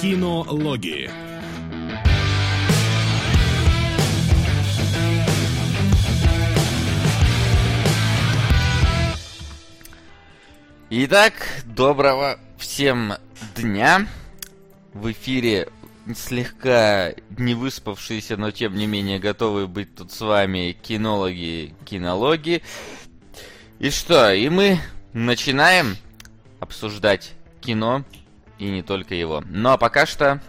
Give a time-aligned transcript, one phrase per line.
[0.00, 1.10] Кинологии.
[10.90, 11.32] Итак,
[11.64, 13.14] доброго всем
[13.54, 14.06] дня.
[14.92, 15.68] В эфире
[16.14, 22.62] слегка не выспавшиеся, но тем не менее готовые быть тут с вами кинологи, кинологи.
[23.78, 24.78] И что, и мы
[25.14, 25.96] начинаем
[26.60, 27.32] обсуждать
[27.62, 28.04] кино
[28.58, 29.42] и не только его.
[29.46, 30.40] Ну а пока что,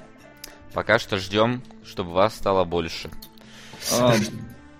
[0.74, 3.10] пока что ждем, чтобы вас стало больше.
[3.92, 4.16] А,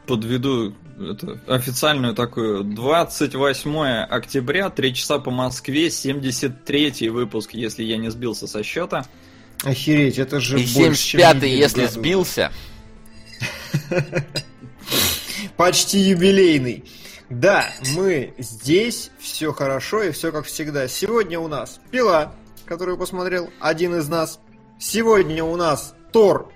[0.06, 2.64] подведу это, официальную такую.
[2.64, 3.78] 28
[4.10, 9.06] октября, 3 часа по Москве, 73 выпуск, если я не сбился со счета.
[9.64, 11.94] Охереть, это же И 75-й, если году.
[11.94, 12.52] сбился.
[15.58, 16.84] Почти юбилейный.
[17.30, 20.88] Да, мы здесь, все хорошо и все как всегда.
[20.88, 22.34] Сегодня у нас пила,
[22.68, 24.40] которую посмотрел один из нас.
[24.78, 26.52] Сегодня у нас Тор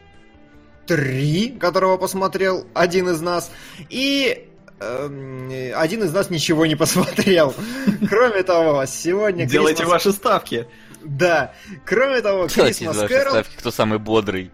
[0.87, 3.51] 3, которого посмотрел один из нас.
[3.89, 7.55] И э, один из нас ничего не посмотрел.
[8.09, 9.45] Кроме того, сегодня...
[9.45, 10.67] Делайте ваши ставки.
[11.03, 11.53] Да.
[11.85, 13.43] Кроме того, Крисмас Кэрол...
[13.57, 14.51] Кто самый бодрый?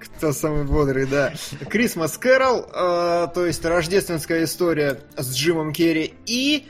[0.00, 1.32] Кто самый бодрый, да.
[1.68, 6.66] Christmas Carol, э, то есть рождественская история с Джимом Керри и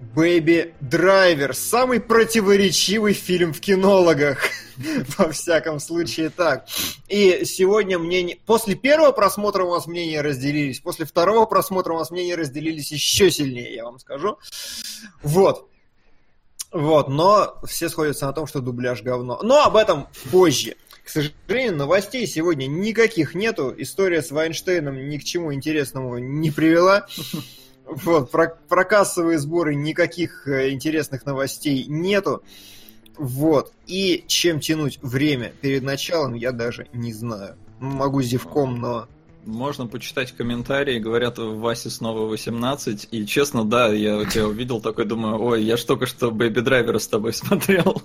[0.00, 1.54] Baby Driver.
[1.54, 4.38] Самый противоречивый фильм в кинологах.
[5.18, 6.66] Во всяком случае так.
[7.08, 8.38] И сегодня мнение...
[8.46, 10.80] После первого просмотра у нас мнения разделились.
[10.80, 14.38] После второго просмотра у нас мнения разделились еще сильнее, я вам скажу.
[15.22, 15.68] Вот.
[16.72, 19.40] Вот, но все сходятся на том, что дубляж говно.
[19.42, 20.76] Но об этом позже.
[21.04, 23.74] К сожалению, новостей сегодня никаких нету.
[23.76, 27.06] История с Вайнштейном ни к чему интересному не привела.
[27.90, 32.42] Вот, про, про кассовые сборы никаких э, интересных новостей нету.
[33.16, 33.72] Вот.
[33.86, 37.56] И чем тянуть время перед началом, я даже не знаю.
[37.80, 39.08] Могу зевком, но
[39.44, 45.40] можно почитать комментарии, говорят, Васе снова 18, и честно, да, я тебя увидел такой, думаю,
[45.42, 48.00] ой, я ж только что Бэйби Драйвера с тобой смотрел.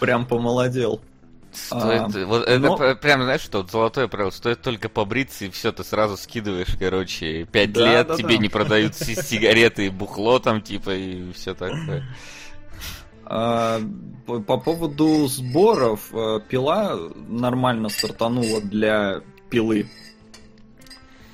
[0.00, 1.00] Прям помолодел.
[1.52, 2.74] Стоит, а, вот но...
[2.76, 7.44] это прям, знаешь, что золотое правило, стоит только побриться, и все, ты сразу скидываешь, короче,
[7.44, 8.42] пять да, лет, да, тебе да.
[8.42, 12.04] не продают сигареты и бухло там, типа, и все такое.
[13.24, 13.80] А,
[14.26, 16.98] по, по поводу сборов, э, пила
[17.28, 19.20] нормально стартанула для
[19.50, 19.88] пилы.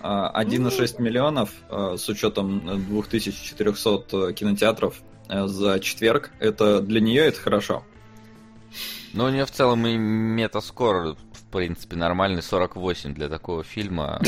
[0.00, 1.04] 1,6 а, ну.
[1.04, 6.30] миллионов э, с учетом 2400 кинотеатров э, за четверг.
[6.38, 7.84] Это для нее это хорошо.
[9.14, 11.16] Ну, у нее в целом и метаскор
[11.48, 14.20] в принципе, нормальный 48 для такого фильма.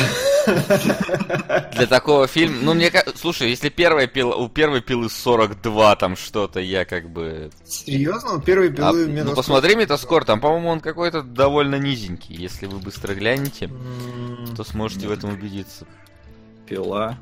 [1.74, 2.56] Для такого фильма...
[2.62, 4.34] Ну, мне Слушай, если первая пила...
[4.36, 7.50] у первой пилы 42 там что-то, я как бы...
[7.66, 8.36] Серьезно?
[8.36, 12.34] У первой пилы а, Ну, посмотри метаскор, там, по-моему, он какой-то довольно низенький.
[12.34, 13.70] Если вы быстро глянете,
[14.56, 15.86] то сможете в этом убедиться.
[16.66, 17.18] Пила.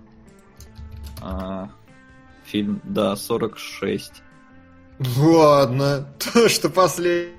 [1.20, 1.70] А,
[2.44, 4.22] фильм, да, 46.
[5.16, 7.37] Ладно, то, что последний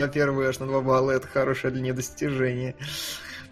[0.00, 2.74] на первый аж на 2 балла, это хорошее для нее достижение.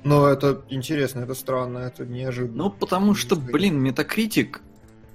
[0.04, 2.64] Но это интересно, это странно, это неожиданно.
[2.64, 4.62] Ну, потому что, блин, метакритик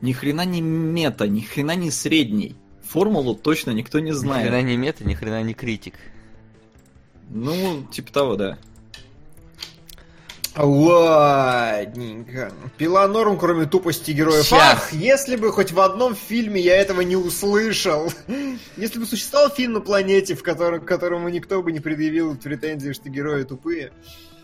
[0.02, 2.56] ни хрена не мета, ни хрена не средний.
[2.84, 4.46] Формулу точно никто не знает.
[4.46, 5.96] Ни хрена не мета, ни хрена не критик.
[7.30, 8.58] Ну, типа того, да.
[10.56, 12.52] Ладненько.
[12.78, 14.46] Пила норм, кроме тупости героев.
[14.46, 14.74] Сейчас.
[14.74, 18.12] Ах, если бы хоть в одном фильме я этого не услышал.
[18.78, 22.94] Если бы существовал фильм на планете, в котором, к которому никто бы не предъявил претензии,
[22.94, 23.92] что герои тупые.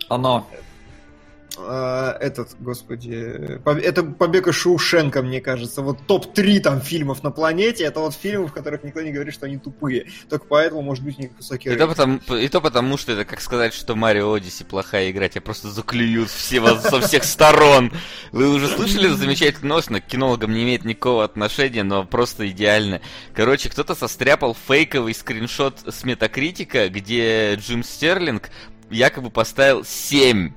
[0.07, 0.47] Оно.
[1.57, 5.81] А, этот, господи, это «Побег из Шоушенка», мне кажется.
[5.81, 9.45] Вот топ-3 там фильмов на планете, это вот фильмы, в которых никто не говорит, что
[9.45, 10.07] они тупые.
[10.29, 13.25] Только поэтому, может быть, у них высокий и то, потому, и то потому, что это
[13.25, 17.91] как сказать, что Марио Одиссе плохая игра, тебя просто заклюют все вас со всех сторон.
[18.31, 23.01] Вы уже слышали замечательный новость, но к кинологам не имеет никакого отношения, но просто идеально.
[23.33, 28.49] Короче, кто-то состряпал фейковый скриншот с Метакритика, где Джим Стерлинг
[28.89, 30.53] якобы поставил 7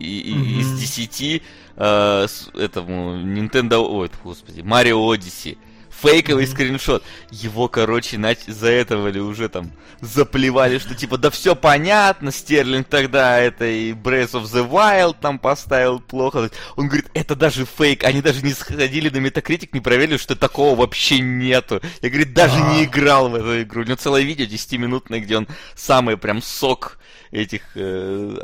[0.00, 0.60] и, mm-hmm.
[0.60, 1.42] из 10
[1.76, 5.58] э, этому Nintendo, ой, господи, Mario Odyssey.
[5.90, 6.50] Фейковый mm-hmm.
[6.50, 7.02] скриншот.
[7.30, 13.38] Его, короче, за этого ли уже там заплевали, что типа, да все понятно, Стерлинг тогда
[13.38, 16.50] это и Breath of the Wild там поставил плохо.
[16.76, 18.04] Он говорит, это даже фейк.
[18.04, 21.82] Они даже не сходили на Metacritic, не проверили, что такого вообще нету.
[22.00, 23.82] Я, говорит, даже а не играл в эту игру.
[23.82, 26.98] У него целое видео 10-минутное, где он самый прям сок
[27.30, 28.38] этих э,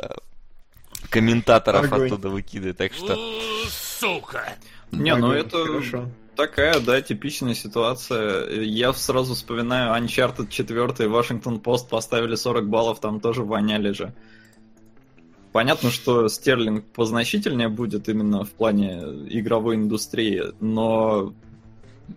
[1.09, 2.07] комментаторов Огонь.
[2.07, 3.17] оттуда выкидывает, так что...
[3.69, 4.55] Сука!
[4.91, 5.65] Не, ну это...
[5.65, 6.09] Хорошо.
[6.35, 8.49] такая, да, типичная ситуация.
[8.61, 14.13] Я сразу вспоминаю Uncharted 4, Вашингтон Пост поставили 40 баллов, там тоже воняли же.
[15.51, 18.99] Понятно, что Стерлинг позначительнее будет именно в плане
[19.29, 21.33] игровой индустрии, но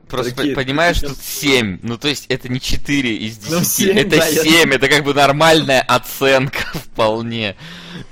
[0.09, 1.79] Просто Такие- понимаешь, тут 7.
[1.83, 3.51] Ну, то есть это не 4 из 10.
[3.53, 4.73] Ну, семь, это да, я- 7.
[4.73, 7.57] Это как бы нормальная оценка вполне.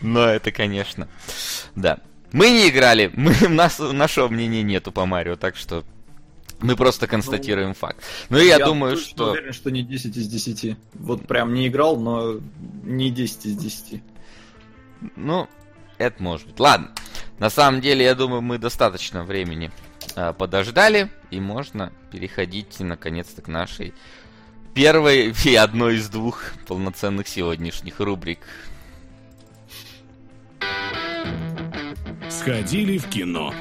[0.01, 1.09] Но это, конечно.
[1.75, 1.99] Да.
[2.33, 3.11] Мы не играли.
[3.15, 5.85] Мы, у нас, нашего мнения нету по Марио, так что
[6.61, 8.03] мы просто констатируем факт.
[8.31, 9.31] Ну, и я, думаю, точно что...
[9.31, 10.77] уверен, что не 10 из 10.
[10.95, 12.41] Вот прям не играл, но
[12.83, 14.03] не 10 из 10.
[15.15, 15.49] Ну,
[15.99, 16.59] это может быть.
[16.59, 16.91] Ладно.
[17.39, 19.71] На самом деле, я думаю, мы достаточно времени
[20.39, 23.95] подождали, и можно переходить наконец-то к нашей
[24.75, 28.41] первой и одной из двух полноценных сегодняшних рубрик.
[32.31, 33.53] Сходили в кино.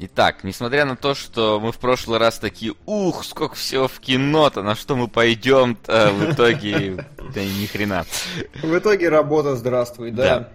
[0.00, 4.62] Итак, несмотря на то, что мы в прошлый раз такие, ух, сколько всего в кино-то,
[4.62, 7.04] на что мы пойдем-то, в итоге,
[7.34, 8.04] да ни хрена.
[8.62, 10.50] В итоге работа здравствуй, да.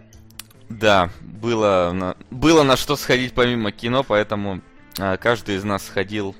[0.69, 1.09] Да.
[1.21, 4.61] Было на, было на что сходить помимо кино, поэтому
[4.97, 6.35] а, каждый из нас сходил.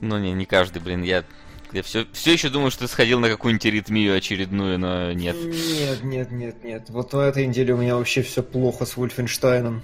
[0.00, 1.24] Ну не, не каждый, блин, я,
[1.72, 5.36] я все, все еще думаю, что сходил на какую-нибудь аритмию очередную, но нет.
[5.36, 6.84] Нет, нет, нет, нет.
[6.88, 9.82] Вот на этой неделе у меня вообще все плохо с Вольфенштайном.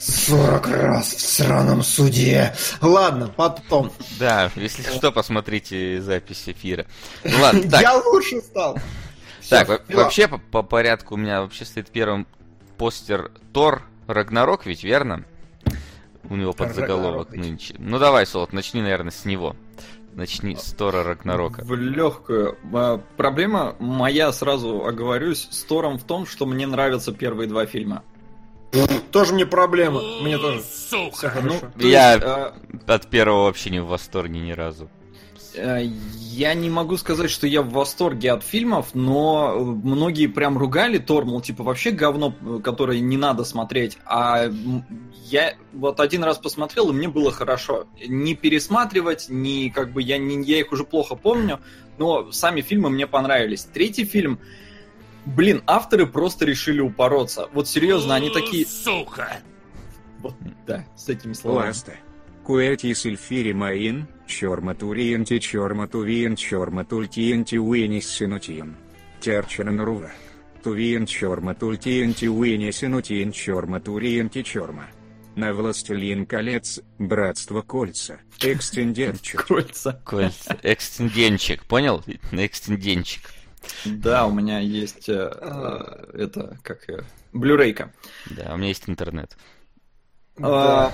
[0.00, 2.54] 40 раз в сраном суде.
[2.80, 3.92] Ладно, потом.
[4.18, 6.86] Да, если что, посмотрите запись эфира.
[7.22, 7.82] Ну ладно, так.
[7.82, 8.78] Я лучше стал.
[9.48, 12.26] Так, во- вообще по, по порядку у меня вообще стоит первым
[12.78, 15.24] постер Тор Рагнарок, ведь верно?
[16.28, 17.40] У него под заголовок Рагнарок ведь.
[17.40, 17.74] нынче.
[17.78, 19.56] Ну давай, Солод, начни, наверное, с него.
[20.14, 21.62] Начни с Тора Рагнарока.
[21.64, 22.58] В легкую.
[22.74, 28.02] А, Проблема моя, сразу оговорюсь, с Тором в том, что мне нравятся первые два фильма.
[29.12, 30.00] Тоже мне проблема.
[30.22, 30.62] Мне тоже.
[30.62, 31.16] Сука.
[31.16, 31.60] Все Ну, хорошо.
[31.78, 32.54] то Я- есть, а,
[32.86, 34.88] От первого вообще не в восторге ни разу.
[35.54, 40.56] Э, Я не могу сказать, что я в восторге от фильмов, но э, многие прям
[40.56, 43.98] ругали Тор, мол, типа вообще говно, которое не надо смотреть.
[44.04, 44.50] А
[45.24, 47.86] я вот один раз посмотрел, и мне было хорошо.
[48.06, 51.60] Не пересматривать, не как бы я, не, я их уже плохо помню,
[51.98, 53.64] но сами фильмы мне понравились.
[53.64, 54.38] Третий фильм,
[55.26, 57.48] блин, авторы просто решили упороться.
[57.52, 59.38] Вот серьезно, они такие, Сука.
[60.20, 60.34] вот,
[60.66, 61.68] да, с этими словами.
[61.68, 61.92] Ласта.
[62.50, 68.76] Куэти сильфири маин, чорматуриенти чорматувиен чорматультиенти уинис синутиен.
[69.20, 70.10] Терчананрува.
[70.64, 74.86] Тувиен чорматультиенти уинис синутиен чорматуриенти чорма.
[75.36, 79.46] На властелин колец, братство кольца, экстенденчик.
[79.46, 80.02] Кольца.
[80.04, 80.58] Кольца.
[80.64, 82.02] Экстенденчик, понял?
[82.32, 83.30] Экстенденчик.
[83.84, 86.80] Да, у меня есть э, э, это как
[87.32, 87.92] блюрейка.
[88.28, 89.36] Да, у меня есть интернет.
[90.42, 90.92] А,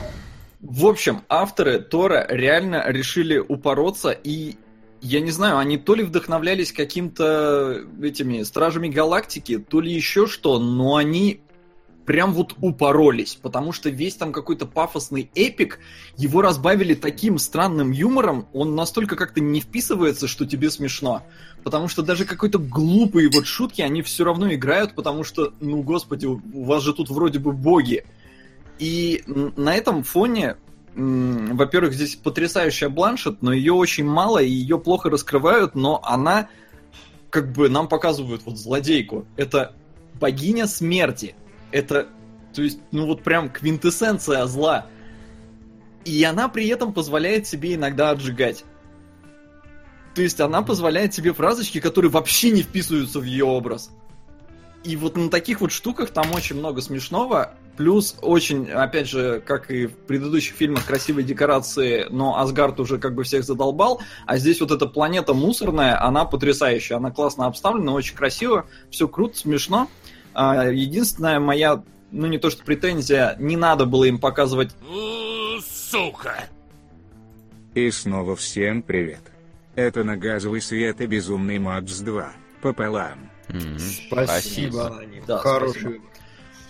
[0.60, 4.56] в общем, авторы Тора реально решили упороться и
[5.02, 10.58] я не знаю, они то ли вдохновлялись каким-то этими стражами галактики, то ли еще что,
[10.58, 11.42] но они
[12.06, 15.80] прям вот упоролись, потому что весь там какой-то пафосный эпик,
[16.16, 21.24] его разбавили таким странным юмором, он настолько как-то не вписывается, что тебе смешно.
[21.64, 26.26] Потому что даже какой-то глупые вот шутки, они все равно играют, потому что, ну господи,
[26.26, 28.04] у вас же тут вроде бы боги.
[28.78, 30.56] И на этом фоне,
[30.94, 36.48] во-первых, здесь потрясающая Бланшет, но ее очень мало, и ее плохо раскрывают, но она,
[37.30, 39.26] как бы, нам показывают вот злодейку.
[39.36, 39.74] Это
[40.14, 41.34] богиня смерти.
[41.70, 42.06] Это,
[42.54, 44.86] то есть, ну вот прям квинтэссенция зла.
[46.04, 48.64] И она при этом позволяет себе иногда отжигать.
[50.14, 53.90] То есть она позволяет себе фразочки, которые вообще не вписываются в ее образ.
[54.84, 57.54] И вот на таких вот штуках там очень много смешного.
[57.76, 63.14] Плюс очень, опять же, как и в предыдущих фильмах, красивые декорации, но Асгард уже как
[63.14, 64.00] бы всех задолбал.
[64.24, 66.96] А здесь вот эта планета мусорная, она потрясающая.
[66.96, 69.88] Она классно обставлена, очень красиво, все круто, смешно.
[70.32, 74.70] А, Единственная моя, ну не то что претензия, не надо было им показывать
[75.90, 76.44] Сука.
[77.74, 79.20] И снова всем привет.
[79.74, 82.32] Это на газовый свет и безумный Макс 2.
[82.62, 83.30] Пополам.
[83.48, 84.86] М, Спасибо.
[84.86, 85.24] Аноним.
[85.26, 86.02] Да, Хороший спасибо.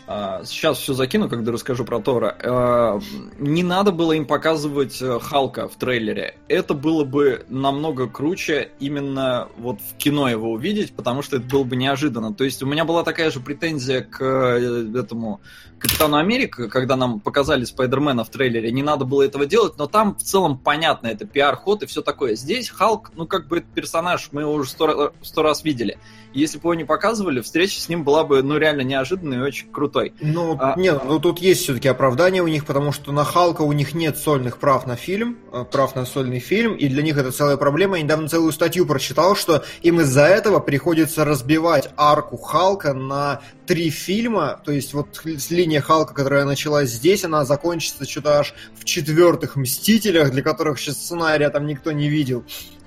[0.07, 2.37] А, Сейчас все закину, когда расскажу про Тора.
[2.43, 3.01] А,
[3.39, 6.37] Не надо было им показывать э, Халка в трейлере.
[6.49, 11.65] Это было бы намного круче именно вот в кино его увидеть, потому что это было
[11.65, 12.33] бы неожиданно.
[12.33, 15.41] То есть у меня была такая же претензия к э, этому
[15.79, 20.17] Капитану Америка, когда нам показали Спайдермена в трейлере, не надо было этого делать, но там
[20.17, 22.35] в целом понятно, это пиар-ход и все такое.
[22.35, 25.99] Здесь Халк, ну как бы персонаж, мы его уже сто, сто раз видели.
[26.33, 29.71] Если бы его не показывали, встреча с ним была бы, ну, реально неожиданной и очень
[29.97, 30.15] крутой.
[30.21, 33.73] Ну, А- нет, ну тут есть все-таки оправдание у них, потому что на Халка у
[33.73, 37.33] них нет сольных прав на фильм, э, прав на сольный фильм, и для них это
[37.33, 37.97] целая проблема.
[37.97, 43.91] Я недавно целую статью прочитал, что им из-за этого приходится разбивать арку Халка на три
[43.91, 49.57] фильма, то есть вот линия Халка, которая началась здесь, она закончится что-то аж в четвертых
[49.57, 52.45] Мстителях, для которых сейчас сценария там никто не видел.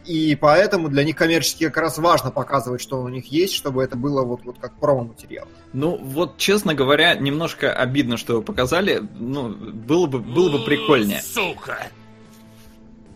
[0.09, 3.95] И поэтому для них коммерчески как раз важно показывать, что у них есть, чтобы это
[3.95, 5.47] было вот, вот как промо-материал.
[5.71, 9.03] Ну, вот, честно говоря, немножко обидно, что его показали.
[9.19, 11.21] Ну, было бы, было бы прикольнее.
[11.21, 11.91] Сука.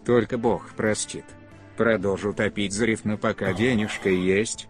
[0.06, 1.26] Только бог простит.
[1.78, 4.68] Продолжу топить за риф, но пока денежка есть.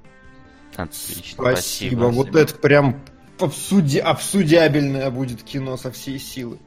[0.77, 1.35] Отлично, Спасибо.
[1.35, 1.99] спасибо.
[2.05, 2.39] Вот Спасибо.
[2.39, 3.01] это прям
[3.37, 3.97] обсуди...
[3.97, 6.57] обсудябельное будет кино со всей силы.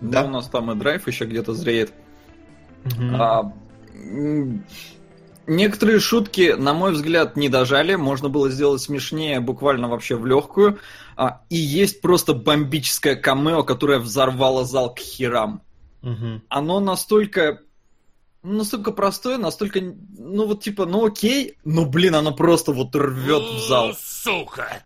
[0.00, 1.92] Да, у нас там и драйв еще где-то зреет.
[2.82, 3.14] Мгм.
[3.14, 3.52] А,
[5.46, 7.94] некоторые шутки, на мой взгляд, не дожали.
[7.94, 10.78] Можно было сделать смешнее, буквально вообще в легкую.
[11.16, 15.62] А, и есть просто бомбическое камео, которое взорвало зал к херам.
[16.02, 16.42] Мгм.
[16.48, 17.60] Оно настолько
[18.42, 23.42] ну, настолько простое, настолько, ну вот типа, ну окей, но блин, оно просто вот рвет
[23.42, 23.94] в зал.
[23.98, 24.84] Сука.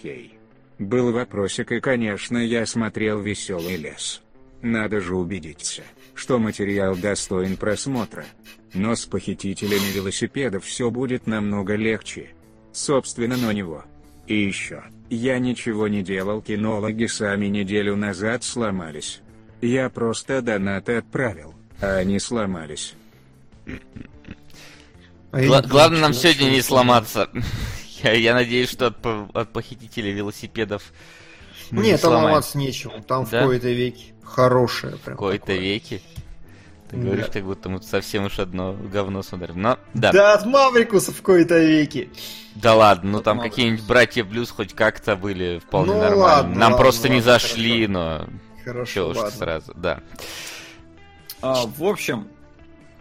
[0.00, 0.34] Хей.
[0.78, 4.22] Был вопросик, и, конечно, я смотрел «Веселый лес».
[4.62, 5.82] Надо же убедиться,
[6.18, 8.24] что материал достоин просмотра.
[8.74, 12.30] Но с похитителями велосипедов все будет намного легче.
[12.72, 13.84] Собственно, на него.
[14.26, 19.20] И еще, я ничего не делал, кинологи сами неделю назад сломались.
[19.62, 22.94] Я просто донаты отправил, а они сломались.
[25.30, 27.28] А Гла- не главное нам сегодня не сломаться.
[28.04, 30.92] Я, я надеюсь, что от, по- от похитителей велосипедов
[31.72, 32.26] мы не Нет, там сломаем.
[32.30, 32.92] ломаться нечего.
[33.02, 33.44] Там в Да?
[33.44, 35.16] кои-то веки хорошее в прям.
[35.16, 35.38] такое.
[35.58, 36.02] веки.
[36.90, 37.02] Ты Да.
[37.02, 39.60] говоришь, как будто мы тут совсем уж одно говно смотрим.
[39.60, 40.10] Но, да.
[40.12, 40.34] Да.
[40.34, 42.10] от Маврикуса в кои-то веки.
[42.54, 46.22] Да ладно, ну там Мало какие-нибудь братья Блюз хоть как-то были вполне Ну нормальны.
[46.22, 48.26] ладно, Нам ладно, просто не ладно, зашли, но
[48.64, 50.00] Хорошо, чё уж сразу, да.
[51.40, 52.26] А, в общем,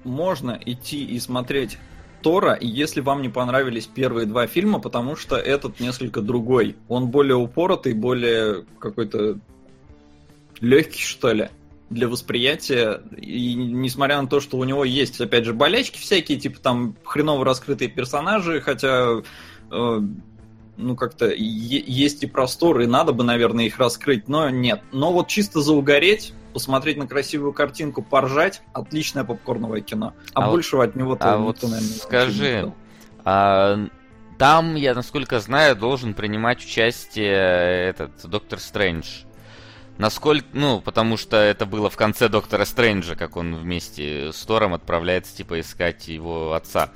[0.03, 1.77] можно идти и смотреть
[2.21, 6.75] Тора, и если вам не понравились первые два фильма, потому что этот несколько другой.
[6.87, 9.39] Он более упоротый, более какой-то
[10.61, 11.49] легкий, что ли,
[11.89, 13.01] для восприятия.
[13.17, 17.45] И несмотря на то, что у него есть, опять же, болячки всякие, типа там хреново
[17.45, 19.21] раскрытые персонажи, хотя
[19.71, 20.01] э,
[20.77, 24.81] ну, как-то есть и простор, и надо бы, наверное, их раскрыть, но нет.
[24.91, 30.13] Но вот чисто заугореть, посмотреть на красивую картинку, поржать, отличное попкорновое кино.
[30.33, 32.73] А, А вот- большего от него а никто, вот наверное, не скажи.
[33.25, 33.87] А,
[34.37, 39.23] там, я насколько знаю, должен принимать участие этот Доктор Стрэндж.
[39.97, 44.73] Насколько, ну, потому что это было в конце Доктора Стрэнджа, как он вместе с Тором
[44.73, 46.91] отправляется, типа, искать его отца.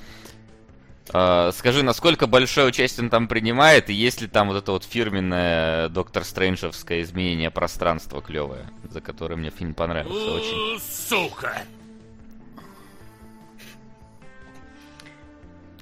[1.13, 4.83] А, скажи, насколько большое участие он там принимает, и есть ли там вот это вот
[4.83, 10.79] фирменное Доктор Стрэнджевское изменение пространства клевое, за которое мне фильм понравился очень.
[10.79, 11.63] Сука.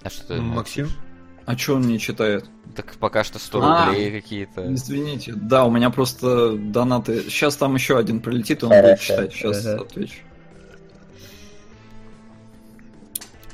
[0.01, 0.87] А что ты Ну, молчишь?
[1.49, 2.45] А что он не читает?
[2.75, 3.87] Так пока что 100 А.
[3.87, 4.71] рублей какие-то.
[4.71, 5.33] Извините.
[5.35, 7.23] Да, у меня просто донаты.
[7.23, 9.33] Сейчас там еще один прилетит, и он будет читать.
[9.33, 9.81] Сейчас Ага.
[9.81, 10.19] отвечу.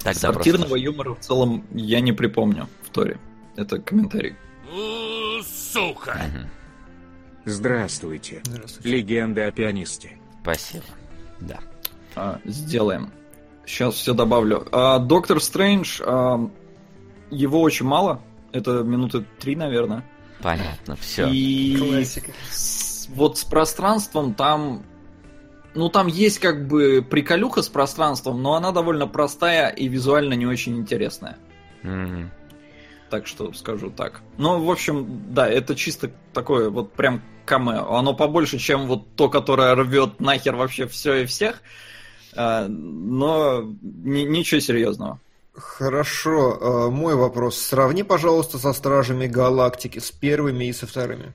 [0.03, 3.17] Тогда Сортирного просто- юмора в целом я не припомню в Торе.
[3.55, 4.35] Это комментарий.
[5.41, 6.19] Сука.
[7.45, 8.41] Здравствуйте.
[8.43, 8.89] Здравствуйте.
[8.89, 10.17] Легенда о пианисте.
[10.41, 10.83] Спасибо.
[11.39, 11.59] Да.
[12.17, 13.09] А, сделаем.
[13.65, 14.67] Сейчас все добавлю.
[14.73, 16.49] А, Доктор Стрэндж, а,
[17.31, 18.21] его очень мало.
[18.51, 20.03] Это минуты три, наверное.
[20.41, 21.27] Понятно, все.
[21.29, 22.31] И Классика.
[22.51, 24.83] с- вот с пространством там...
[25.73, 30.45] Ну, там есть как бы приколюха с пространством, но она довольно простая и визуально не
[30.45, 31.37] очень интересная.
[33.09, 34.21] Так что скажу так.
[34.37, 37.93] Ну, в общем, да, это чисто такое вот прям камео.
[37.95, 41.61] Оно побольше, чем вот то, которое рвет нахер вообще все и всех.
[42.35, 45.19] А, но ни- ничего серьезного.
[45.55, 47.57] Хорошо, э, мой вопрос.
[47.57, 51.33] Сравни, пожалуйста, со Стражами Галактики, с первыми и со вторыми.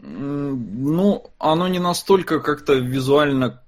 [0.00, 3.62] Ну, оно не настолько как-то визуально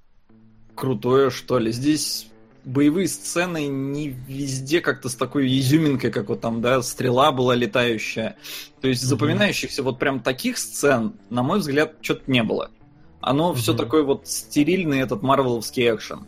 [0.75, 1.70] крутое, что ли.
[1.70, 2.26] Здесь
[2.64, 8.37] боевые сцены не везде как-то с такой изюминкой, как вот там, да, стрела была летающая.
[8.80, 9.08] То есть Мгм.
[9.11, 12.70] запоминающихся вот прям таких сцен, на мой взгляд, что-то не было.
[13.20, 13.78] Оно все Мгм.
[13.78, 16.26] такой вот стерильный этот марвеловский экшен.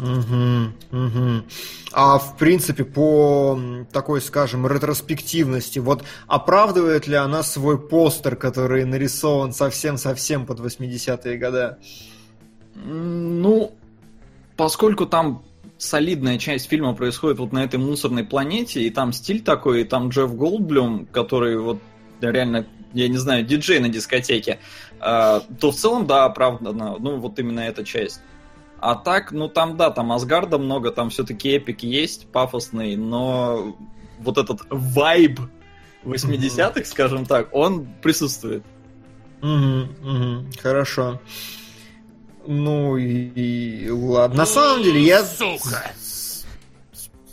[0.00, 1.44] Мгм, мгм.
[1.92, 3.58] А в принципе, по
[3.92, 11.76] такой, скажем, ретроспективности, вот оправдывает ли она свой постер, который нарисован совсем-совсем под 80-е годы?
[12.76, 13.72] М, Ну,
[14.56, 15.42] поскольку там
[15.78, 20.08] солидная часть фильма происходит вот на этой мусорной планете, и там стиль такой, и там
[20.08, 21.78] Джефф Голдблюм, который вот
[22.20, 24.58] реально, я не знаю, диджей на дискотеке,
[25.00, 28.20] а, то в целом, да, оправдано, ну, вот именно эта часть.
[28.80, 33.76] А так, ну там, да, там Асгарда много, там все-таки эпик есть, пафосный, но
[34.18, 35.40] вот этот вайб
[36.04, 38.62] 80-х, скажем так, он присутствует.
[39.40, 41.20] Мгм, Хорошо.
[42.46, 44.38] Ну и, и ладно.
[44.38, 45.22] На самом деле я...
[45.22, 45.92] Сука.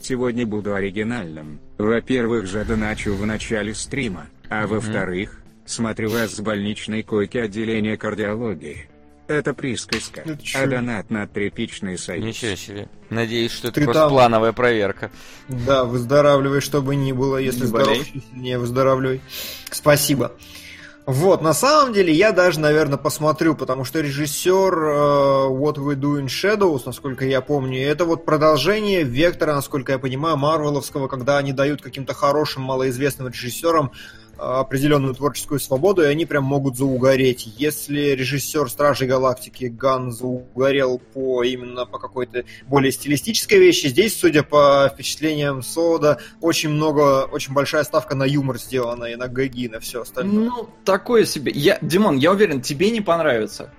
[0.01, 1.59] Сегодня буду оригинальным.
[1.77, 8.87] Во-первых, задоначу в начале стрима, а во-вторых, смотрю вас с больничной койки отделения кардиологии.
[9.27, 10.59] Это присказка, Это чё?
[10.63, 12.23] а донат на тряпичный союз.
[12.25, 12.89] Ничего себе.
[13.09, 15.09] Надеюсь, что это Ты просто там- плановая проверка.
[15.47, 17.37] Да, выздоравливай, чтобы ни было.
[17.37, 17.97] Если Не здоров,
[18.31, 19.21] сильнее выздоравливай.
[19.71, 20.31] Спасибо.
[21.07, 26.19] Вот, на самом деле, я даже, наверное, посмотрю, потому что режиссер э, What We Do
[26.19, 31.53] in Shadows, насколько я помню, это вот продолжение вектора, насколько я понимаю, Марвеловского, когда они
[31.53, 33.91] дают каким-то хорошим, малоизвестным режиссерам
[34.37, 37.47] определенную творческую свободу, и они прям могут заугореть.
[37.57, 44.43] Если режиссер Стражей Галактики Ган заугорел по именно по какой-то более стилистической вещи, здесь, судя
[44.43, 49.69] по впечатлениям Сода, очень много, очень большая ставка на юмор сделана и на гэги, и
[49.69, 50.49] на все остальное.
[50.49, 51.51] Ну, такое себе.
[51.53, 53.71] Я, Димон, я уверен, тебе не понравится.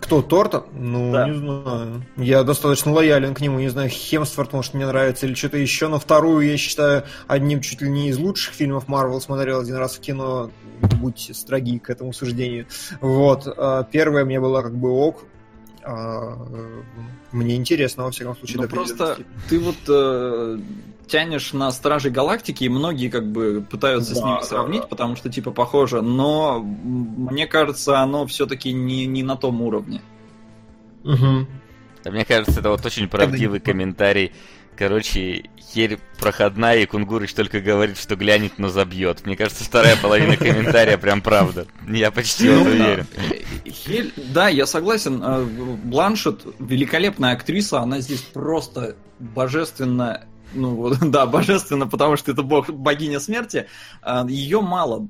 [0.00, 0.64] Кто, Торта?
[0.72, 1.28] Ну, Да.
[1.28, 2.06] не знаю.
[2.16, 5.98] Я достаточно лоялен к нему, не знаю, Хемсворт, может, мне нравится, или что-то еще, но
[5.98, 10.00] вторую я считаю одним чуть ли не из лучших фильмов Марвел, смотрел один раз в
[10.00, 10.50] кино,
[11.00, 12.66] будьте строги к этому суждению.
[13.00, 15.24] Вот, а первая мне была как бы ок,
[15.84, 16.36] а,
[17.32, 19.18] мне интересно, во всяком случае, Ну просто
[19.48, 20.58] ты вот э,
[21.12, 24.86] тянешь на Стражей Галактики, и многие как бы пытаются с Да, ними да, сравнить, да.
[24.88, 30.00] потому что типа похоже, но мне кажется, оно все-таки не, не на том уровне.
[31.04, 34.32] Да, мне кажется, это вот очень правдивый не- комментарий.
[34.74, 39.24] Короче, херь проходная, и Кунгурыч только говорит, что глянет, но забьет.
[39.26, 41.66] Мне кажется, вторая половина комментария прям правда.
[41.86, 43.06] Я почти Ну, уверен.
[43.66, 45.22] Хель- да, я согласен.
[45.22, 45.44] э,
[45.84, 50.24] Бланшет великолепная актриса, она здесь просто божественно.
[50.54, 53.66] Ну да, божественно, потому что это бог, богиня смерти.
[54.28, 55.08] Ее мало.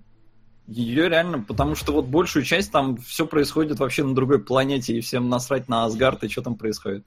[0.67, 5.01] Ее реально, потому что вот большую часть там все происходит вообще на другой планете, и
[5.01, 7.05] всем насрать на Асгард и что там происходит.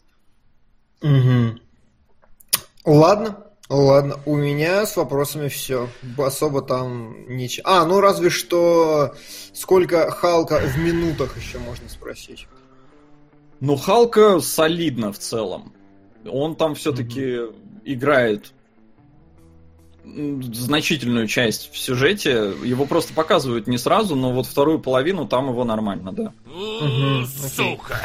[1.01, 1.59] Мгм.
[2.83, 4.19] Ладно, ладно.
[4.25, 5.89] У меня с вопросами все.
[6.17, 7.67] Особо там ничего.
[7.67, 9.15] А, ну разве что
[9.53, 12.47] сколько Халка в минутах еще можно спросить.
[13.61, 15.73] Ну, Халка солидно в целом.
[16.29, 17.39] Он там все-таки
[17.85, 18.51] играет
[20.03, 22.53] значительную часть в сюжете.
[22.63, 26.33] Его просто показывают не сразу, но вот вторую половину там его нормально, да.
[26.45, 27.25] Окей.
[27.25, 27.99] Сука.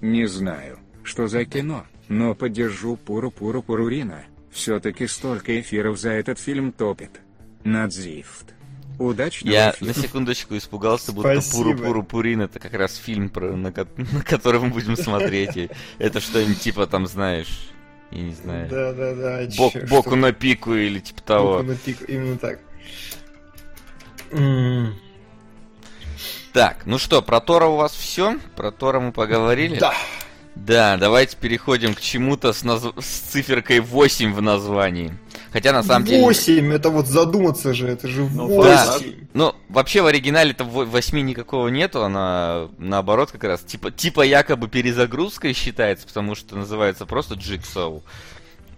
[0.00, 4.24] Не знаю, что за кино, но поддержу Пуру-Пуру Пурурина.
[4.50, 7.20] Все-таки столько эфиров за этот фильм топит.
[7.64, 8.54] Надзифт.
[8.98, 9.94] Удачного Я фильма.
[9.94, 11.56] на секундочку испугался, будто Спасибо.
[11.56, 15.56] Пуру Пуру Пурин это как раз фильм, про, на, на который мы будем смотреть.
[15.56, 17.70] И это что-нибудь типа там, знаешь,
[18.10, 19.40] я не знаю, Да, да, да.
[19.56, 21.52] бок, чё, боку что- на пику или типа того.
[21.58, 22.58] боку на пик, именно так.
[24.32, 24.94] М,
[26.52, 28.36] Так, ну что, про Тора у вас все?
[28.56, 29.78] Про Тора мы поговорили?
[29.78, 29.94] Да.
[30.66, 35.12] Да, давайте переходим к чему-то с, наз- с циферкой 8 в названии.
[35.52, 36.22] Хотя на самом деле...
[36.22, 39.28] 8, это вот задуматься же, это же Ну, 8.
[39.32, 45.54] Ну, вообще в оригинале-то 8 никакого нету, она наоборот как раз типа, типа якобы перезагрузкой
[45.54, 48.02] считается, потому что называется просто Jigsaw.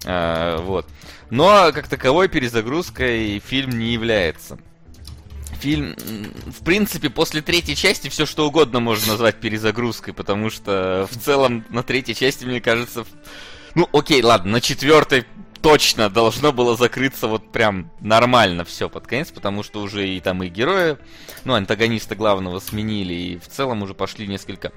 [0.07, 0.87] А, вот.
[1.31, 4.59] Но как таковой перезагрузкой фильм не является.
[5.63, 5.95] Фильм,
[6.47, 11.65] в принципе, после третьей части все что угодно можно назвать перезагрузкой, потому что в целом
[11.69, 13.05] на третьей части, мне кажется,
[13.77, 15.25] ну окей, ладно, на четвертой
[15.61, 20.43] точно должно было закрыться вот прям нормально все под конец, потому что уже и там
[20.43, 20.99] и героя,
[21.45, 24.73] ну, антагониста главного сменили, и в целом уже пошли несколько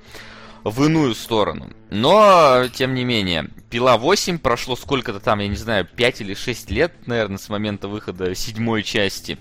[0.64, 1.72] в иную сторону.
[1.90, 6.70] Но, тем не менее, Пила 8 прошло сколько-то там, я не знаю, 5 или 6
[6.70, 9.40] лет, наверное, с момента выхода седьмой части,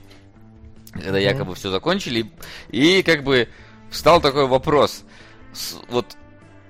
[0.95, 2.31] когда якобы все закончили,
[2.71, 3.49] и как бы
[3.91, 5.05] встал такой вопрос,
[5.53, 6.17] с- вот,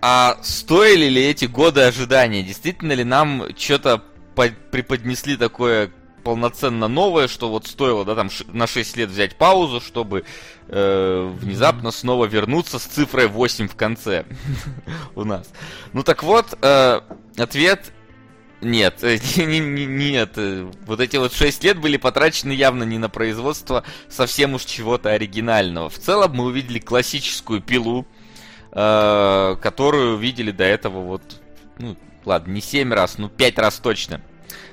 [0.00, 2.42] а стоили ли эти годы ожидания?
[2.42, 4.02] Действительно ли нам что-то
[4.34, 5.90] по- преподнесли такое
[6.24, 10.24] полноценно новое, что вот стоило, да, там на 6 лет взять паузу, чтобы
[10.68, 14.24] э, внезапно снова вернуться с цифрой 8 в конце
[15.14, 15.50] у нас.
[15.92, 17.00] Ну так вот, э,
[17.36, 17.92] ответ
[18.64, 20.32] нет, э, не- не- не- нет.
[20.36, 25.10] э, Вот эти вот 6 лет были потрачены явно не на производство совсем уж чего-то
[25.10, 25.88] оригинального.
[25.90, 28.06] В целом мы увидели классическую пилу,
[28.72, 31.22] э, которую видели до этого вот,
[31.78, 34.20] ну, ладно, не 7 раз, ну 5 раз точно.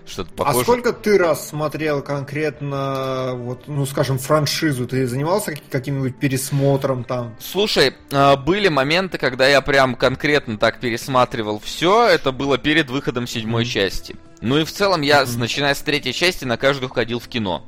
[0.06, 0.64] Что-то А похоже.
[0.64, 4.88] сколько ты раз смотрел конкретно, вот, ну, скажем, франшизу?
[4.88, 7.36] Ты занимался как- каким-нибудь пересмотром там?
[7.40, 12.08] Слушай, э, были моменты, когда я прям конкретно так пересматривал все.
[12.08, 14.16] Это было перед выходом седьмой части.
[14.42, 17.66] Ну и в целом я, с- начиная с третьей части, на каждую ходил в кино.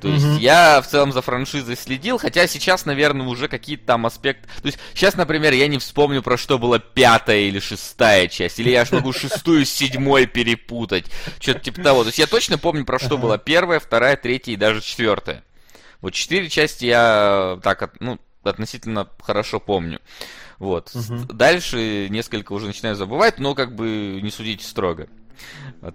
[0.00, 0.36] То есть Мгм.
[0.38, 4.46] я в целом за франшизой следил, хотя сейчас, наверное, уже какие-то там аспекты...
[4.62, 8.70] То есть сейчас, например, я не вспомню, про что была пятая или шестая часть, или
[8.70, 11.06] я аж могу шестую с седьмой перепутать.
[11.40, 12.02] Что-то типа того.
[12.04, 15.42] То есть я точно помню, про что была первая, вторая, третья и даже четвертая.
[16.00, 20.00] Вот четыре части я так, от- ну, относительно хорошо помню.
[20.58, 20.90] Вот.
[20.94, 21.26] Мгм.
[21.26, 25.08] Дальше несколько уже начинаю забывать, но как бы не судите строго.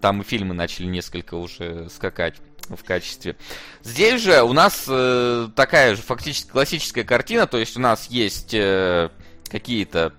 [0.02, 2.36] Там и фильмы начали несколько уже скакать
[2.70, 3.36] в качестве.
[3.84, 8.54] Здесь же у нас э, такая же фактически классическая картина, то есть у нас есть
[8.54, 9.10] э,
[9.50, 10.14] какие-то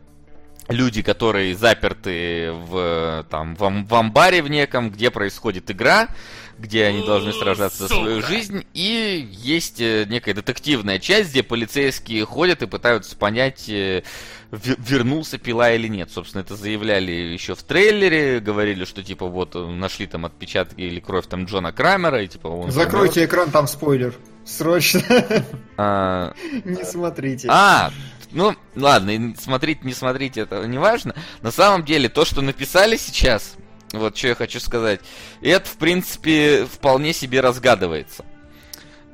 [0.69, 6.09] люди, которые заперты в, там, в, в амбаре в неком, где происходит игра,
[6.59, 12.25] где они должны сражаться за свою жизнь, и есть э, некая детективная часть, где полицейские
[12.25, 14.03] ходят и пытаются понять, э,
[14.51, 16.11] ве- вернулся пила или нет.
[16.11, 21.01] Собственно, это заявляли еще в трейлере, говорили, что типа вот э, нашли там отпечатки или
[21.01, 22.71] кровь там Джона Крамера, и типа он...
[22.71, 24.15] Закройте экран, там спойлер.
[24.45, 25.03] Срочно.
[25.77, 27.49] А, Не смотрите.
[27.51, 27.91] А,
[28.31, 31.15] ну, ладно, и смотреть, не смотреть, это не важно.
[31.43, 33.55] На самом деле, то, что написали сейчас,
[33.99, 35.01] вот что я хочу сказать,
[35.43, 38.25] это, в принципе, вполне себе разгадывается.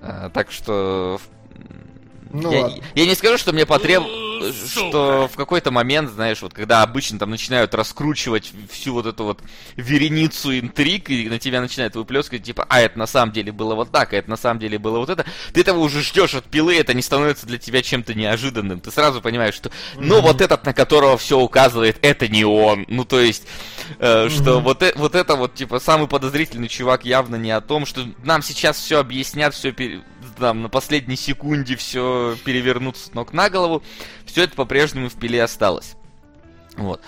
[0.03, 1.21] А, так что...
[2.33, 2.83] Ну я, ладно.
[2.95, 4.90] я не скажу, что мне потребовалось, Ну, что
[5.27, 5.29] сука.
[5.33, 9.40] в какой-то момент, знаешь, вот когда обычно там начинают раскручивать всю вот эту вот
[9.77, 13.90] вереницу интриг, и на тебя начинают выплескивать, типа, а это на самом деле было вот
[13.90, 16.77] так, а это на самом деле было вот это, ты этого уже ждешь от пилы,
[16.77, 18.81] это не становится для тебя чем-то неожиданным.
[18.81, 22.87] Ты сразу понимаешь, что, ну, вот этот, на которого все указывает, это не он.
[22.88, 23.45] Ну, то есть,
[23.99, 27.85] э, что вот, э- вот это вот, типа, самый подозрительный чувак явно не о том,
[27.87, 29.75] что нам сейчас все объяснят, все
[30.40, 33.83] там на последней секунде все перевернут с ног на голову.
[34.24, 35.94] Все это по-прежнему в пиле осталось.
[36.76, 37.00] Вот.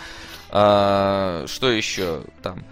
[0.50, 2.64] А, что еще там?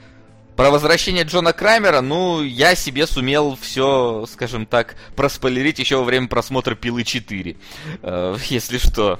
[0.57, 6.29] Про возвращение Джона Крамера, ну, я себе сумел все, скажем так, проспойлерить еще во время
[6.29, 7.57] просмотра Пилы 4.
[8.03, 9.19] Э, если что.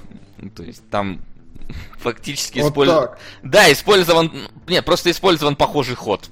[0.55, 1.19] То есть там
[1.99, 3.09] фактически Вот использован...
[3.41, 4.31] Да, использован...
[4.67, 6.29] Нет, просто использован похожий ход.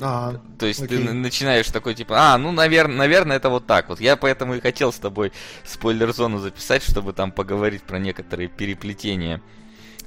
[0.00, 0.98] А, То есть Окей.
[0.98, 3.98] ты начинаешь такой, типа, а, ну, наверное, наверное, это вот так вот.
[4.00, 5.32] Я поэтому и хотел с тобой
[5.64, 9.40] спойлер-зону записать, чтобы там поговорить про некоторые переплетения,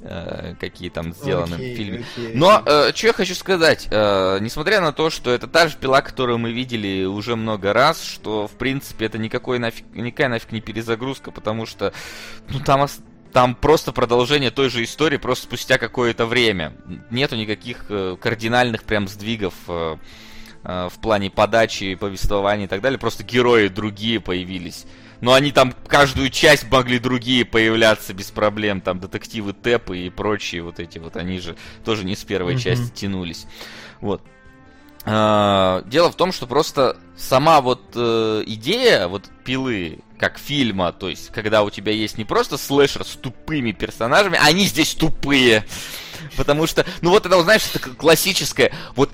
[0.02, 2.04] э, какие там сделаны окей, в фильме.
[2.14, 2.92] окей, Но, окей.
[2.96, 6.52] что я хочу сказать, э, несмотря на то, что это та же пила, которую мы
[6.52, 11.66] видели уже много раз, что, в принципе, это никакой нафиг, никакая нафиг не перезагрузка, потому
[11.66, 11.92] что,
[12.48, 13.00] ну, там, ос-
[13.32, 16.72] там просто продолжение той же истории, просто спустя какое-то время.
[17.10, 19.96] Нету никаких э, кардинальных прям сдвигов э,
[20.64, 24.86] э, в плане подачи, повествования и так далее, просто герои другие появились.
[25.20, 30.62] Но они там каждую часть могли другие появляться без проблем, там детективы Тэпы и прочие
[30.62, 32.62] вот эти вот, они же тоже не с первой Мгм.
[32.62, 33.46] части тянулись.
[34.00, 34.22] Вот.
[35.04, 41.08] А, Дело в том, что просто сама вот э, идея вот пилы как фильма, то
[41.08, 45.64] есть когда у тебя есть не просто слэшер с тупыми персонажами, они здесь тупые.
[46.36, 49.10] Потому что, ну вот это, знаешь, это классическое, вот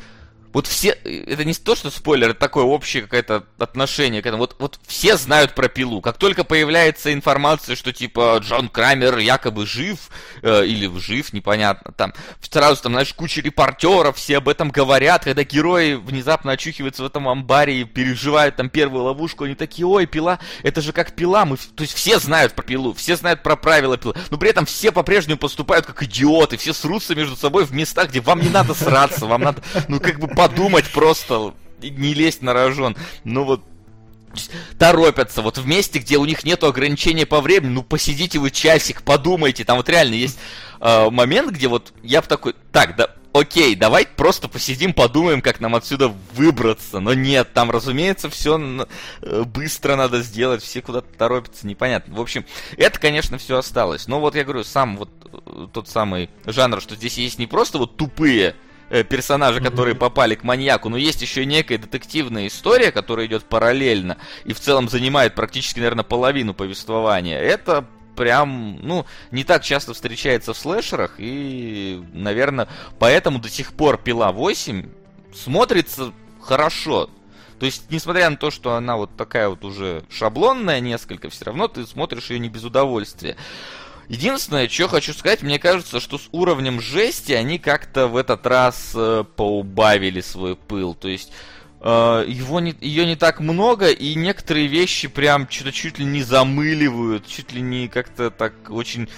[0.56, 4.44] вот все, это не то, что спойлер, это такое общее какое-то отношение к этому.
[4.44, 6.00] Вот, вот все знают про пилу.
[6.00, 10.08] Как только появляется информация, что типа Джон Крамер якобы жив,
[10.40, 15.44] э, или жив, непонятно, там сразу там, знаешь, куча репортеров, все об этом говорят, когда
[15.44, 20.38] герои внезапно очухиваются в этом амбаре и переживают там первую ловушку, они такие, ой, пила,
[20.62, 23.98] это же как пила, мы, то есть все знают про пилу, все знают про правила
[23.98, 28.08] пилы, но при этом все по-прежнему поступают как идиоты, все срутся между собой в местах,
[28.08, 32.52] где вам не надо сраться, вам надо, ну, как бы подумать просто, не лезть на
[32.52, 33.62] рожон, ну вот,
[34.78, 39.02] торопятся, вот в месте, где у них нету ограничения по времени, ну посидите вы часик,
[39.02, 40.38] подумайте, там вот реально есть
[40.80, 45.58] э, момент, где вот я бы такой, так, да, окей, давай просто посидим, подумаем, как
[45.60, 48.86] нам отсюда выбраться, но нет, там, разумеется, все
[49.46, 52.14] быстро надо сделать, все куда-то торопятся, непонятно.
[52.14, 52.44] В общем,
[52.76, 56.94] это, конечно, все осталось, но вот я говорю, сам вот э, тот самый жанр, что
[56.94, 59.70] здесь есть не просто вот тупые э, персонажи, Мгм.
[59.70, 64.52] которые попали к маньяку, но есть еще и некая детективная история, которая идет параллельно и
[64.52, 67.38] в целом занимает практически, наверное, половину повествования.
[67.38, 67.84] Это
[68.16, 72.68] прям, ну, не так часто встречается в слэшерах, и, наверное,
[72.98, 74.88] поэтому до сих пор Пила 8
[75.34, 77.10] смотрится хорошо.
[77.58, 81.68] То есть, несмотря на то, что она вот такая вот уже шаблонная несколько, все равно
[81.68, 83.36] ты смотришь ее не без удовольствия.
[84.08, 88.92] Единственное, что хочу сказать, мне кажется, что с уровнем жести они как-то в этот раз
[88.94, 90.94] э, поубавили свой пыл.
[90.94, 91.32] То есть
[91.80, 96.22] э, его не, ее не так много, и некоторые вещи прям что-то чуть ли не
[96.22, 99.08] замыливают, чуть ли не как-то так очень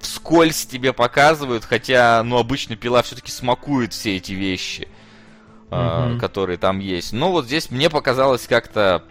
[0.00, 4.86] вскользь тебе показывают, хотя, ну, обычно пила все-таки смакует все эти вещи,
[5.72, 6.20] э, Мгм.
[6.20, 7.12] которые там есть.
[7.12, 9.02] Но вот здесь мне показалось как-то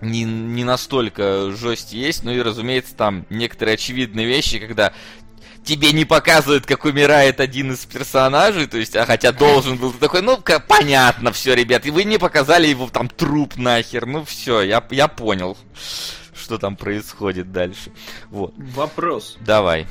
[0.00, 4.92] не, не настолько жесть есть, ну и, разумеется, там некоторые очевидные вещи, когда
[5.64, 9.98] тебе не показывают, как умирает один из персонажей, то есть, а хотя должен был, ты
[9.98, 14.60] такой, ну, понятно все, ребят, и вы не показали его там труп нахер, ну все,
[14.60, 15.56] я, я понял,
[16.34, 17.90] что там происходит дальше.
[18.30, 19.38] Вот, Вопрос.
[19.40, 19.86] давай.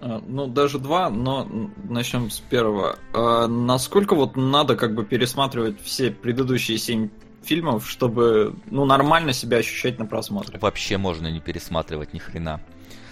[0.00, 1.48] А, Ну, даже два, но
[1.88, 2.98] начнем с первого.
[3.14, 7.08] А, Насколько вот надо как бы пересматривать все предыдущие семь
[7.44, 10.58] фильмов, чтобы ну нормально себя ощущать на просмотре?
[10.58, 12.60] Вообще можно не пересматривать ни хрена.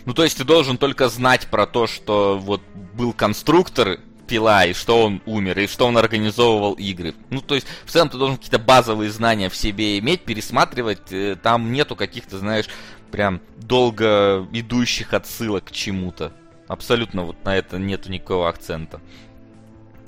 [0.07, 2.62] Ну, то есть ты должен только знать про то, что вот
[2.95, 7.14] был конструктор пила, и что он умер, и что он организовывал игры.
[7.31, 11.11] Ну, то есть, в целом ты должен какие-то базовые знания в себе иметь, пересматривать.
[11.11, 12.66] э, Там нету каких-то, знаешь,
[13.11, 16.33] прям долго идущих отсылок к чему-то.
[16.69, 19.01] Абсолютно вот на это нету никакого акцента.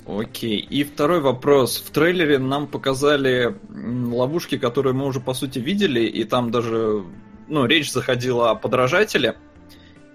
[0.07, 0.59] Окей.
[0.59, 1.79] И второй вопрос.
[1.79, 7.05] В трейлере нам показали ловушки, которые мы уже по сути видели, и там даже
[7.49, 9.37] ну, речь заходила о подражателе.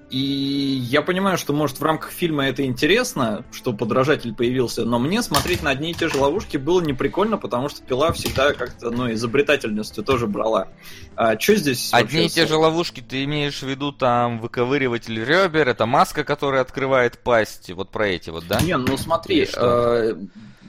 [0.09, 5.21] И я понимаю, что, может, в рамках фильма это интересно, что подражатель появился, но мне
[5.21, 9.11] смотреть на одни и те же ловушки было неприкольно, потому что пила всегда как-то, ну,
[9.11, 10.69] изобретательностью тоже брала.
[11.17, 11.89] А что здесь?
[11.91, 16.61] Одни и те же ловушки ты имеешь в виду там выковыриватель ребер, это маска, которая
[16.61, 18.61] открывает пасть, вот про эти вот, да?
[18.61, 20.15] Не, ну смотри, э,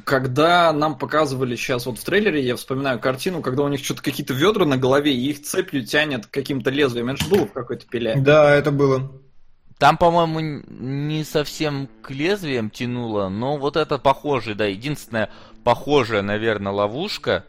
[0.02, 4.34] когда нам показывали сейчас вот в трейлере, я вспоминаю картину, когда у них что-то какие-то
[4.34, 7.10] ведра на голове, и их цепью тянет каким-то лезвием.
[7.10, 8.16] Это же было в какой-то пиле.
[8.16, 9.12] Да, это было.
[9.78, 15.30] Там, по-моему, не совсем к лезвиям тянуло, но вот это похоже, да, единственная
[15.62, 17.44] похожая, наверное, ловушка.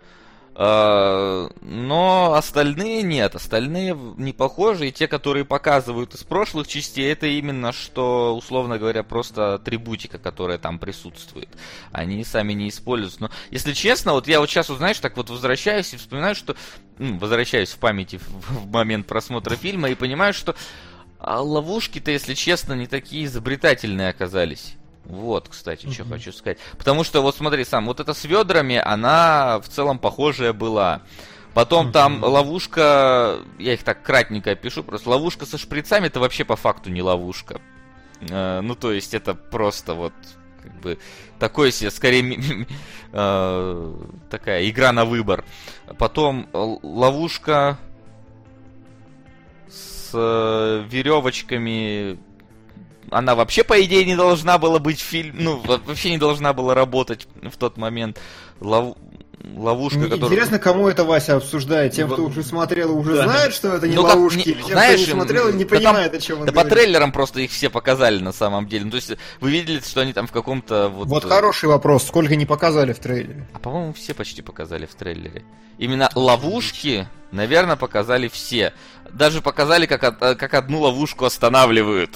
[0.53, 7.25] Э, Но остальные нет, остальные не похожи, и те, которые показывают из прошлых частей, это
[7.25, 11.49] именно что, условно говоря, просто атрибутика, которая там присутствует.
[11.91, 13.21] Они сами не используются.
[13.21, 16.55] Но, если честно, вот я вот сейчас, знаешь, так вот возвращаюсь и вспоминаю, что...
[16.99, 20.55] возвращаюсь в памяти в момент просмотра фильма и понимаю, что
[21.19, 24.75] а ловушки-то, если честно, не такие изобретательные оказались.
[25.05, 26.13] Вот, кстати, что Мгм.
[26.13, 26.59] хочу сказать.
[26.77, 31.01] Потому что, вот смотри, сам, вот это с ведрами, она в целом похожая была.
[31.53, 32.23] Потом там Мгм.
[32.25, 37.01] ловушка, я их так кратненько опишу, просто ловушка со шприцами это вообще по факту не
[37.01, 37.59] ловушка.
[38.21, 40.13] Э, ну, то есть это просто вот
[40.61, 40.99] как бы
[41.39, 42.65] такой себе, скорее
[43.11, 43.95] э,
[44.29, 45.43] такая игра на выбор.
[45.97, 47.77] Потом ловушка
[50.13, 52.17] э, веревочками.
[53.11, 55.35] Она вообще, по идее, не должна была быть фильм.
[55.39, 58.19] Ну, во- вообще не должна была работать в тот момент.
[58.59, 58.97] Лов-
[59.55, 60.29] Ловушка, Мне которая.
[60.29, 61.93] Интересно, кому это Вася обсуждает?
[61.93, 63.23] Тем, кто уже смотрел, уже Да.
[63.23, 65.69] знает, что это не Ну, как ловушки, не- тем, знаешь, кто не смотрел, не да
[65.69, 66.73] там- понимает, о чем он Да по говорит.
[66.73, 68.83] трейлерам просто их все показали на самом деле.
[68.85, 71.07] Ну, то есть вы видели, что они там в каком-то вот.
[71.07, 73.47] Вот э, хороший вопрос, сколько не показали в трейлере?
[73.53, 75.43] А по-моему, все почти показали в трейлере.
[75.77, 78.73] Именно ловушки, наверное, показали все.
[79.09, 82.11] Даже показали, как, э, как одну ловушку останавливают.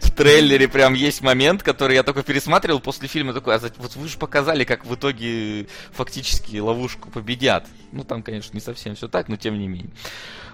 [0.00, 4.08] В трейлере прям есть момент, который я только пересматривал после фильма, такой, а вот вы
[4.08, 7.66] же показали, как в итоге фактически ловушку победят.
[7.90, 9.90] Ну, там, конечно, не совсем все так, но тем не менее.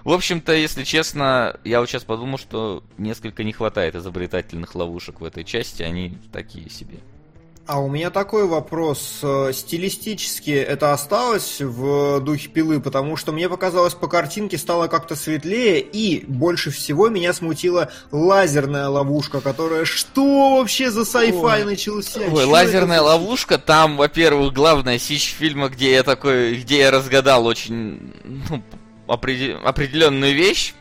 [0.04, 5.24] В общем-то, если честно, я вот сейчас подумал, что несколько не хватает изобретательных ловушек в
[5.24, 6.98] этой части, они такие себе.
[7.68, 9.18] А у меня такой вопрос.
[9.22, 15.14] Э, Стилистически это осталось в духе пилы, потому что мне показалось, по картинке стало как-то
[15.14, 19.84] светлее, и больше всего меня смутила лазерная ловушка, которая...
[19.84, 22.20] Что вообще за sci-fi начался?
[22.20, 27.44] Ой, лазерная это ловушка, там, во-первых, главная сич фильма, где я такой, где я разгадал
[27.44, 28.14] очень
[28.48, 28.62] ну,
[29.06, 30.72] опреде- определенную вещь,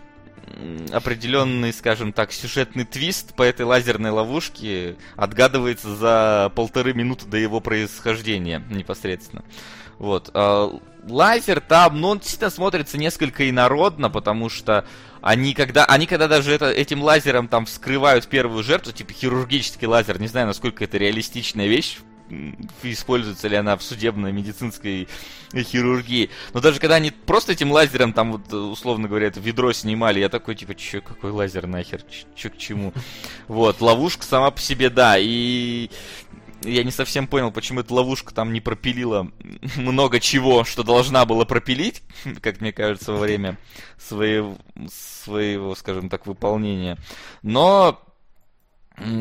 [0.92, 7.60] определенный, скажем так, сюжетный твист по этой лазерной ловушке отгадывается за полторы минуты до его
[7.60, 9.44] происхождения непосредственно.
[10.00, 10.30] Вот.
[10.34, 14.86] а, лазер там, ну, он действительно смотрится несколько инородно, потому что
[15.22, 20.20] они когда, они когда даже это, этим лазером там вскрывают первую жертву, типа хирургический лазер,
[20.20, 21.98] не знаю, насколько это реалистичная вещь,
[22.84, 25.08] используется ли она в судебной медицинской
[25.54, 26.30] хирургии.
[26.54, 30.30] Но даже когда они просто этим лазером там вот, условно говоря, это ведро снимали, я
[30.30, 32.02] такой, типа, чё, какой лазер нахер,
[32.36, 32.94] чё к чему?
[33.48, 35.90] Вот, ловушка сама по себе, да, и
[36.64, 39.32] я не совсем понял, почему эта ловушка там не пропилила
[39.76, 42.04] много чего, что должна была пропилить,
[42.42, 43.58] как мне кажется, во время
[43.98, 44.58] своего,
[44.92, 46.98] своего скажем так, выполнения.
[47.42, 48.04] Но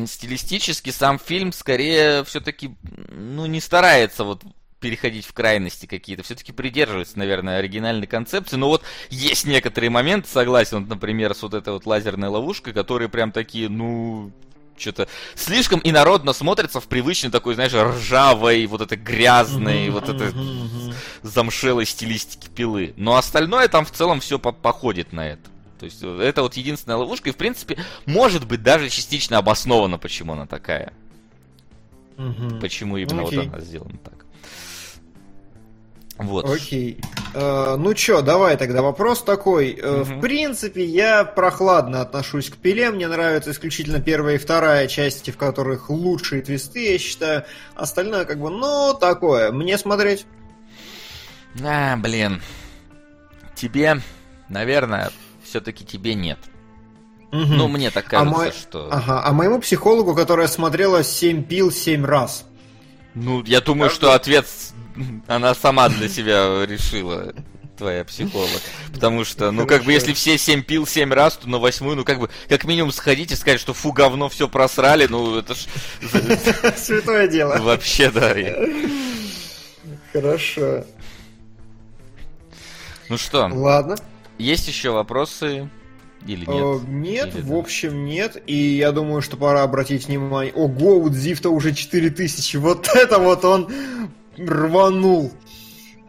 [0.07, 2.75] стилистически сам фильм скорее все-таки
[3.09, 4.43] ну, не старается вот
[4.79, 8.57] переходить в крайности какие-то, все-таки придерживается, наверное, оригинальной концепции.
[8.57, 13.09] Но вот есть некоторые моменты, согласен, вот, например, с вот этой вот лазерной ловушкой, которые
[13.09, 14.31] прям такие, ну,
[14.77, 20.31] что-то слишком инородно смотрится в привычной такой, знаешь, ржавой, вот этой грязной, вот этой
[21.23, 22.93] замшелой стилистики пилы.
[22.97, 25.49] Но остальное там в целом все по походит на это.
[25.79, 29.97] То есть э, это вот единственная ловушка, и в принципе, может быть, даже частично обосновано,
[29.97, 30.93] почему она такая.
[32.17, 32.59] Мгм.
[32.59, 33.47] Почему именно вот Окей.
[33.47, 34.25] она сделана так.
[36.17, 36.49] Вот.
[36.49, 36.99] Окей.
[37.35, 39.75] Э, ну чё, давай тогда вопрос такой.
[39.75, 40.03] Мгм.
[40.03, 42.89] В принципе, я прохладно отношусь к пиле.
[42.89, 47.45] Мне нравится исключительно первая и вторая части, в которых лучшие твисты, я считаю.
[47.75, 49.51] Остальное как бы, ну, такое.
[49.51, 50.25] Мне смотреть.
[51.63, 52.41] А, блин.
[53.55, 54.01] Тебе,
[54.49, 55.11] наверное,
[55.47, 56.39] все-таки тебе нет.
[57.31, 57.57] Мгм.
[57.57, 58.89] Ну, мне так А кажется, мой- что...
[58.91, 62.45] Ага, а моему психологу, которая смотрела 7 пил 7 раз.
[63.15, 64.47] Ну, я думаю, что ответ
[65.27, 67.33] она сама для себя решила,
[67.77, 68.49] твоя психолог.
[68.93, 72.03] Потому что, ну, как бы, если все семь пил семь раз, то на восьмую, ну,
[72.05, 75.65] как бы, как минимум сходить и сказать, что фу, говно, все просрали, ну, это ж
[76.77, 77.57] Святое дело.
[77.57, 78.33] вообще, да.
[80.13, 80.85] Хорошо.
[83.09, 83.95] Ну что, Ладно.
[84.37, 85.69] Есть еще вопросы
[86.25, 86.87] или Э, нет?
[86.87, 87.57] Нет, Или в да?
[87.57, 88.41] общем нет.
[88.47, 90.53] И я думаю, что пора обратить внимание.
[90.53, 92.57] Ого, у Дзифта уже 4000.
[92.57, 93.69] Вот это вот он
[94.37, 95.31] рванул.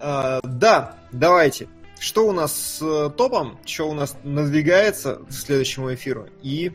[0.00, 1.68] А, да, давайте.
[2.00, 3.58] Что у нас с э, топом?
[3.64, 6.26] Что у нас надвигается к следующему эфиру?
[6.42, 6.72] И...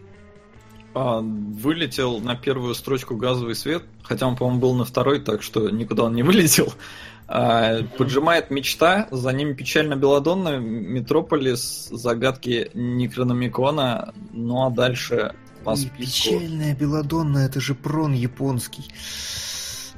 [0.95, 5.69] А, вылетел на первую строчку газовый свет, хотя он, по-моему, был на второй, так что
[5.69, 6.73] никуда он не вылетел.
[7.35, 15.77] А, поджимает мечта, за ним печально Беладонна, Метрополис, загадки Некрономикона, ну а дальше по И
[15.77, 16.29] списку.
[16.29, 18.83] Печальная Беладонна, это же прон японский.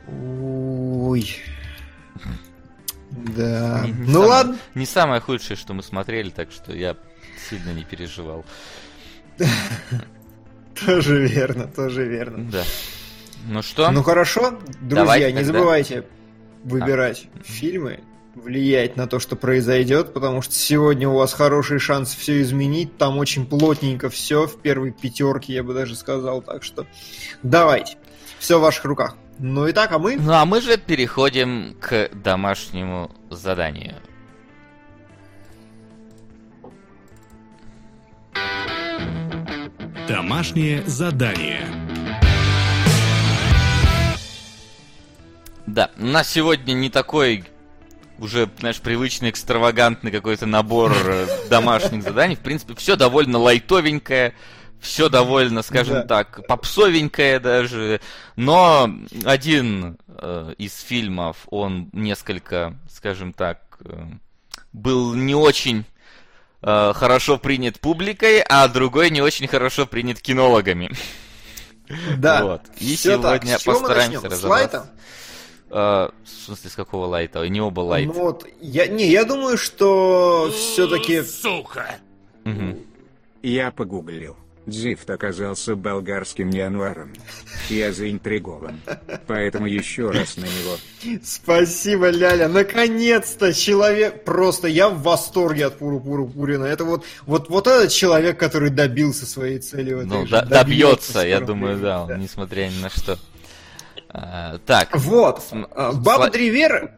[0.07, 1.35] Ой.
[3.35, 3.81] Да.
[3.85, 4.57] Не- не Ну самое- ладно.
[4.75, 6.95] Не самое худшее, что мы смотрели, так что я
[7.49, 8.45] сильно не переживал.
[10.85, 12.49] Тоже верно, тоже верно.
[12.51, 12.63] Да.
[13.47, 13.91] Ну что?
[13.91, 15.53] Ну хорошо, друзья, Давайте не тогда.
[15.53, 16.03] забывайте
[16.65, 18.01] выбирать фильмы,
[18.34, 22.97] влиять на то, что произойдет, потому что сегодня у вас хороший шанс все изменить.
[22.97, 26.41] Там очень плотненько все в первой пятерке, я бы даже сказал.
[26.41, 26.86] Так что
[27.43, 27.97] давайте.
[28.39, 29.15] Все в ваших руках.
[29.39, 30.17] Ну и так, а мы?
[30.17, 33.95] Ну а мы же переходим к домашнему заданию.
[40.08, 41.84] Домашнее задание.
[45.67, 47.43] Да, у нас сегодня не такой
[48.19, 52.36] уже, знаешь, привычный экстравагантный какой-то набор э, домашних заданий.
[52.36, 54.34] В принципе, все довольно лайтовенькое,
[54.80, 56.04] все довольно, скажем Да.
[56.04, 57.99] так, попсовенькое даже.
[58.36, 58.89] Но
[59.25, 64.06] один э, из фильмов, он несколько, скажем так, э,
[64.71, 65.84] был не очень
[66.62, 70.91] э, хорошо принят публикой, а другой не очень хорошо принят кинологами.
[72.17, 72.43] Да.
[72.43, 72.62] Вот.
[72.80, 72.99] И так.
[72.99, 74.19] сегодня С чего мы постараемся?
[74.21, 74.47] С разобраться.
[74.47, 74.89] лайта?
[75.69, 77.47] Э, в смысле, с какого лайта?
[77.47, 78.08] Не оба лайт.
[78.08, 81.21] Ну вот, я, не, я думаю, что все-таки...
[81.21, 81.95] Сука!
[82.43, 82.80] Мгм.
[83.41, 84.36] Я погуглил.
[84.65, 87.13] Дзифт оказался болгарским январом.
[87.69, 88.80] Я заинтригован.
[89.28, 91.19] Поэтому еще раз на него.
[91.23, 92.47] Спасибо, Ляля.
[92.47, 94.23] Наконец-то человек...
[94.23, 96.65] Просто я в восторге от Пуру Пуру Пурина.
[96.65, 101.19] Это вот, вот, вот этот человек, который добился своей цели в этой Ну, да- добьется,
[101.19, 103.19] я скоро думаю, времени, да, он, несмотря ни на что.
[104.17, 105.43] А, так, Вот.
[105.43, 106.91] См- а, Баб сла- Древер...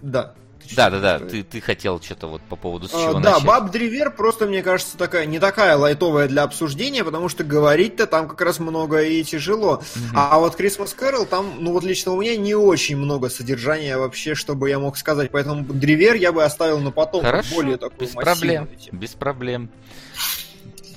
[0.00, 0.34] Да.
[0.74, 3.44] Да, да, да, ты, ты хотел что-то вот по поводу с А, чего да, начать.
[3.46, 8.26] Баб Древер просто, мне кажется, такая не такая лайтовая для обсуждения, потому что говорить-то там
[8.26, 9.82] как раз много и тяжело.
[10.14, 14.34] А вот Christmas Carol там, ну вот лично у меня не очень много содержания вообще,
[14.34, 15.30] чтобы я мог сказать.
[15.30, 18.98] Поэтому Древер я бы оставил на потом, Хорошо, более такую без проблем, тему.
[18.98, 19.68] без проблем.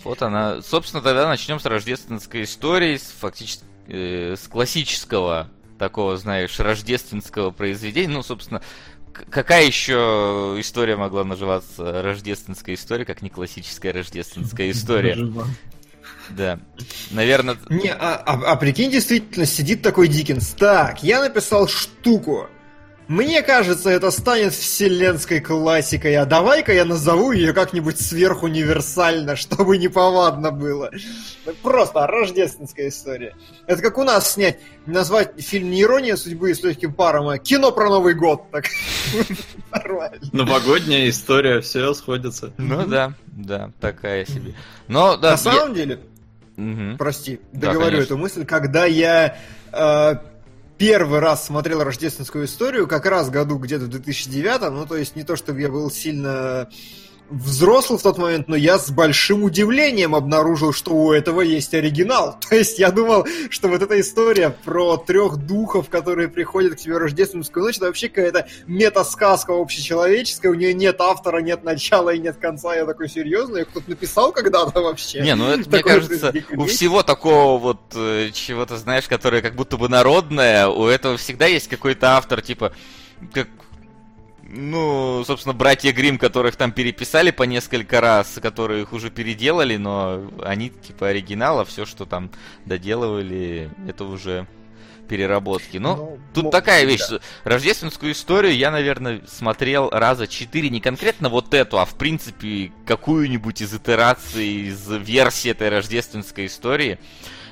[0.06, 0.62] Вот она.
[0.62, 8.14] Собственно, тогда начнем с рождественской истории, с фактически э, с классического такого, знаешь, рождественского произведения.
[8.14, 8.62] Ну, собственно,
[9.30, 15.16] какая еще история могла называться рождественская история, как не классическая рождественская история?
[16.30, 16.60] Да.
[17.12, 20.56] Наверное, Не, а, а- а прикинь, действительно, сидит такой Диккенс.
[20.58, 22.50] Так, я написал штуку.
[23.08, 30.52] Мне кажется, это станет вселенской классикой, а давай-ка я назову ее как-нибудь сверхуниверсально, чтобы неповадно
[30.52, 30.90] было.
[31.46, 33.36] Ну, Просто рождественская история.
[33.68, 37.72] Это как у нас снять, назвать фильм не «Ирония судьбы» с легким паром, а кино
[37.72, 38.44] про Новый год.
[38.52, 38.66] Так.
[39.72, 40.20] Нормально.
[40.32, 42.54] Новогодняя история, все сходится.
[42.58, 44.54] ну да, да, такая себе.
[44.88, 46.00] Но да, На самом деле,
[46.98, 49.38] прости, договорю эту мысль, когда я
[49.72, 50.16] э,
[50.78, 55.24] первый раз смотрел рождественскую историю, как раз году где-то в 2009, ну то есть не
[55.24, 56.70] то, чтобы я был сильно
[57.30, 62.38] взрослый в тот момент, но я с большим удивлением обнаружил, что у этого есть оригинал.
[62.50, 66.96] То есть я думал, что вот эта история про трех духов, которые приходят к тебе
[66.96, 72.20] в рождественскую ночь, это вообще какая-то метасказка общечеловеческая, у нее нет автора, нет начала и
[72.20, 72.76] нет конца.
[72.76, 73.58] Я такой, серьезно?
[73.58, 75.22] Ее кто-то написал когда-то вообще?
[75.22, 79.78] Не, ну это, мне кажется, у всего такого вот э, чего-то, знаешь, которое как будто
[79.78, 82.74] бы народное, у этого всегда есть какой-то автор, типа,
[83.34, 83.48] как,
[84.56, 90.32] ну, собственно, братья Грим, которых там переписали по несколько раз, которые их уже переделали, но
[90.44, 92.32] они типа оригинал, а все, что там
[92.66, 94.48] доделывали, это уже
[95.08, 95.78] переработки.
[95.78, 96.90] Но Ну, тут мо- такая да.
[96.92, 101.94] вещь, что рождественскую историю я, наверное, смотрел раза четыре, не конкретно вот эту, а в
[101.96, 106.98] принципе какую-нибудь из итераций, из версии этой рождественской истории.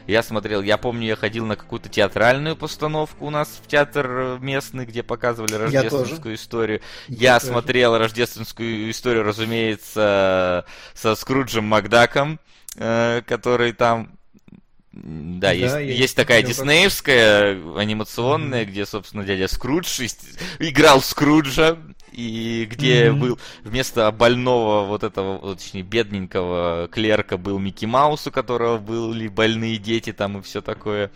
[0.08, 4.38] Я смотрел, я помню, я ходил на какую-то театральную постановку у нас в театр э,
[4.42, 6.82] местный, где показывали Я рождественскую историю.
[7.08, 7.52] Я тоже.
[7.52, 12.40] смотрел рождественскую историю, разумеется, со Скруджем Макдаком,
[12.76, 14.18] э, который там...
[14.92, 20.00] Да, Да, есть, я есть такая диснеевская, анимационная, где, собственно, дядя Скрудж
[20.60, 21.78] играл Скруджа,
[22.14, 23.20] и где Мгм.
[23.20, 29.78] был вместо больного вот этого, точнее, бедненького клерка был Микки Маус, у которого были больные
[29.78, 31.12] дети там и все такое.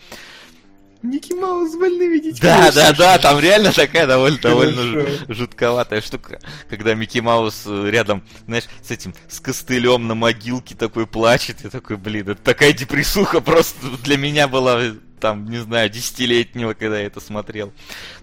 [1.04, 2.40] Микки Маус с больными детьми.
[2.42, 6.40] Да, да, да, там реально такая довольно, довольно жутковатая штука,
[6.70, 11.70] когда Микки Маус э, рядом, знаешь, с этим, с костылем на могилке такой плачет, и
[11.70, 14.82] такой, блин, это такая депрессуха просто для меня была,
[15.20, 17.74] там, не знаю, десятилетнего, когда я это смотрел.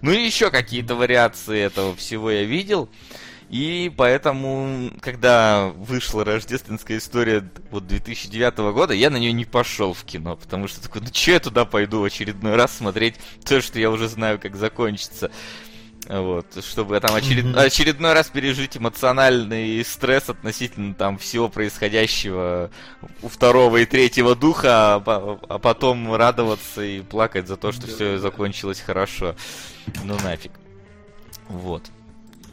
[0.01, 2.89] Ну и еще какие-то вариации этого всего я видел.
[3.49, 10.03] И поэтому, когда вышла рождественская история вот 2009 года, я на нее не пошел в
[10.03, 13.79] кино, потому что такой, ну че я туда пойду в очередной раз смотреть то, что
[13.79, 15.31] я уже знаю, как закончится.
[16.07, 17.57] Вот, чтобы там очеред- Мгм.
[17.57, 22.69] очередной раз пережить эмоциональный стресс относительно там всего происходящего
[23.23, 28.19] у второго и третьего духа, а, а потом радоваться и плакать за то, что все
[28.19, 29.35] закончилось хорошо.
[30.03, 30.51] Ну нафиг.
[31.47, 31.83] Вот.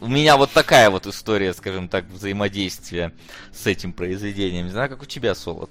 [0.00, 3.12] У меня вот такая вот история, скажем так, взаимодействия
[3.52, 4.66] с этим произведением.
[4.66, 5.70] Не знаю, как у тебя, Солод.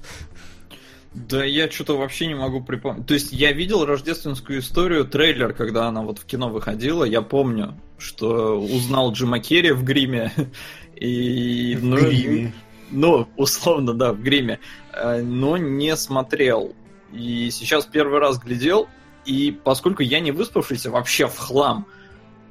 [1.13, 3.05] Да я что-то вообще не могу припомнить.
[3.05, 7.03] То есть я видел рождественскую историю, трейлер, когда она вот в кино выходила.
[7.03, 10.31] Я помню, что узнал Джима Керри в гриме.
[10.95, 12.53] И, В ну, гриме.
[12.91, 14.59] Ну, условно, да, в гриме.
[14.93, 16.75] Э, Но не смотрел.
[17.11, 18.87] И сейчас первый раз глядел.
[19.25, 21.87] И поскольку я не выспавшийся вообще в хлам,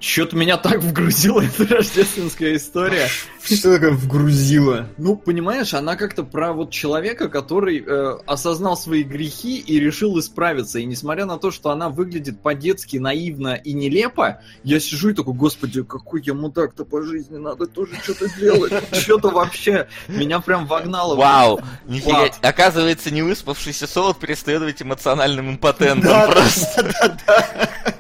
[0.01, 3.09] что-то меня так вгрузила эта рождественская история.
[3.43, 4.89] Что такое вгрузило?
[4.97, 10.79] Ну, понимаешь, она как-то про вот человека, который э, осознал свои грехи и решил исправиться.
[10.79, 15.35] И несмотря на то, что она выглядит по-детски наивно и нелепо, я сижу и такой,
[15.35, 18.73] господи, какой я мудак-то по жизни, надо тоже что-то делать.
[18.93, 21.15] Что-то вообще меня прям вогнало.
[21.15, 21.61] Вау!
[21.87, 22.29] Нифига.
[22.41, 26.31] Оказывается, не выспавшийся Солод перестает быть эмоциональным импотентом.
[26.31, 26.83] Просто.
[26.83, 28.00] да, да, да.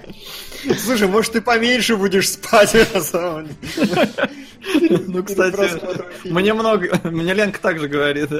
[0.78, 4.10] Слушай, может ты поменьше будешь спать на самом деле.
[5.06, 7.00] Ну, кстати, мне много...
[7.04, 8.30] Мне Ленка также говорит.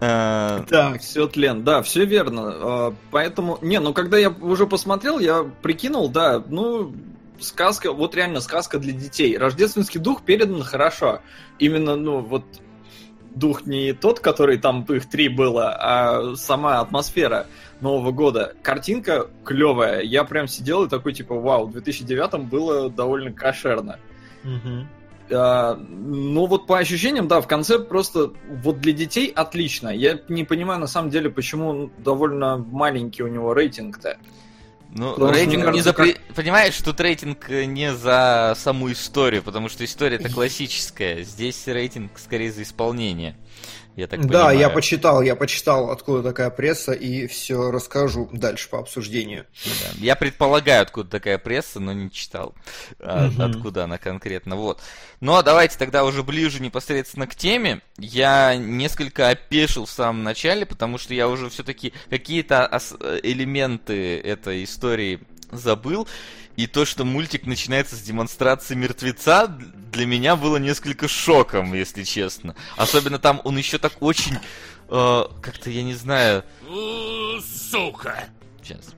[0.00, 2.42] Э, Так, все тлен, да, все верно.
[2.46, 6.94] А, Поэтому, не, ну когда я уже посмотрел, я прикинул, да, ну,
[7.38, 9.36] сказка, вот реально сказка для детей.
[9.36, 11.20] Рождественский дух передан хорошо.
[11.58, 12.44] Именно, ну, вот
[13.34, 17.46] дух не тот, который там их три было, а сама атмосфера
[17.80, 18.54] Нового года.
[18.62, 20.02] Картинка клевая.
[20.02, 23.98] Я прям сидел и такой, типа, вау, в 2009 было довольно кошерно.
[24.42, 24.88] Мгм.
[25.32, 29.88] А, ну вот по ощущениям, да, в конце просто вот для детей отлично.
[29.88, 34.18] Я не понимаю на самом деле, почему довольно маленький у него рейтинг-то.
[34.92, 35.92] Ну, что, рейтинг не за...
[35.92, 41.22] при- Понимаешь, тут рейтинг э, не за саму историю, потому что история-то классическая.
[41.22, 43.36] Здесь рейтинг скорее за исполнение.
[43.96, 44.58] Я так Да, понимаю.
[44.58, 49.46] я почитал, я почитал, откуда такая пресса, и все расскажу дальше по обсуждению.
[49.64, 49.70] Да.
[49.98, 52.54] Я предполагаю, откуда такая пресса, но не читал,
[53.00, 53.42] Мгм.
[53.42, 54.56] откуда она конкретно.
[54.56, 54.80] Вот.
[55.20, 57.82] Ну а давайте тогда уже ближе непосредственно к теме.
[57.98, 62.66] Я несколько опешил в самом начале, потому что я уже все-таки какие-то
[63.22, 65.20] элементы этой истории
[65.52, 66.06] забыл.
[66.60, 72.54] И то, что мультик начинается с демонстрации мертвеца, для меня было несколько шоком, если честно.
[72.76, 74.34] Особенно там он еще так очень,
[74.90, 76.44] э, как-то, я не знаю,
[77.42, 78.24] Сука!
[78.62, 78.94] сейчас.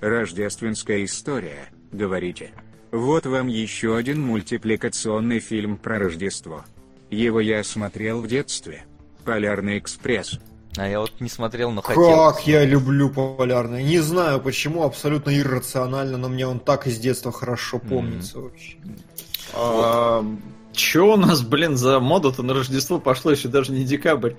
[0.00, 2.52] Рождественская история, говорите.
[2.90, 6.64] Вот вам еще один мультипликационный фильм про Рождество.
[7.10, 8.86] Его я смотрел в детстве.
[9.26, 10.40] Полярный экспресс.
[10.78, 12.32] А я вот не смотрел, но хотел.
[12.32, 13.82] Как я люблю полярный.
[13.82, 18.76] Не знаю почему, абсолютно иррационально, но мне он так из детства хорошо помнится вообще.
[19.54, 20.24] А,
[20.72, 24.34] Че у нас, блин, за мода-то на Рождество пошло еще даже не декабрь.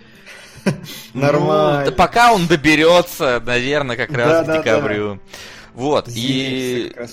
[1.13, 1.79] Нормально.
[1.79, 5.19] Ну, да пока он доберется, наверное, как раз Да, к да, декабрю.
[5.73, 6.89] Вот, Зимний и...
[6.89, 7.09] как.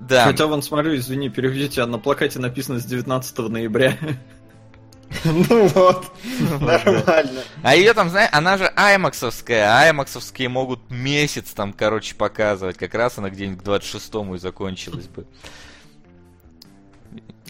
[0.00, 3.96] Да, Хотя вон смотрю, извини, переведите, а на плакате написано с 19 ноября.
[5.24, 6.12] Ну вот,
[6.60, 7.42] нормально.
[7.62, 12.76] а ее там, знаешь, она же аймаксовская, а аймаксовские могут месяц там, короче, показывать.
[12.76, 15.26] Как раз она где-нибудь к 26-му и закончилась бы.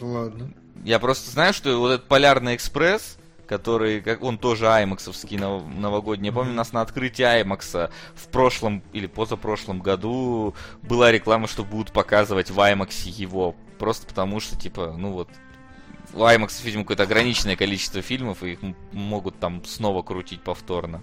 [0.01, 0.51] Ладно.
[0.85, 6.27] Я просто знаю, что вот этот Полярный экспресс, который, как он тоже аймаксовский нов- новогодний.
[6.29, 11.65] Я помню, у нас на открытии аймакса в прошлом или позапрошлом году была реклама, что
[11.65, 13.55] будут показывать в аймаксе его.
[13.79, 15.29] Просто потому что, типа, ну вот,
[16.17, 18.59] у аймакса, видимо, какое-то ограниченное количество фильмов, и их
[18.93, 21.03] могут там снова крутить повторно.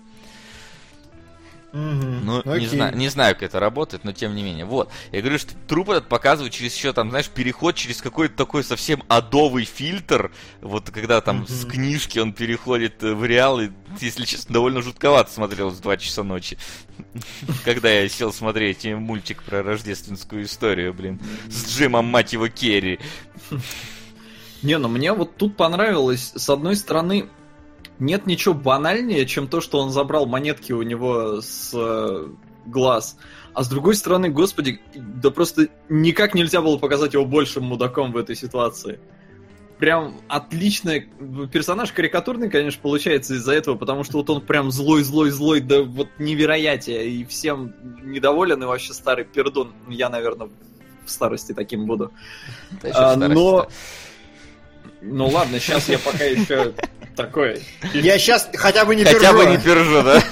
[1.72, 2.24] Мгм.
[2.24, 2.68] Ну, не Окей.
[2.68, 4.66] знаю, не знаю, как это работает, но тем не менее.
[4.66, 4.92] Вот.
[5.12, 9.02] Я говорю, что труп этот показывают через еще там, знаешь, переход через какой-то такой совсем
[9.08, 10.32] адовый фильтр.
[10.62, 11.72] Вот когда там с Мгм.
[11.72, 16.22] книжки он переходит э, в реал, и, если честно, довольно жутковато смотрелось в 2 часа
[16.22, 16.60] ночи.
[17.66, 23.00] Когда я сел смотреть э, мультик про рождественскую историю, блин, с Джимом, мать его, Керри.
[24.64, 27.30] Не, ну мне вот тут понравилось, с одной стороны,
[28.00, 32.28] нет ничего банальнее, чем то, что он забрал монетки у него с э,
[32.66, 33.18] глаз.
[33.54, 38.18] А с другой стороны, господи, да просто никак нельзя было показать его большим мудаком в
[38.18, 39.00] этой ситуации.
[39.80, 41.10] Прям отличный
[41.52, 47.10] персонаж, карикатурный, конечно, получается из-за этого, потому что вот он прям злой-злой-злой, да вот невероятие,
[47.10, 49.74] и всем недоволен, и вообще старый пердун.
[49.90, 50.50] Я, наверное,
[51.06, 52.12] в старости таким буду.
[52.82, 53.68] Да А, но...
[55.04, 56.74] Ну ладно, сейчас я пока еще
[57.16, 57.62] такой.
[57.94, 59.38] Я сейчас хотя бы не Хотя пержу.
[59.38, 60.24] бы не пержу, да?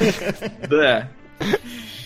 [0.67, 1.09] Да.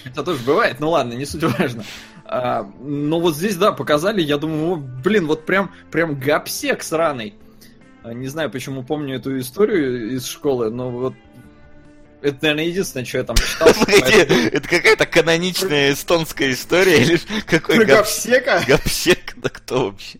[0.05, 1.83] Это тоже бывает, ну ладно, не суть важно.
[2.25, 7.35] А, но вот здесь, да, показали, я думаю, о, блин, вот прям, прям гапсек сраный.
[8.03, 11.13] А, Не знаю, почему помню эту историю из школы, но вот
[12.21, 13.67] это, наверное, единственное, что я там читал.
[13.79, 18.63] Погоди, это какая-то каноничная эстонская история или какой Гапсека?
[18.67, 19.35] гапсек?
[19.37, 20.17] Да кто вообще?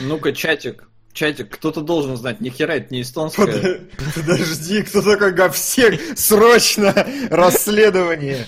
[0.00, 3.46] Ну-ка, чатик, чатик, кто-то должен знать, ни хера это не эстонская.
[3.46, 6.00] Под- Подожди, кто такой Гапсек?
[6.18, 6.94] Срочно!
[7.30, 8.46] Расследование!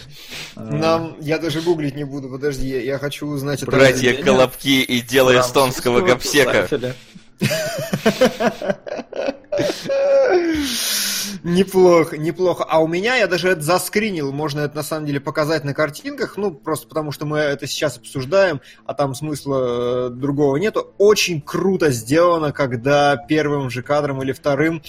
[0.57, 1.17] А, Нам...
[1.21, 3.71] Я даже гуглить не буду, подожди, я, хочу узнать это.
[3.71, 6.95] Братья Колобки и дело эстонского писателя.
[11.45, 12.65] Неплохо, неплохо.
[12.67, 16.39] А у меня, я даже это заскринил, можно это на самом деле показать на картинках,
[16.39, 20.95] ну, просто потому что мы это сейчас обсуждаем, а там смысла э, другого нету.
[20.97, 24.83] Очень круто сделано, когда первым же кадром или вторым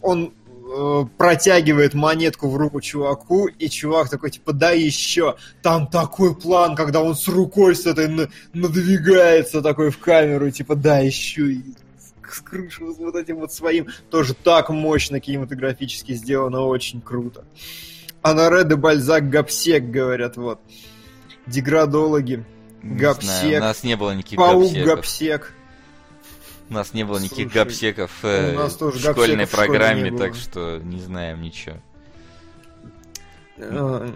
[0.00, 0.32] он
[0.74, 5.36] э, протягивает монетку в руку чуваку, и чувак такой, типа, да еще.
[5.60, 10.74] Там такой план, когда он с рукой с этой на- надвигается такой в камеру, типа,
[10.74, 11.60] да еще.
[12.34, 13.86] С крыши с вот этим вот своим.
[14.10, 17.44] Тоже так мощно кинематографически сделано, очень круто.
[18.22, 20.58] Анаре де Бальзак Гапсек, говорят, вот.
[21.46, 22.44] Деградологи.
[22.82, 23.24] Не Гапсек.
[23.40, 24.86] знаю, у нас не было никаких Паук гапсеков.
[24.96, 25.52] Гапсек.
[26.70, 30.10] У нас не было никаких Слушай, гапсеков э, у нас тоже в школьной в программе,
[30.10, 30.18] было.
[30.20, 31.76] так что не знаем ничего.
[33.58, 34.10] Э,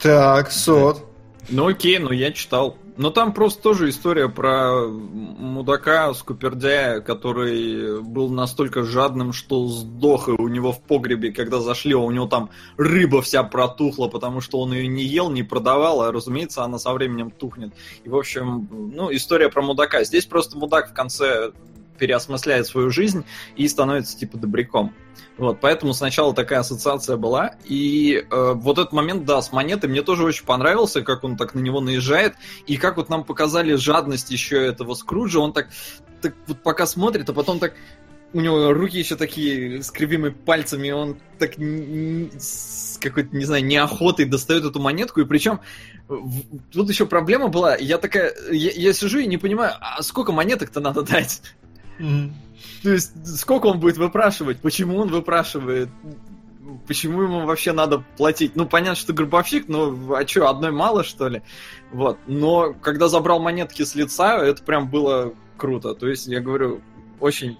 [0.00, 1.06] Так, сот.
[1.48, 2.76] Ну окей, ну я читал.
[3.00, 10.32] Но там просто тоже история про мудака Скупердяя, который был настолько жадным, что сдох и
[10.32, 14.74] у него в погребе, когда зашли, у него там рыба вся протухла, потому что он
[14.74, 17.72] ее не ел, не продавал, а разумеется, она со временем тухнет.
[18.04, 20.04] И в общем, ну, история про мудака.
[20.04, 21.52] Здесь просто мудак в конце
[22.00, 23.24] переосмысляет свою жизнь
[23.54, 24.92] и становится типа добряком.
[25.36, 27.54] Вот, поэтому сначала такая ассоциация была.
[27.64, 31.54] И э, вот этот момент, да, с монетой мне тоже очень понравился, как он так
[31.54, 32.34] на него наезжает.
[32.66, 35.38] И как вот нам показали жадность еще этого Скруджа.
[35.38, 35.68] Он так,
[36.20, 37.74] так вот пока смотрит, а потом так
[38.32, 44.26] у него руки еще такие с кривыми пальцами, он так с какой-то, не знаю, неохотой
[44.26, 45.60] достает эту монетку, и причем
[46.70, 50.80] тут еще проблема была, я такая, я, я сижу и не понимаю, а сколько монеток-то
[50.80, 51.42] надо дать?
[52.82, 54.60] То есть, сколько он будет выпрашивать?
[54.60, 55.88] Почему он выпрашивает?
[56.86, 58.56] Почему ему вообще надо платить?
[58.56, 61.42] Ну, понятно, что гробовщик, но а что, одной мало, что ли?
[61.92, 62.18] Вот.
[62.26, 65.94] Но когда забрал монетки с лица, это прям было круто.
[65.94, 66.80] То есть, я говорю,
[67.18, 67.58] очень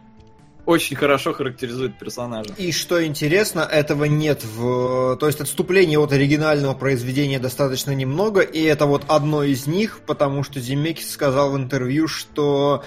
[0.66, 2.55] очень хорошо характеризует персонажа.
[2.57, 5.16] И что интересно, этого нет в...
[5.16, 10.45] То есть отступлений от оригинального произведения достаточно немного, и это вот одно из них, потому
[10.45, 12.84] что Земекис сказал в интервью, что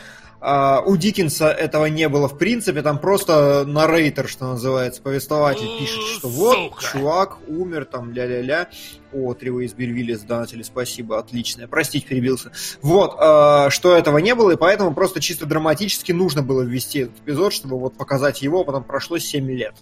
[0.86, 6.28] у Диккенса этого не было в принципе, там просто наррейтер, что называется, повествователь пишет, что
[6.28, 6.84] вот, Сука.
[6.84, 8.68] чувак умер, там, ля-ля-ля.
[9.14, 11.68] О, Трево из Бельвилля сдонатели, спасибо, отлично.
[11.68, 12.52] Простите, перебился.
[12.82, 17.20] Вот, а, что этого не было, и поэтому просто чисто драматически нужно было ввести этот
[17.20, 19.76] эпизод, чтобы вот показать его, а потом прошло 7 лет.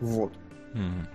[0.00, 0.32] Вот.
[0.74, 1.08] Мгм.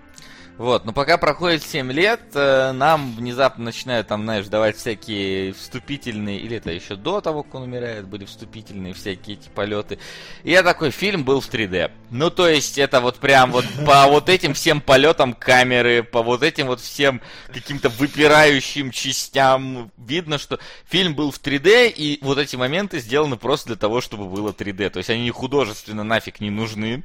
[0.58, 6.38] Вот, но пока проходит 7 лет, э, нам внезапно начинают там, знаешь, давать всякие вступительные,
[6.38, 9.98] или это еще до того, как он умирает, были вступительные всякие эти полеты.
[10.44, 11.90] И я такой, фильм был в 3D.
[12.08, 16.42] Ну, то есть, это вот прям вот по вот этим всем полетам камеры, по вот
[16.42, 17.20] этим вот всем
[17.52, 23.66] каким-то выпирающим частям, видно, что фильм был в 3D, и вот эти моменты сделаны просто
[23.66, 24.88] для того, чтобы было 3D.
[24.88, 27.02] То есть, они художественно нафиг не нужны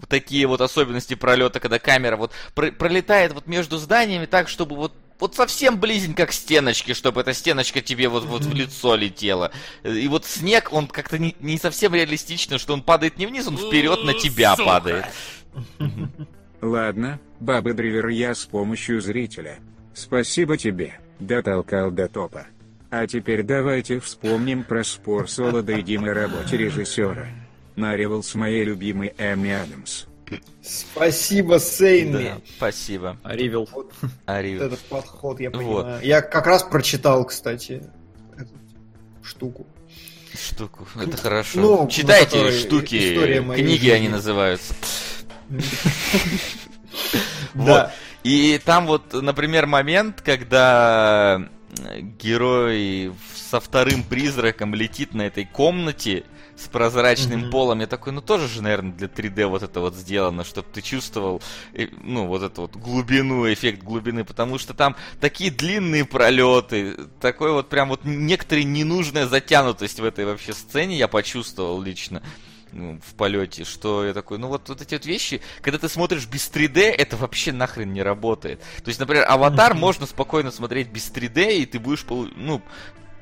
[0.00, 4.76] вот такие вот особенности пролета, когда камера вот про- пролетает вот между зданиями так, чтобы
[4.76, 9.52] вот вот совсем близенько к стеночке, чтобы эта стеночка тебе вот, вот в лицо летела.
[9.84, 13.58] И вот снег, он как-то не, не совсем реалистично, что он падает не вниз, он
[13.58, 14.64] вперед на тебя Сука.
[14.64, 15.04] падает.
[16.62, 19.58] Ладно, Баба Дрivер я с помощью зрителя.
[19.92, 22.46] Спасибо тебе, дотолкал до топа.
[22.90, 27.28] А теперь давайте вспомним про спор Солода и Димы работе режиссера.
[27.80, 30.04] Наревал с моей любимой Эми Адамс.
[30.62, 32.24] Спасибо, Сейнми.
[32.24, 33.16] Да, спасибо.
[33.24, 33.68] Ривел.
[33.72, 33.92] Вот
[34.26, 34.60] Арив.
[34.60, 35.58] этот подход, я Вот.
[35.58, 36.00] понимаю.
[36.06, 37.82] Я как раз прочитал, кстати,
[38.36, 38.54] эту
[39.24, 39.66] штуку.
[40.32, 40.86] Штуку.
[40.94, 41.58] Это хорошо.
[41.60, 42.98] Ну, Читайте штуки,
[43.56, 43.90] книги жизни.
[43.90, 44.74] они называются.
[47.54, 47.66] Вот.
[47.66, 47.92] Да.
[48.22, 51.42] И там вот, например, момент, когда
[51.84, 56.24] э, герой со вторым призраком летит на этой комнате
[56.60, 57.50] с прозрачным Мгм.
[57.50, 57.80] полом.
[57.80, 61.40] Я такой, ну тоже же, наверное, для 3D вот это вот сделано, чтобы ты чувствовал,
[62.02, 67.68] ну, вот эту вот глубину, эффект глубины, потому что там такие длинные пролеты, такой вот
[67.68, 72.22] прям вот некоторая ненужная затянутость в этой вообще сцене я почувствовал лично
[72.72, 76.26] ну, в полете, что я такой, ну вот, вот эти вот вещи, когда ты смотришь
[76.26, 78.60] без 3D, это вообще нахрен не работает.
[78.84, 82.62] То есть, например, Аватар можно спокойно смотреть без 3D, и ты будешь, ну,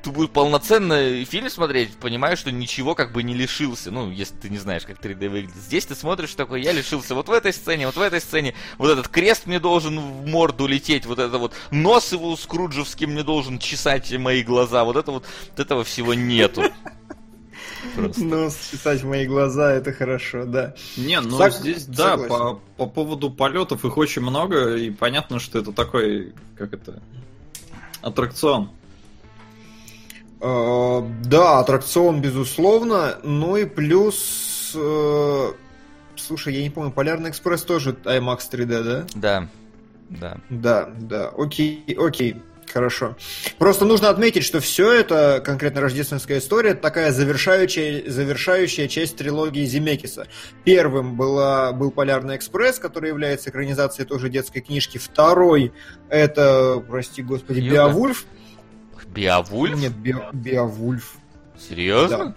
[0.01, 4.49] ты будешь полноценно фильм смотреть, понимаешь, что ничего как бы не лишился, ну, если ты
[4.49, 5.55] не знаешь, как 3D выглядит.
[5.55, 8.91] Здесь ты смотришь такой, я лишился вот в этой сцене, вот в этой сцене, вот
[8.91, 13.59] этот крест мне должен в морду лететь, вот это вот нос его скруджевский мне должен
[13.59, 16.63] чесать мои глаза, вот это вот, вот этого всего нету.
[17.95, 18.23] Просто.
[18.23, 20.75] Ну, списать в мои глаза, это хорошо, да.
[20.97, 22.29] Не, ну Сог- здесь, да, согласен.
[22.29, 27.01] по, по поводу полетов их очень много, и понятно, что это такой, как это,
[28.01, 28.71] аттракцион.
[30.41, 33.17] Э, Да, аттракцион, безусловно.
[33.23, 34.71] Ну и плюс...
[34.75, 35.51] э,
[36.15, 39.05] Слушай, я не помню, Полярный экспресс тоже IMAX 3D, да?
[39.15, 39.47] Да,
[40.09, 40.37] да.
[40.49, 42.35] Да, да, окей, окей,
[42.71, 43.15] хорошо.
[43.57, 50.27] Просто нужно отметить, что все это, конкретно рождественская история, такая завершающая, завершающая часть трилогии Земекиса.
[50.65, 54.97] Первым была, был Полярный экспресс, который является экранизацией тоже детской книжки.
[54.97, 55.71] Второй
[56.09, 57.75] это, прости господи, Книга?
[59.13, 59.73] Беовульф.
[59.73, 59.79] Биовульф?
[59.79, 61.13] Нет, Бе- Беовульф.
[61.57, 62.35] Серьезно?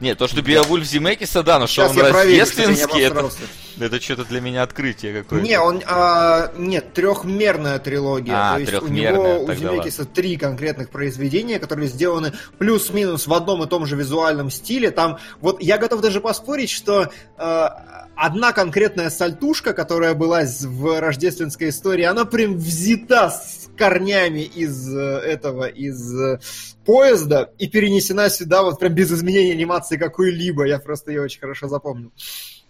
[0.00, 3.30] Нет, то, что Биовульф Земекиса, да, но что Сейчас он кстати, не рождественский, это,
[3.78, 5.46] это что-то для меня открытие какое-то.
[5.46, 8.34] Не, он, а, нет, трехмерная трилогия.
[8.34, 13.32] А, То есть у него, у тогда Земекиса три конкретных произведения, которые сделаны плюс-минус в
[13.32, 14.90] одном и том же визуальном стиле.
[14.90, 17.68] Там, вот я готов даже поспорить, что э,
[18.16, 25.00] одна конкретная сальтушка, которая была в рождественской истории, она прям взята с корнями из э,
[25.00, 26.40] этого, из э,
[26.84, 30.64] поезда и перенесена сюда вот прям без изменения анимации какой-либо.
[30.64, 32.12] Я просто ее очень хорошо запомнил.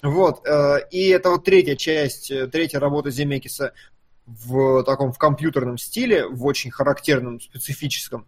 [0.03, 3.73] Вот, э, и это вот третья часть, третья работа Земекиса
[4.27, 8.27] в таком в компьютерном стиле, в очень характерном, специфическом.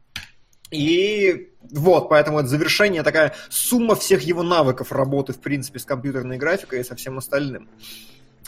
[0.70, 6.38] И вот, поэтому это завершение такая сумма всех его навыков работы, в принципе, с компьютерной
[6.38, 7.68] графикой и со всем остальным.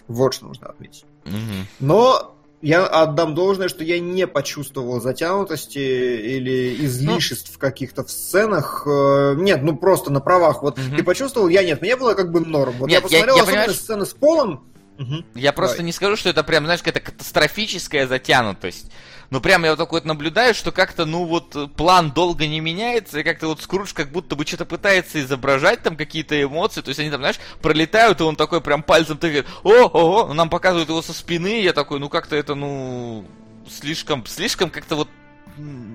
[0.08, 1.04] Вот что нужно отметить.
[1.24, 1.66] Мгм.
[1.80, 7.58] Но я отдам должное, что я не почувствовал затянутости или излишеств Ну.
[7.60, 8.82] каких-то в сценах.
[8.86, 10.62] Э, Нет, ну просто на правах.
[10.62, 10.96] Вот Мгм.
[10.96, 11.80] ты почувствовал, я нет.
[11.82, 12.74] Мне было как бы норм.
[12.78, 14.64] Вот Нет, я я- посмотрел я, особенно понимаешь- сцены с Полом.
[14.98, 15.24] Мгм.
[15.36, 15.86] Я просто Давай.
[15.86, 18.90] не скажу, что это прям, знаешь, какая-то катастрофическая затянутость.
[19.30, 23.20] Но прям я вот такой вот наблюдаю, что как-то, ну вот, план долго не меняется,
[23.20, 27.00] и как-то вот Скрудж как будто бы что-то пытается изображать там какие-то эмоции, то есть
[27.00, 30.88] они там, знаешь, пролетают, и он такой прям пальцем тыкает, о, ого, ну, нам показывают
[30.88, 33.26] его со спины, и я такой, ну как-то это, ну,
[33.68, 35.08] слишком, слишком как-то вот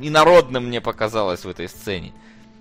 [0.02, 2.14] инородным мне показалось в этой сцене.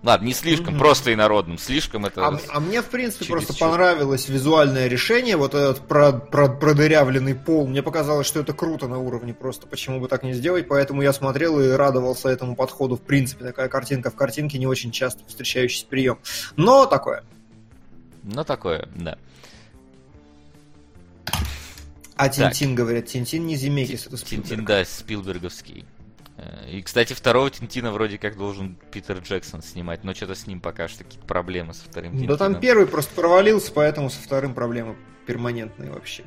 [0.02, 0.78] Ладно, не слишком, Мгм.
[0.80, 2.26] просто инородным, слишком это...
[2.26, 3.60] А, а мне, в принципе, Через просто чуть.
[3.60, 7.68] понравилось визуальное решение, вот этот про- про- продырявленный пол.
[7.68, 9.68] Мне показалось, что это круто на уровне просто.
[9.68, 10.66] Почему бы так не сделать?
[10.66, 12.96] Поэтому я смотрел и радовался этому подходу.
[12.96, 16.18] В принципе, такая картинка в картинке не очень часто встречающийся прием.
[16.56, 17.22] Но такое.
[18.24, 19.18] Ну, такое, да.
[22.16, 22.34] А Так.
[22.52, 24.66] Тинтин, говорят, Тинтин не Земекис, это Тинтин, Спилберг.
[24.66, 25.84] да, Спилберговский.
[26.36, 30.60] Э, И, кстати, второго Тинтина вроде как должен Питер Джексон снимать, но что-то с ним
[30.60, 32.60] пока что какие-то проблемы со вторым Да там Тинтином.
[32.60, 36.24] первый просто провалился, поэтому со вторым проблемы перманентные вообще.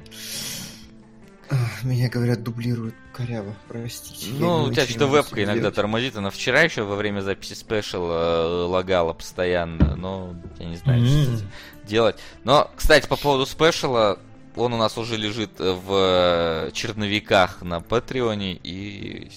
[1.84, 4.28] Меня, говорят, дублируют коряво, простите.
[4.40, 5.76] Ну, у тебя что-то вебка иногда делать.
[5.76, 11.06] тормозит, она вчера еще во время записи спешл э, лагала постоянно, но я не знаю,
[11.06, 11.36] что М.
[11.36, 11.48] этим
[11.84, 12.16] делать.
[12.44, 14.18] Но, кстати, по поводу спешла,
[14.56, 19.30] он у нас уже лежит в э, черновиках на Патреоне, и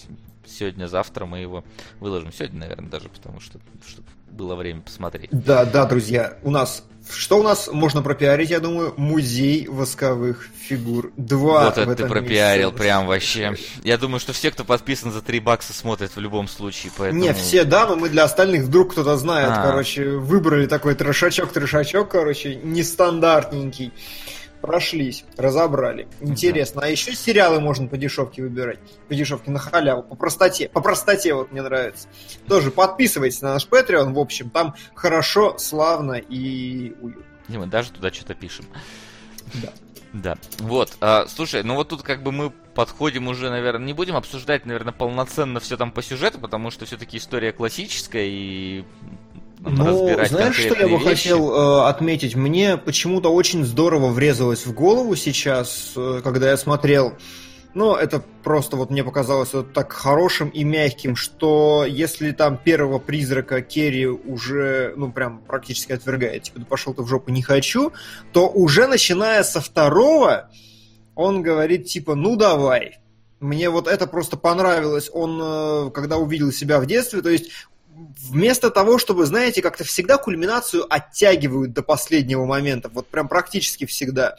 [0.49, 1.65] сегодня-завтра мы его
[2.01, 2.33] выложим.
[2.33, 5.31] Сегодня, наверное, даже, потому что чтобы было время посмотреть.
[5.33, 6.85] Да, да, друзья, у нас...
[7.11, 8.93] Что у нас можно пропиарить, я думаю?
[8.99, 11.11] Музей восковых фигур.
[11.17, 12.83] Два вот в это ты пропиарил месяце.
[12.83, 13.57] прям вообще.
[13.83, 17.23] Я думаю, что все, кто подписан за 3 бакса, смотрят в любом случае, поэтому...
[17.23, 19.63] Не, все, да, но мы для остальных вдруг кто-то знает, А.
[19.63, 23.93] короче, выбрали такой трешачок-трешачок, короче, нестандартненький.
[24.61, 26.09] Прошлись, разобрали.
[26.21, 26.83] Интересно.
[26.83, 28.79] А еще сериалы можно по дешевке выбирать.
[29.09, 30.69] По дешевке на халяву, по простоте.
[30.69, 32.09] По простоте вот мне нравится.
[32.49, 37.25] Тоже подписывайтесь на наш Patreon, в общем, там хорошо, славно и уютно.
[37.49, 38.67] Не, мы даже туда что-то пишем.
[39.55, 39.73] Да.
[40.13, 40.37] Да.
[40.59, 40.97] Вот.
[41.01, 44.93] а, слушай, ну вот тут как бы мы подходим уже, наверное, не будем обсуждать, наверное,
[44.93, 48.85] полноценно все там по сюжету, потому что все-таки история классическая и
[49.61, 51.05] Ну, знаешь, что я бы вещи.
[51.05, 52.37] хотел э, отметить?
[52.37, 57.15] Мне почему-то очень здорово врезалось в голову сейчас, э, когда я смотрел.
[57.75, 62.99] Ну, это просто вот мне показалось вот так хорошим и мягким, что если там первого
[62.99, 67.93] призрака Керри уже, ну, прям практически отвергает, типа, да пошел ты в жопу, не хочу,
[68.33, 70.49] то уже начиная со второго
[71.19, 72.99] он говорит, типа, ну, давай.
[73.41, 75.11] Мне вот это просто понравилось.
[75.13, 77.51] Он, э, когда увидел себя в детстве, то есть
[78.31, 84.37] вместо того, чтобы, знаете, как-то всегда кульминацию оттягивают до последнего момента, вот прям практически всегда.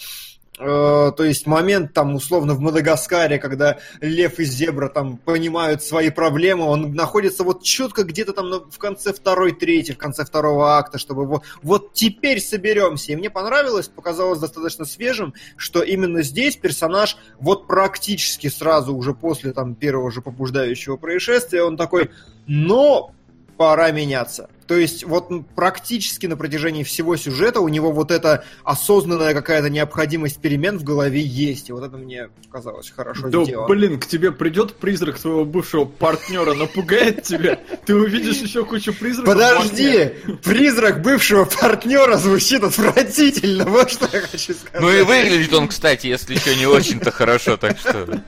[0.59, 6.09] Э, То есть момент там условно в Мадагаскаре, когда лев и зебра там понимают свои
[6.09, 10.97] проблемы, он находится вот четко где-то там в конце второй трети, в конце второго акта,
[10.97, 13.13] чтобы вот, вот теперь соберемся.
[13.13, 19.53] И мне понравилось, показалось достаточно свежим, что именно здесь персонаж вот практически сразу уже после
[19.53, 22.11] там первого же побуждающего происшествия, он такой,
[22.47, 23.13] но
[23.59, 24.49] пора меняться.
[24.67, 30.39] То есть вот практически на протяжении всего сюжета у него вот эта осознанная какая-то необходимость
[30.39, 31.67] перемен в голове есть.
[31.67, 33.67] И вот это мне показалось хорошо Да, сделано.
[33.67, 39.33] блин, к тебе придет призрак твоего бывшего партнера, напугает тебя, ты увидишь еще кучу призраков.
[39.33, 40.13] Подожди!
[40.41, 44.79] Призрак бывшего партнера звучит отвратительно, вот что я хочу сказать.
[44.79, 48.21] Ну и выглядит он, кстати, если еще не очень-то хорошо, так что...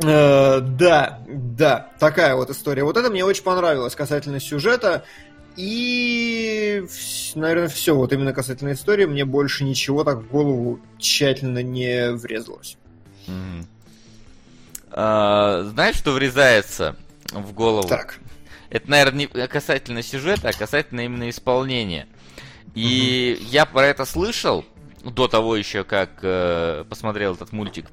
[0.00, 2.84] Э, да, да, такая вот история.
[2.84, 5.04] Вот это мне очень понравилось касательно сюжета.
[5.56, 6.84] И,
[7.34, 7.96] наверное, все.
[7.96, 12.76] Вот именно касательно истории мне больше ничего так в голову тщательно не врезалось.
[13.26, 13.66] Мгм.
[14.92, 16.94] А, Знаешь, что врезается
[17.32, 17.88] в голову?
[17.88, 18.20] Так.
[18.70, 22.06] Это, наверное, не касательно сюжета, а касательно именно исполнения.
[22.74, 24.64] И я про это слышал
[25.02, 27.86] до того еще, как э, посмотрел этот мультик.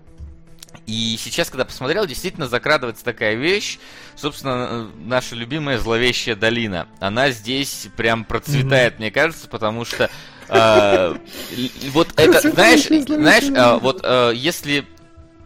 [0.85, 3.79] И сейчас, когда посмотрел, действительно закрадывается такая вещь.
[4.15, 6.87] Собственно, наша любимая зловещая долина.
[6.99, 10.09] Она здесь прям процветает, мне кажется, потому что
[10.49, 11.15] э,
[11.57, 13.43] л- вот это, знаешь, знаешь,
[13.75, 14.85] э, вот э, если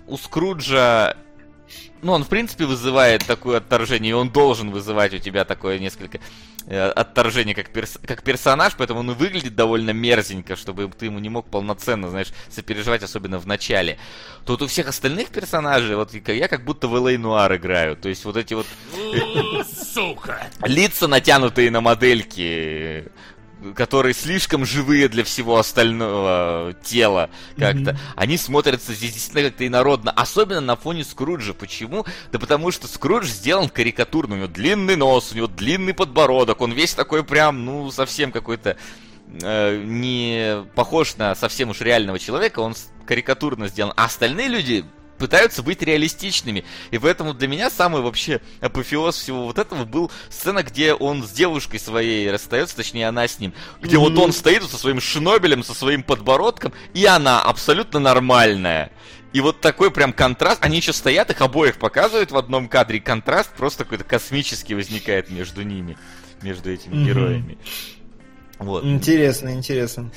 [0.08, 1.16] у Скруджа
[2.02, 6.20] ну, он, в принципе, вызывает такое отторжение, и он должен вызывать у тебя такое несколько
[6.66, 11.20] э, отторжение как, перс- как персонаж, поэтому он и выглядит довольно мерзенько, чтобы ты ему
[11.20, 13.98] не мог полноценно, знаешь, сопереживать, особенно в начале.
[14.46, 17.18] Вот у всех остальных персонажей, вот я как будто в Л.А.
[17.18, 18.66] Нуар играю, то есть вот эти вот
[18.96, 20.48] У, Сука!
[20.64, 23.06] лица, натянутые на модельки,
[23.76, 27.98] которые слишком живые для всего остального тела как-то, Мгм.
[28.16, 30.12] они смотрятся здесь действительно как-то инородно.
[30.12, 31.54] Особенно на фоне Скруджа.
[31.54, 32.06] Почему?
[32.32, 34.36] Да потому что Скрудж сделан карикатурно.
[34.36, 36.62] У него длинный нос, у него длинный подбородок.
[36.62, 38.78] Он весь такой прям, ну, совсем какой-то
[39.42, 42.60] э, не похож на совсем уж реального человека.
[42.60, 43.94] Он карикатурно сделан.
[43.98, 44.86] А остальные люди
[45.20, 46.66] пытаются быть реалистичными.
[46.90, 51.30] И поэтому для меня самый вообще апофеоз всего вот этого был сцена, где он с
[51.30, 54.24] девушкой своей расстается, точнее она с ним, где вот Мгм.
[54.24, 58.92] он стоит со своим шнобелем, со своим подбородком, и она абсолютно нормальная.
[59.32, 63.02] И вот такой прям контраст, они еще стоят, их обоих показывают в одном кадре, и
[63.02, 65.98] контраст просто какой-то космический возникает между ними,
[66.42, 67.06] между этими Мгм.
[67.06, 67.58] героями.
[68.58, 68.84] Вот.
[68.84, 70.12] Интересно, интересно.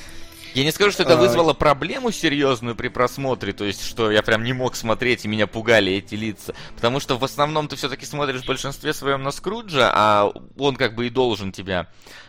[0.53, 1.17] Я не скажу, что это А.
[1.17, 5.47] вызвало проблему серьезную при просмотре, то есть, что я прям не мог смотреть, и меня
[5.47, 6.53] пугали эти лица.
[6.75, 10.95] Потому что в основном ты все-таки смотришь в большинстве своем на Скруджа, а он как
[10.95, 11.87] бы и должен тебя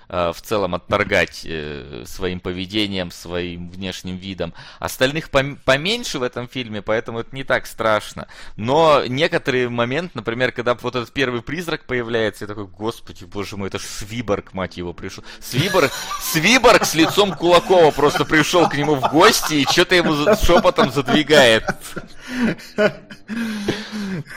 [0.09, 4.53] в целом отторгать э, своим поведением, своим внешним видом.
[4.79, 8.29] Остальных пом- поменьше в этом фильме, поэтому это не так страшно.
[8.57, 13.69] Но некоторые моменты, например, когда вот этот первый призрак появляется, я такой, господи, боже мой,
[13.69, 15.25] это ж Свиборг, мать его, пришел.
[15.41, 20.91] Свиборг, Свиборг с лицом Кулакова просто пришел к нему в гости и что-то ему шепотом
[20.91, 21.65] задвигает.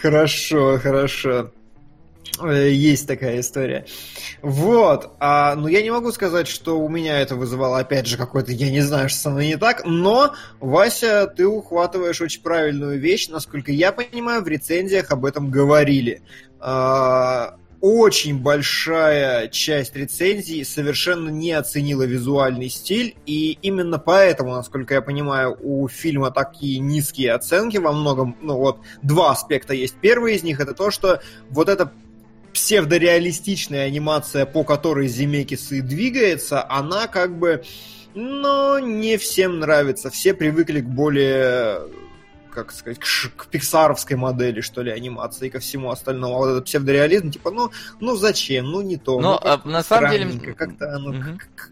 [0.01, 1.51] Хорошо, хорошо.
[2.41, 3.85] Э, Есть такая история.
[4.41, 5.11] Вот.
[5.19, 8.69] А, ну, я не могу сказать, что у меня это вызывало, опять же, какой-то, я
[8.69, 13.29] не знаю, что со мной не так, но, Вася, ты ухватываешь очень правильную вещь.
[13.29, 16.21] Насколько я понимаю, в рецензиях об этом говорили.
[16.59, 25.01] А, очень большая часть рецензий совершенно не оценила визуальный стиль, и именно поэтому, насколько я
[25.01, 29.95] понимаю, у фильма такие низкие оценки во многом, ну вот, два аспекта есть.
[30.01, 31.91] Первый из них это то, что вот эта
[32.57, 37.63] псевдореалистичная анимация, по которой Земекис и двигается, она как бы,
[38.15, 40.09] ну, не всем нравится.
[40.09, 41.81] Все привыкли к более
[42.49, 43.05] как сказать, к,
[43.35, 46.33] к пиксаровской модели, что ли, анимации и ко всему остальному.
[46.33, 49.21] А вот этот псевдореализм, типа, ну, ну зачем, ну не то.
[49.21, 51.13] Но, ну, а, на самом деле, Как-то оно...
[51.13, 51.37] мгм.
[51.37, 51.69] к-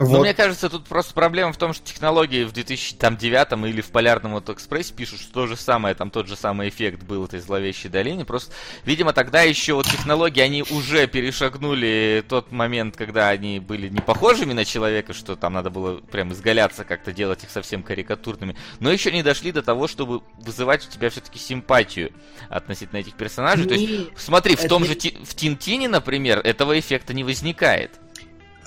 [0.00, 0.20] Но Вот.
[0.22, 4.48] мне кажется, тут просто проблема в том, что технологии в 2009 или в Полярном вот
[4.48, 8.24] экспрессе пишут, что то же самое, там тот же самый эффект был этой зловещей долине.
[8.24, 8.52] Просто,
[8.84, 14.52] видимо, тогда еще вот технологии, они уже перешагнули тот момент, когда они были не похожими
[14.52, 19.10] на человека, что там надо было прям изгаляться, как-то делать их совсем карикатурными, но еще
[19.12, 22.12] не дошли до того, чтобы вызывать у тебя все-таки симпатию
[22.48, 23.66] относительно этих персонажей.
[23.66, 27.14] То есть, Не- смотри, в это том не- же Ти- в Тинтине, например, этого эффекта
[27.14, 27.92] не возникает.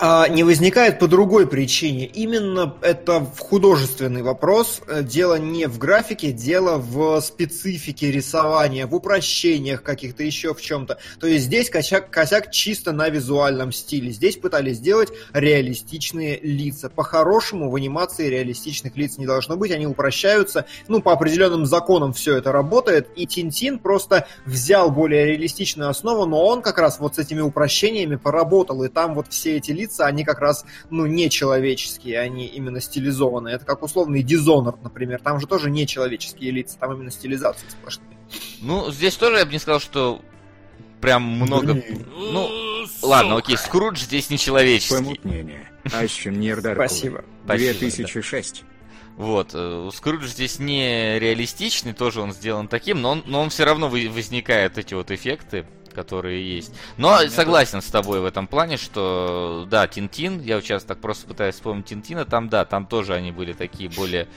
[0.04, 2.08] А, не возникает по другой причине.
[2.08, 4.82] Именно это художественный вопрос.
[4.88, 10.98] Э, Дело не в графике, дело в специфике рисования, в упрощениях каких-то, еще в чем-то.
[11.20, 14.10] То есть здесь косяк, косяк чисто на визуальном стиле.
[14.10, 16.90] Здесь пытались сделать реалистичные лица.
[16.90, 20.66] По-хорошему в анимации реалистичных лиц не должно быть, они упрощаются.
[20.88, 23.08] Ну, по определенным законам все это работает.
[23.16, 28.16] И Тинтин просто взял более реалистичную основу, но он как раз вот с этими упрощениями
[28.16, 28.84] поработал.
[28.84, 33.56] И там вот все эти лица, они как раз, ну, не человеческие, они именно стилизованные.
[33.56, 35.22] Это как условный Dishonored, например.
[35.22, 38.18] Там же тоже не человеческие лица, там именно стилизации сплошные.
[38.62, 40.22] Ну, здесь тоже я бы не сказал, что
[41.02, 41.74] прям много...
[41.74, 42.06] Блин.
[42.16, 42.48] Ну,
[42.88, 43.06] Сука.
[43.06, 44.96] ладно, окей, Скрудж здесь не человеческий.
[44.96, 45.70] Помутнение.
[45.92, 46.88] Ащин Нердаркова.
[46.88, 47.26] Спасибо.
[47.46, 48.64] Спасибо, 2006.
[49.18, 53.66] Вот, э, Скрудж здесь не реалистичный, тоже он сделан таким, но он, но он все
[53.66, 56.74] равно возникает эти вот эффекты, которые есть.
[56.98, 61.28] Но согласен с тобой в этом плане, что да, Тинтин, я вот сейчас так просто
[61.28, 64.28] пытаюсь вспомнить Тинтина, там да, там тоже они были такие более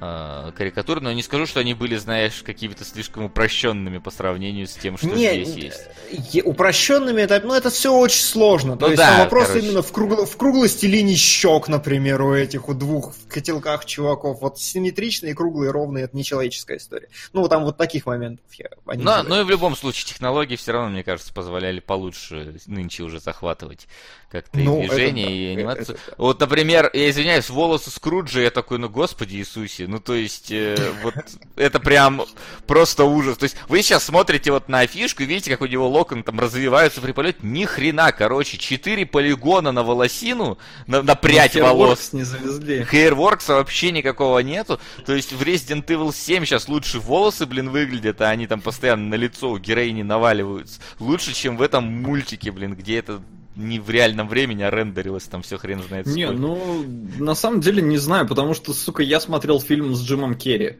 [0.00, 4.74] э, карикатурные, но не скажу, что они были, знаешь, какими-то слишком упрощенными по сравнению с
[4.74, 5.78] тем, что Не, здесь
[6.10, 6.44] есть.
[6.44, 8.76] упрощенными это, ну, это все очень сложно.
[8.76, 9.66] То Ну есть да, вопрос короче.
[9.66, 14.40] именно в, кругло- в круглости линий щек, например, у этих у двух в котелках чуваков.
[14.40, 17.08] Вот симметричные, круглые, ровные, это нечеловеческая история.
[17.32, 19.28] Ну, там вот таких моментов я они Но, бывают.
[19.28, 23.86] но и в любом случае технологии все равно, мне кажется, позволяли получше нынче уже захватывать
[24.30, 25.82] как-то Ну, и это движение, да, и анимацию.
[25.96, 26.14] это да.
[26.18, 30.76] Вот, например, я извиняюсь, волосы Скруджа, я такой, ну господи Иисусе, ну то есть, э,
[31.02, 31.14] вот
[31.56, 32.22] это прям
[32.66, 33.38] просто ужас.
[33.38, 36.38] То есть вы сейчас смотрите вот на афишку и видите, как у него локон там
[36.38, 37.38] развиваются при полете.
[37.42, 42.12] Ни хрена, короче, 4 полигона на волосину, на, на прядь Ну, волос.
[42.12, 42.86] Не завезли.
[42.90, 44.80] Hairworks вообще никакого нету.
[45.04, 49.08] То есть в Resident Evil 7 сейчас лучше волосы, блин, выглядят, а они там постоянно
[49.08, 50.80] на лицо у героини наваливаются.
[50.98, 53.22] Лучше, чем в этом мультике, блин, где это
[53.56, 56.40] не в реальном времени, а рендерилось там все хрен знает Не, сколько.
[56.40, 56.84] ну,
[57.18, 60.76] на самом деле не знаю, потому что, сука, я смотрел фильм с Джимом Керри.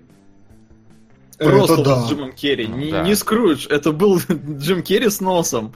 [1.38, 2.02] Просто да.
[2.02, 2.66] с Джимом Керри.
[2.66, 3.02] Ну не, да.
[3.02, 4.20] не Скрудж, это был
[4.58, 5.74] Джим Керри с носом.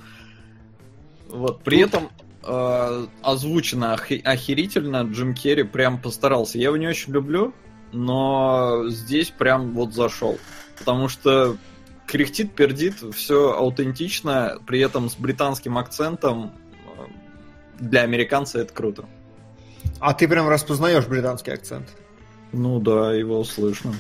[1.28, 2.11] Вот, при этом
[2.42, 5.03] э, озвучено охе- охерительно.
[5.03, 6.59] Джим Керри прям постарался.
[6.59, 7.55] Я его не очень люблю,
[7.92, 10.38] но здесь прям вот зашел.
[10.78, 11.57] Потому что
[12.07, 16.53] кряхтит, пердит, все аутентично, при этом с британским акцентом.
[17.81, 19.05] Для американца это круто.
[19.99, 21.89] А ты прям распознаешь британский акцент.
[22.53, 23.95] Ну да, его слышно.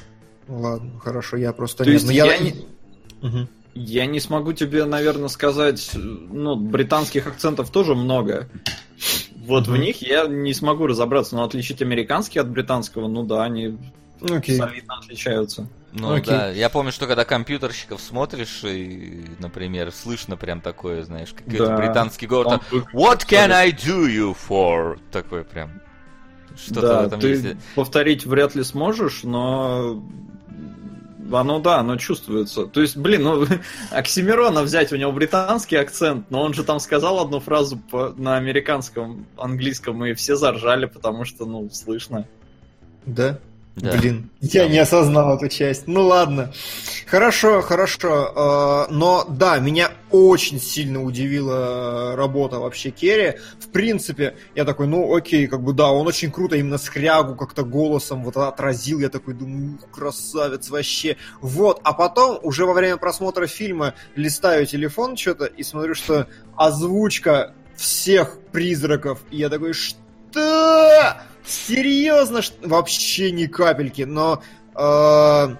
[0.48, 1.94] Ну Ладно, хорошо, я просто То нет.
[2.02, 2.54] есть Ну, я не-
[3.22, 3.48] Мгм.
[3.74, 8.48] Я не смогу тебе, наверное, сказать, ну, британских акцентов тоже много.
[9.46, 9.80] Вот в Мгм.
[9.80, 13.78] них я не смогу разобраться, но отличить американский от британского, ну да, они
[14.20, 14.56] Окей.
[14.56, 15.68] солидно отличаются.
[15.92, 16.32] Ну Окей.
[16.32, 21.76] да, я помню, что когда компьютерщиков смотришь, и, например, слышно прям такое, знаешь, какой-то Да.
[21.76, 22.60] британский говор, там,
[22.92, 25.00] What can I do you for?
[25.10, 25.80] Такой прям.
[26.56, 27.46] Что-то да, в этом ты есть.
[27.74, 30.00] повторить вряд ли сможешь, но
[31.32, 32.66] оно, да, оно чувствуется.
[32.66, 33.46] То есть, блин, ну,
[33.90, 38.36] Оксимирона взять, у него британский акцент, но он же там сказал одну фразу по- на
[38.36, 42.26] американском, английском, и все заржали, потому что, ну, слышно.
[43.06, 43.38] Да?
[43.80, 43.96] Да.
[43.96, 45.86] Блин, я не осознал эту часть.
[45.86, 46.52] Ну ладно.
[47.06, 48.86] Хорошо, хорошо.
[48.88, 53.38] Э, Но да, меня очень сильно удивила работа вообще Керри.
[53.58, 57.64] В принципе, я такой, ну окей, как бы да, он очень круто именно скрягу как-то
[57.64, 59.00] голосом вот отразил.
[59.00, 61.16] Я такой думаю, красавец вообще.
[61.40, 66.26] Вот, а потом уже во время просмотра фильма листаю телефон что-то и смотрю, что
[66.56, 69.20] озвучка всех призраков.
[69.30, 71.16] И я такой, что?
[71.46, 72.42] Серьезно?
[72.42, 74.02] Ш- Вообще ни капельки.
[74.02, 74.42] Но
[74.74, 75.56] э,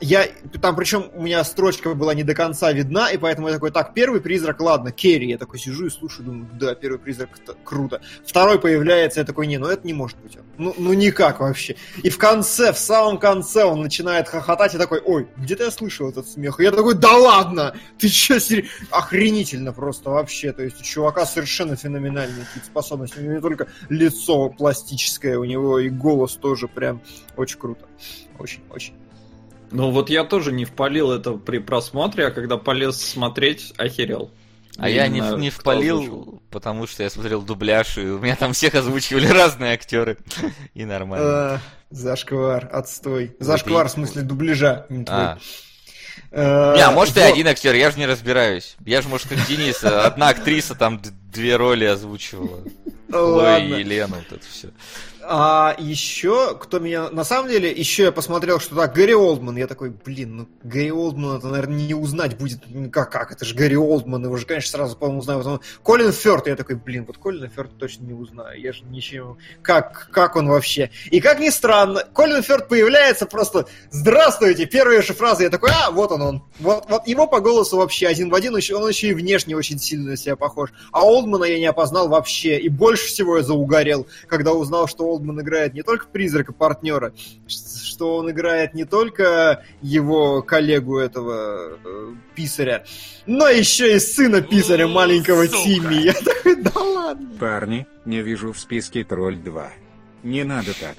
[0.00, 0.26] я
[0.60, 3.94] там, причем у меня строчка была не до конца видна, и поэтому я такой, так,
[3.94, 5.28] первый призрак, ладно, Керри.
[5.28, 8.00] Я такой сижу и слушаю, думаю, да, первый призрак это круто.
[8.26, 10.38] Второй появляется, я такой, не, ну это не может быть.
[10.58, 11.76] Ну, ну никак вообще.
[12.02, 16.08] И в конце, в самом конце он начинает хохотать, и такой, ой, где-то я слышал
[16.08, 16.60] этот смех.
[16.60, 17.74] И я такой, да ладно!
[17.98, 18.68] Ты че, сери...
[18.90, 20.52] охренительно просто вообще.
[20.52, 23.18] То есть у чувака совершенно феноменальные какие-то способности.
[23.18, 27.02] У него не только лицо пластическое, у него и голос тоже прям
[27.36, 27.86] очень круто.
[28.38, 28.99] Очень-очень.
[29.70, 34.30] Ну вот я тоже не впалил это при просмотре, а когда полез смотреть, охерел.
[34.78, 38.52] А я не, знаю, не впалил, потому что я смотрел дубляж, и у меня там
[38.52, 40.16] всех озвучивали разные актеры.
[40.74, 41.26] И нормально.
[41.26, 41.60] А,
[41.90, 43.36] зашквар, отстой.
[43.40, 44.86] Зашквар в смысле дубляжа.
[44.88, 45.18] не твой.
[45.18, 45.38] А.
[46.30, 48.76] Э, Не, а может и один актер, я же не разбираюсь.
[48.86, 51.00] Я же, может, как Денис, одна актриса там
[51.32, 52.62] две роли озвучивала.
[53.08, 53.74] Ладно.
[53.74, 54.68] и Елену, вот это все.
[55.22, 57.10] А еще, кто меня...
[57.10, 59.56] На самом деле, еще я посмотрел, что так, Гэри Олдман.
[59.56, 62.60] Я такой, блин, ну Гэри Олдман это, наверное, не узнать будет.
[62.68, 63.32] Ну, как, как?
[63.32, 64.24] Это же Гэри Олдман.
[64.24, 65.40] Его же, конечно, сразу, по-моему, узнаю.
[65.40, 66.46] Потом Колин Фёрд.
[66.46, 68.60] Я такой, блин, вот Колина Фёрд точно не узнаю.
[68.60, 69.36] Я же ничего...
[69.62, 70.90] Как, как он вообще?
[71.10, 75.42] И как ни странно, Колин Фёрд появляется просто «Здравствуйте!» Первая же фраза.
[75.42, 76.42] Я такой, а, вот он он.
[76.60, 78.54] Вот, вот его по голосу вообще один в один.
[78.54, 80.70] Он еще и внешне очень сильно на себя похож.
[80.92, 82.58] А Олдмана я не опознал вообще.
[82.58, 87.12] И больше всего я заугорел, когда узнал, что Олдман играет не только призрака партнера,
[87.46, 92.84] что он играет не только его коллегу этого э, писаря,
[93.26, 95.58] но еще и сына писаря маленького Сука.
[95.64, 95.94] Тимми.
[96.04, 97.28] Я такой, да ладно.
[97.38, 99.70] Парни, не вижу в списке тролль 2.
[100.22, 100.96] Не надо так.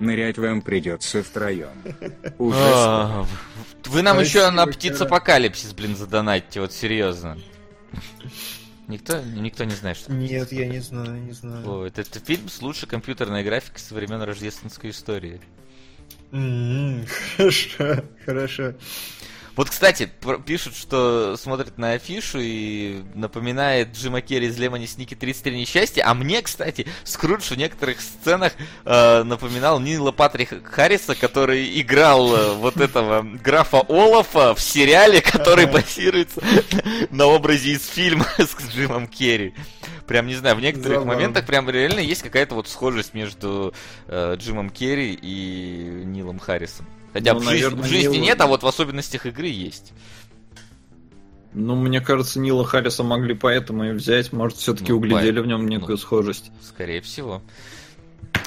[0.00, 1.68] Нырять вам придется втроем.
[2.40, 3.24] А,
[3.86, 4.72] Вы нам еще на Кара.
[4.72, 7.38] птицапокалипсис, блин, задонатите, вот серьезно.
[8.86, 11.66] Никто, никто не знает, что Нет, я не знаю, не знаю.
[11.66, 15.40] О, это, это фильм с лучшей компьютерной графикой со времен рождественской истории.
[17.36, 18.74] Хорошо, хорошо.
[19.56, 20.10] Вот, кстати,
[20.46, 26.02] пишут, что смотрят на афишу и напоминает Джима Керри из Лемони Сники 33 несчастья.
[26.04, 28.52] А мне, кстати, Скрудж в некоторых сценах
[28.84, 35.66] э, напоминал Нила Патрика Харриса, который играл э, вот этого графа Олафа в сериале, который
[35.66, 36.42] базируется
[37.10, 39.54] на образе из фильма с Джимом Керри.
[40.08, 41.14] Прям, не знаю, в некоторых Забавно.
[41.14, 43.72] моментах прям реально есть какая-то вот схожесть между
[44.08, 46.86] э, Джимом Керри и Нилом Харрисом.
[47.14, 49.92] Хотя Ну, в, жизни, наверное, в жизни Нил- нет, а вот в особенностях игры есть.
[51.52, 54.32] Ну, мне кажется, Нила Харриса могли поэтому и взять.
[54.32, 55.96] Может, все-таки Ну, углядели по- в нем некую ну.
[55.96, 56.50] схожесть.
[56.60, 57.40] Скорее всего.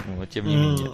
[0.06, 0.92] Но тем не менее.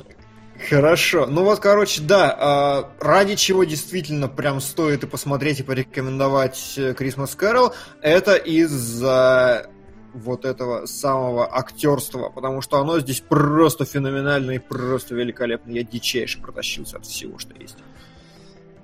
[0.70, 1.26] Хорошо.
[1.26, 6.92] Ну вот, короче, да, а, ради чего действительно прям стоит и посмотреть, и порекомендовать э,
[6.94, 9.68] Christmas Carol, это из-за
[10.14, 15.72] вот этого самого актерства, потому что оно здесь просто феноменально и просто великолепно.
[15.72, 17.78] Я дичайше протащился от всего, что есть.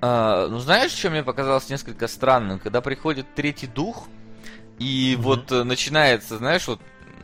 [0.00, 2.58] А, ну, знаешь, что мне показалось несколько странным?
[2.58, 4.08] Когда приходит третий дух,
[4.78, 5.22] и Мгм.
[5.22, 6.80] вот э, начинается, знаешь, вот,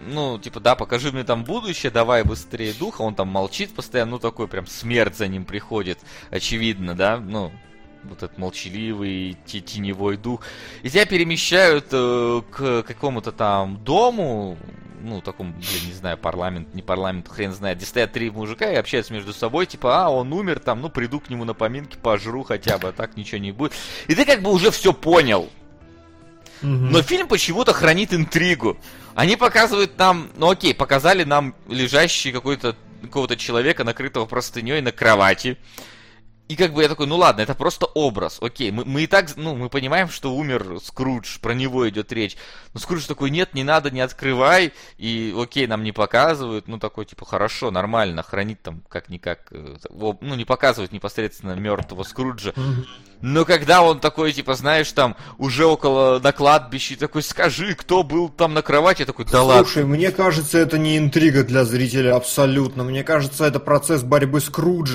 [0.07, 4.19] ну, типа, да, покажи мне там будущее, давай быстрее духа, он там молчит постоянно, ну,
[4.19, 5.99] такой прям смерть за ним приходит,
[6.31, 7.51] очевидно, да, ну,
[8.09, 10.41] вот этот молчаливый те- теневой дух.
[10.83, 14.57] И тебя перемещают э, к какому-то там дому,
[15.03, 18.77] ну, таком, блин, не знаю, парламент, не парламент, хрен знает, где стоят три мужика и
[18.77, 22.43] общаются между собой, типа, а, он умер, там, ну, приду к нему на поминки, пожру
[22.43, 23.73] хотя бы, а так ничего не будет.
[24.09, 25.49] И ты как бы уже все понял.
[26.63, 28.79] Но фильм почему-то хранит интригу.
[29.15, 35.59] Они показывают нам, ну окей, показали нам лежащий какой-то какого-то человека, накрытого простыней на кровати.
[36.49, 39.37] И как бы я такой, ну ладно, это просто образ, окей, мы, мы и так,
[39.37, 42.37] ну, мы понимаем, что умер Скрудж, про него идет речь.
[42.73, 47.05] Но Скрудж такой, нет, не надо, не открывай, и окей, нам не показывают, ну такой,
[47.05, 52.55] типа, хорошо, нормально, хранить там как-никак, э, ну, не показывают непосредственно мертвого Скруджа.
[53.23, 58.29] Но когда он такой, типа, знаешь, там, уже около на кладбище, такой, скажи, кто был
[58.29, 59.65] там на кровати, я такой, да ладно.
[59.65, 62.85] Слушай, мне кажется, это не интрига для зрителя абсолютно.
[62.85, 64.49] Мне кажется, это процесс борьбы с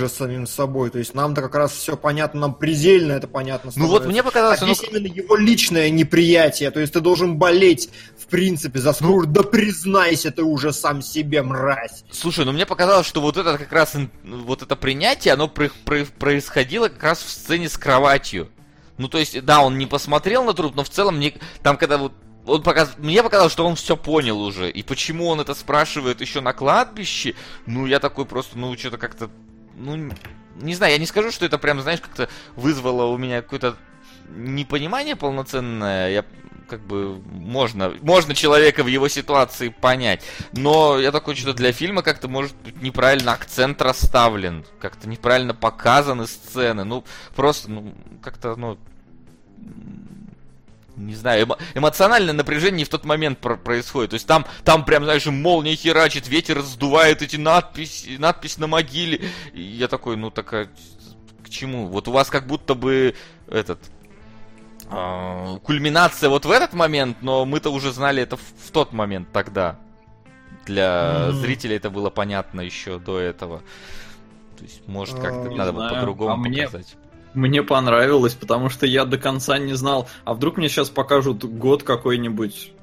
[0.07, 0.89] самим собой.
[0.89, 3.72] То есть нам-то как раз все понятно, нам предельно это понятно.
[3.76, 6.72] Ну вот мне показалось, а оно- здесь именно его личное неприятие.
[6.72, 7.89] То есть ты должен болеть,
[8.32, 9.27] принципе, за Скрудж.
[9.27, 12.03] Да признайся ты уже сам себе, мразь.
[12.09, 16.05] Слушай, ну мне показалось, что вот это как раз, вот это принятие, оно про- про-
[16.05, 18.49] происходило как раз в сцене с кроватью.
[18.97, 21.97] Ну, то есть, да, он не посмотрел на труп, но в целом мне, там, когда
[21.97, 22.13] вот
[22.45, 22.93] он показ...
[22.97, 24.69] Мне показалось, что он все понял уже.
[24.69, 29.29] И почему он это спрашивает еще на кладбище, ну, я такой просто, ну, что-то как-то,
[29.75, 30.11] ну,
[30.59, 33.75] не знаю, я не скажу, что это прям, знаешь, как-то вызвало у меня какое-то
[34.29, 36.11] непонимание полноценное.
[36.11, 36.25] Я
[36.70, 40.24] как бы можно, можно человека в его ситуации понять.
[40.53, 46.28] Но я такой, что для фильма как-то может быть неправильно акцент расставлен, как-то неправильно показаны
[46.28, 46.84] сцены.
[46.84, 47.03] Ну,
[47.36, 48.78] просто, ну, как-то, ну,
[50.95, 54.12] не знаю, эмо- эмоциональное напряжение в тот момент про- происходит.
[54.12, 59.30] То есть там, там прям, знаешь, молния херачит, ветер раздувает эти надписи, надпись на могиле.
[59.53, 60.68] И я такой, ну так а
[61.43, 61.88] к чему?
[61.88, 63.16] Вот у вас как будто бы
[63.47, 63.80] этот
[64.91, 69.29] а, кульминация вот в этот момент, но мы-то уже знали это в, в тот момент
[69.31, 69.77] тогда.
[70.65, 71.37] Для Мгм.
[71.37, 73.61] зрителей это было понятно еще до этого.
[74.57, 75.95] То есть, может, как-то А, надо не было знаю.
[75.95, 76.95] по-другому А мне- показать.
[77.33, 80.07] Мне понравилось, потому что я до конца не знал.
[80.25, 82.73] А вдруг мне сейчас покажут год какой-нибудь,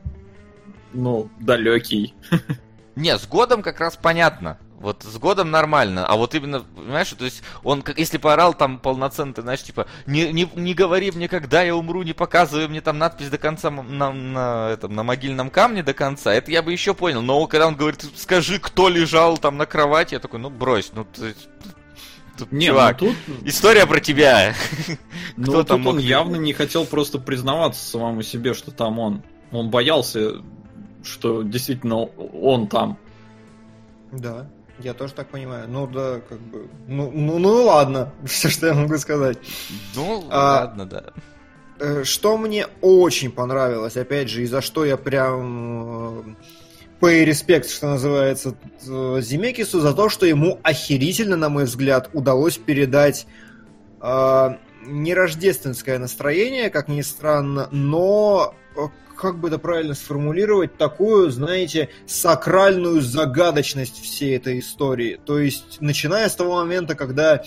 [0.95, 2.15] ну, далекий.
[2.97, 4.59] Не, с годом как раз понятно.
[4.81, 8.79] Вот с годом нормально, а вот именно, понимаешь, то есть он, как если поорал там
[8.79, 12.81] полноценно, ты знаешь, типа, не, не, не говори мне, когда я умру, не показывай мне
[12.81, 16.71] там надпись до конца на, на, этом, на могильном камне до конца, это я бы
[16.71, 20.49] еще понял, но когда он говорит, скажи, кто лежал там на кровати, я такой, ну
[20.49, 21.35] брось, ну ты,
[22.39, 23.17] тут, Не, чувак, ну тут,
[23.49, 24.55] история про тебя.
[25.37, 29.01] ну, кто тут там он мог- явно не хотел просто признаваться самому себе, что там
[29.01, 29.25] он.
[29.51, 30.35] Он боялся,
[31.03, 32.97] что действительно он там.
[34.13, 34.49] Да,
[34.81, 35.69] я тоже так понимаю.
[35.69, 36.69] Ну да, как бы.
[36.87, 39.39] Ну, ну, ну ладно, все, что я могу сказать.
[39.95, 41.05] Ну, А, ладно, да.
[41.81, 46.35] Э, Что мне очень понравилось, опять же, и за что я прям э,
[47.01, 48.55] pay респект, что называется,
[48.87, 53.27] э, Земекису, за то, что ему охерительно, на мой взгляд, удалось передать
[54.01, 54.49] э,
[54.87, 58.55] не рождественское настроение, как ни странно, но
[59.19, 65.19] как бы это правильно сформулировать, такую, знаете, сакральную загадочность всей этой истории.
[65.25, 67.43] То есть, начиная с того момента, когда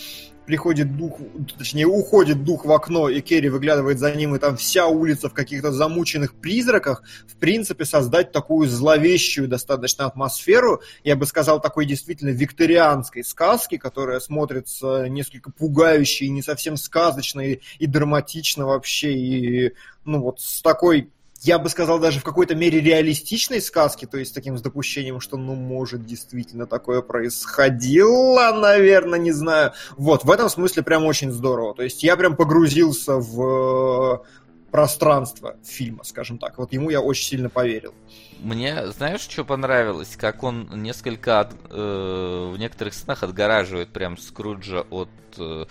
[0.46, 1.20] приходит дух,
[1.58, 5.34] точнее, уходит дух в окно, и Керри выглядывает за ним, и там вся улица в
[5.34, 12.32] каких-то замученных призраках, в принципе, создать такую зловещую достаточно атмосферу, я бы сказал, такой действительно
[12.32, 19.74] викторианской сказки, которая смотрится несколько пугающе и не совсем сказочно, и, и драматично вообще, и,
[20.04, 21.12] ну, вот с такой
[21.42, 25.20] я бы сказал, даже в какой-то мере реалистичной сказки, то есть с таким с допущением,
[25.20, 29.74] что, ну, может, действительно такое происходило, наверное, не знаю.
[29.98, 31.74] Вот, в этом смысле прям очень здорово.
[31.74, 34.24] То есть я прям погрузился в
[34.72, 36.58] пространство фильма, скажем так.
[36.58, 37.94] Вот ему я очень сильно поверил.
[38.40, 40.16] Мне, знаешь, что понравилось?
[40.16, 45.66] Как он несколько от- э, в некоторых сценах отгораживает прям Скруджа от, э,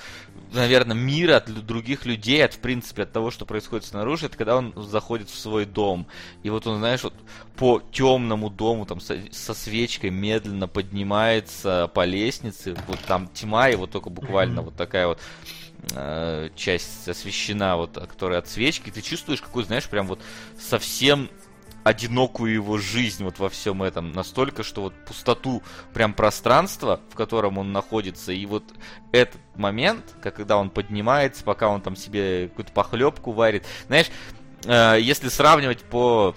[0.52, 4.26] наверное, мира, от других людей, от, в принципе, от того, что происходит снаружи.
[4.26, 6.06] Это когда он заходит в свой дом.
[6.42, 7.14] И вот он, знаешь, вот
[7.56, 12.76] по темному дому, там, со, со свечкой медленно поднимается по лестнице.
[12.86, 15.18] Вот там тьма, и вот только буквально вот такая вот
[15.92, 18.90] э, часть освещена, вот, которая от свечки.
[18.90, 20.20] Ты чувствуешь какую, знаешь, прям вот
[20.58, 21.28] совсем
[21.82, 24.12] одинокую его жизнь вот во всем этом.
[24.12, 25.62] Настолько, что вот пустоту
[25.94, 28.64] прям пространства, в котором он находится, и вот
[29.12, 33.64] этот момент, когда он поднимается, пока он там себе какую-то похлебку варит.
[33.86, 34.10] Знаешь,
[34.64, 36.34] э, если сравнивать по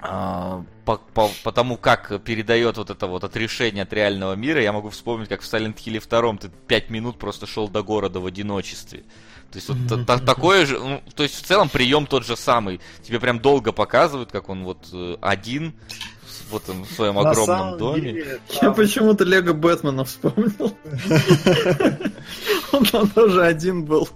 [0.00, 4.72] а, по, по, по тому, как передает вот это вот отрешение от реального мира, я
[4.72, 8.26] могу вспомнить, как в Silent Hill 2 ты 5 минут просто шел до города в
[8.26, 9.04] одиночестве.
[9.50, 12.36] То есть вот та- та- такое же, ну, то есть в целом прием тот же
[12.36, 12.80] самый.
[13.02, 15.74] Тебе прям долго показывают, как он вот э, один
[16.50, 18.00] вот он в своем На огромном доме.
[18.12, 20.76] деле, Я там- почему-то Лего Бэтмена вспомнил.
[22.72, 24.08] Он там тоже один был.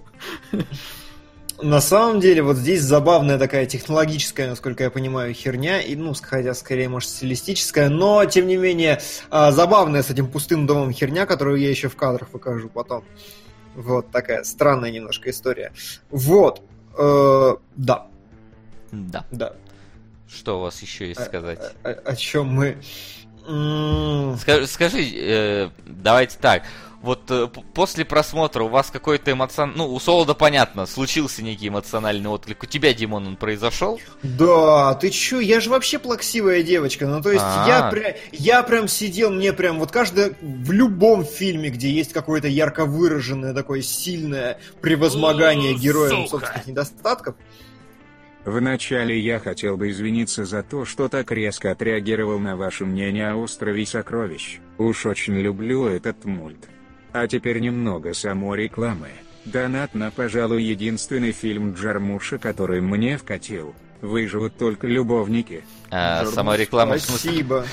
[1.61, 6.53] На самом деле, вот здесь забавная такая технологическая, насколько я понимаю, херня, и, ну, хотя
[6.53, 11.59] скорее, может, стилистическая, но, тем не менее, а, забавная с этим пустым домом херня, которую
[11.59, 13.03] я еще в кадрах покажу потом.
[13.75, 15.73] Вот такая странная немножко история.
[16.09, 16.61] Вот.
[16.97, 18.07] э, да,
[18.91, 19.25] Да.
[19.31, 19.53] да.
[20.27, 21.59] Что у вас еще есть сказать?
[21.83, 22.77] О, о чем мы...
[24.67, 26.63] Скажи, э, давайте так.
[27.01, 29.71] Вот э, после просмотра у вас какой-то эмоцион...
[29.75, 32.63] Ну, у Солода понятно, случился некий эмоциональный отклик.
[32.63, 34.01] У тебя, Димон, он произошел?
[34.21, 37.07] Да, ты чё, я же вообще плаксивая девочка.
[37.07, 37.65] Ну, то есть, А.
[37.67, 42.49] я, пря- я прям сидел, мне прям вот каждое, в любом фильме, где есть какое-то
[42.49, 47.35] ярко выраженное такое сильное превозмогание героем собственных недостатков.
[48.45, 53.35] Вначале я хотел бы извиниться за то, что так резко отреагировал на ваше мнение о
[53.35, 54.59] острове сокровищ.
[54.77, 56.67] Уж очень люблю этот мульт.
[57.13, 59.09] А теперь немного саморекламы.
[59.45, 63.73] Донат на, пожалуй, единственный фильм Джармуша, который мне вкатил.
[64.01, 65.63] Выживут только любовники.
[65.89, 67.65] А, Джармуш, сама реклама, Спасибо.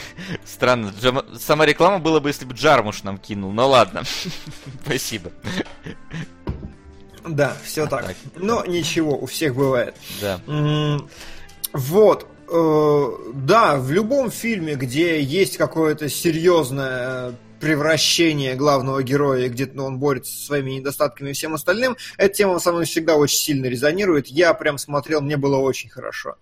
[0.44, 0.92] странно.
[1.00, 3.52] Джама- Сама реклама было бы, если бы Джармуш нам кинул.
[3.52, 4.02] Ну ладно.
[4.84, 5.30] Спасибо.
[7.26, 8.06] Да, все так.
[8.06, 8.16] Так.
[8.36, 9.94] Но ничего, у всех бывает.
[10.20, 10.40] Да.
[11.72, 12.26] Вот.
[12.48, 19.98] э, Да, в любом фильме, где есть какое-то серьезное превращение главного героя, где ну, он
[19.98, 24.28] борется со своими недостатками и всем остальным, эта тема со мной всегда очень сильно резонирует.
[24.28, 26.36] Я прям смотрел, мне было очень хорошо.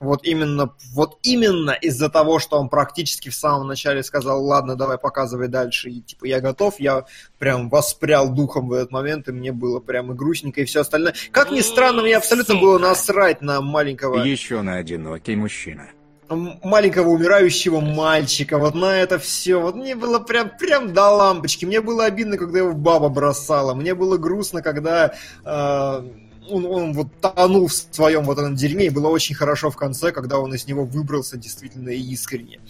[0.00, 4.96] Вот именно, вот именно из-за того, что он практически в самом начале сказал, ладно, давай
[4.96, 7.04] показывай дальше, и типа я готов, я
[7.38, 11.14] прям воспрял духом в этот момент, и мне было прям и грустненько, и все остальное.
[11.32, 15.90] Как ни странно, мне абсолютно было насрать на маленького Еще на одинокий мужчина.
[16.30, 19.60] Маленького умирающего мальчика, вот на это все.
[19.60, 21.64] Вот мне было прям, прям до лампочки.
[21.64, 23.74] Мне было обидно, когда его баба бросала.
[23.74, 25.12] Мне было грустно, когда
[25.44, 26.08] э,
[26.48, 28.86] он, он вот тонул в своем вот этом дерьме.
[28.86, 32.60] И было очень хорошо в конце, когда он из него выбрался действительно искренне.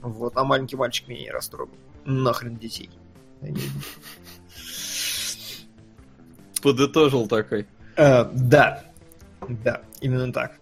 [0.00, 1.74] Вот, а маленький мальчик меня не растрогал.
[2.04, 2.90] Нахрен детей.
[6.62, 7.66] Подытожил такой.
[7.96, 8.82] Э, да.
[9.46, 10.58] Да, именно так.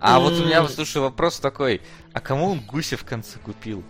[0.00, 1.80] А вот у меня, слушай, вопрос такой.
[2.12, 3.82] А кому он гуся в конце купил?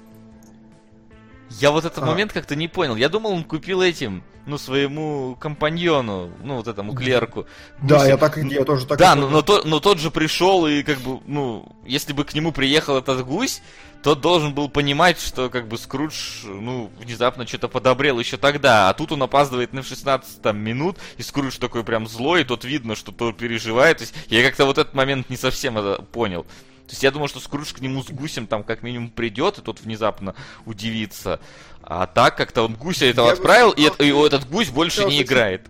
[1.50, 2.06] Я вот этот А.
[2.06, 2.96] момент как-то не понял.
[2.96, 7.46] Я думал, он купил этим, ну, своему компаньону, ну, вот этому клерку.
[7.82, 8.08] Да, Гуся.
[8.08, 10.82] я так и я тоже так Да, но, но, то- но тот же пришел и
[10.82, 13.62] как бы, ну, если бы к нему приехал этот гусь,
[14.02, 18.94] тот должен был понимать, что как бы Скрудж, ну, внезапно что-то подобрел еще тогда, а
[18.94, 22.94] тут он опаздывает на 16 там, минут, и Скрудж такой прям злой, и тот видно,
[22.94, 23.98] что тот переживает.
[23.98, 26.46] То есть я как-то вот этот момент не совсем это понял.
[26.88, 29.62] То есть я думал, что Скрудж к нему с гусем там как минимум придет, и
[29.62, 30.34] тот внезапно
[30.64, 31.38] удивится.
[31.82, 34.68] А так как-то он гуся этого Я бы отправил, и, сказал, это- и этот гусь
[34.70, 35.66] больше не играет.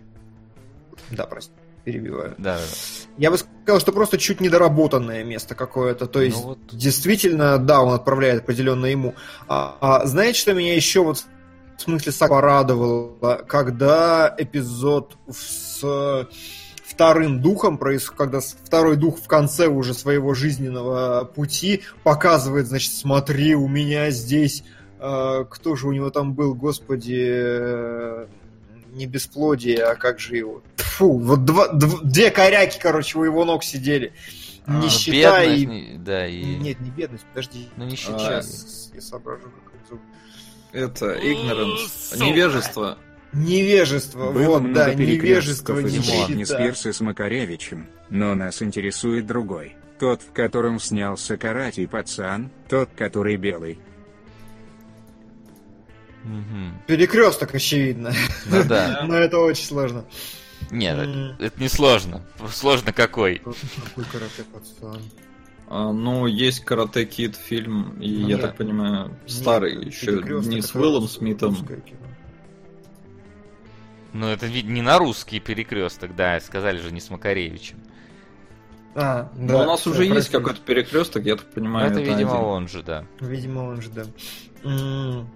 [1.11, 1.51] Да, прости,
[1.83, 2.35] перебиваю.
[2.37, 2.63] Да, да.
[3.17, 6.05] Я бы сказал, что просто чуть недоработанное место какое-то.
[6.07, 6.59] То есть, Ну вот.
[6.71, 9.13] действительно, да, он отправляет определенно ему.
[9.47, 11.25] А, а знаете, что меня еще вот
[11.77, 13.37] в смысле порадовало?
[13.47, 16.27] Когда эпизод с
[16.99, 23.55] вторым духом происходит, когда второй дух в конце уже своего жизненного пути показывает, значит, смотри,
[23.55, 24.65] у меня здесь...
[24.99, 27.15] э, кто же у него там был, господи...
[27.25, 28.27] э,
[28.91, 30.61] не бесплодие, а как же его?
[30.75, 34.11] Фу, вот два, дв- две коряки, короче, у его ног сидели.
[34.65, 35.65] А, Нищета бедность, и...
[35.67, 36.43] не- Да, и...
[36.43, 37.69] Нет, не бедность, подожди.
[37.77, 37.85] Ну.
[37.85, 39.73] А, Сейчас я соображу, как
[40.73, 41.15] это.
[41.15, 42.25] Это ignorance, Сука.
[42.25, 42.97] невежество.
[43.31, 46.45] Невежество, Было вот, много да, невежество, из нищета.
[46.45, 49.75] Спирса с Макаревичем, но нас интересует другой.
[49.99, 53.77] Тот, в котором снялся карате пацан, тот, который белый.
[56.23, 56.81] Мгм.
[56.87, 58.13] Перекресток, очевидно.
[58.45, 59.03] Ну да.
[59.07, 60.05] Но это очень сложно.
[60.71, 61.35] Нет, М.
[61.39, 62.21] это, не сложно.
[62.51, 63.39] Сложно какой.
[63.39, 65.01] Какой карате пацан?
[65.71, 70.11] А, ну, есть Карате Кид фильм, и Ну я так понимаю, старый Нет, еще,
[70.45, 71.49] не с Уиллом Смитом.
[71.51, 71.99] русское кино.
[74.13, 77.77] Ну это ведь не на русский перекресток, да, сказали же не с Макаревичем.
[78.95, 79.63] А, Но да.
[79.63, 80.31] у нас уже есть прости.
[80.31, 82.43] какой-то перекресток, я так Ну, понимаю, это, это видимо, один.
[82.45, 83.05] он же, да.
[83.19, 84.03] Видимо, он же, да.
[84.63, 85.29] М.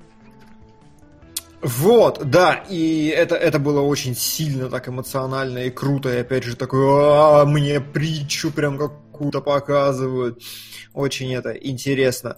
[1.61, 6.57] Вот, да, и это, это было очень сильно так эмоционально и круто, и опять же
[6.57, 10.41] такой, «А, мне притчу прям какую-то показывают.
[10.93, 12.37] Очень это интересно.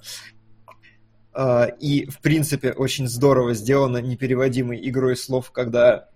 [1.33, 6.07] А, И, в принципе, очень здорово сделано непереводимой игрой слов, когда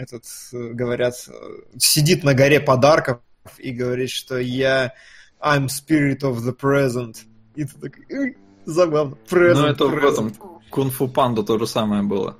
[0.00, 1.32] этот, э, говорят, э,
[1.78, 3.20] сидит на горе подарков
[3.58, 4.94] и говорит, что я
[5.40, 7.18] I'm spirit of the present.
[7.54, 9.16] И ты такой, «Ой, забавно.
[9.28, 10.12] Present, Ну, это в present».
[10.12, 10.34] этом
[10.70, 12.36] Кунг-фу Панда то же самое было.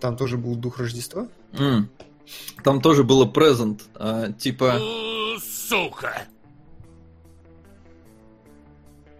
[0.00, 1.28] Там тоже был дух Рождества?
[1.52, 1.88] М.
[2.62, 3.84] Там тоже было презент.
[3.94, 4.78] а, типа...
[5.40, 6.26] Сука!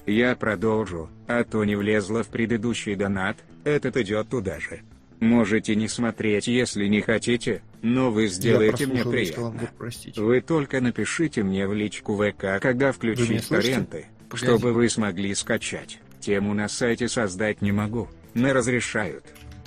[0.06, 4.82] Я продолжу, а то не влезла в предыдущий донат, этот идет туда же.
[5.20, 9.68] Можете не смотреть, если не хотите, но вы сделаете мне приятно.
[10.16, 15.98] Вы только напишите мне в личку ВК, когда включить торренты, чтобы вы смогли скачать.
[16.20, 19.24] Тему на сайте создать не могу, не разрешают.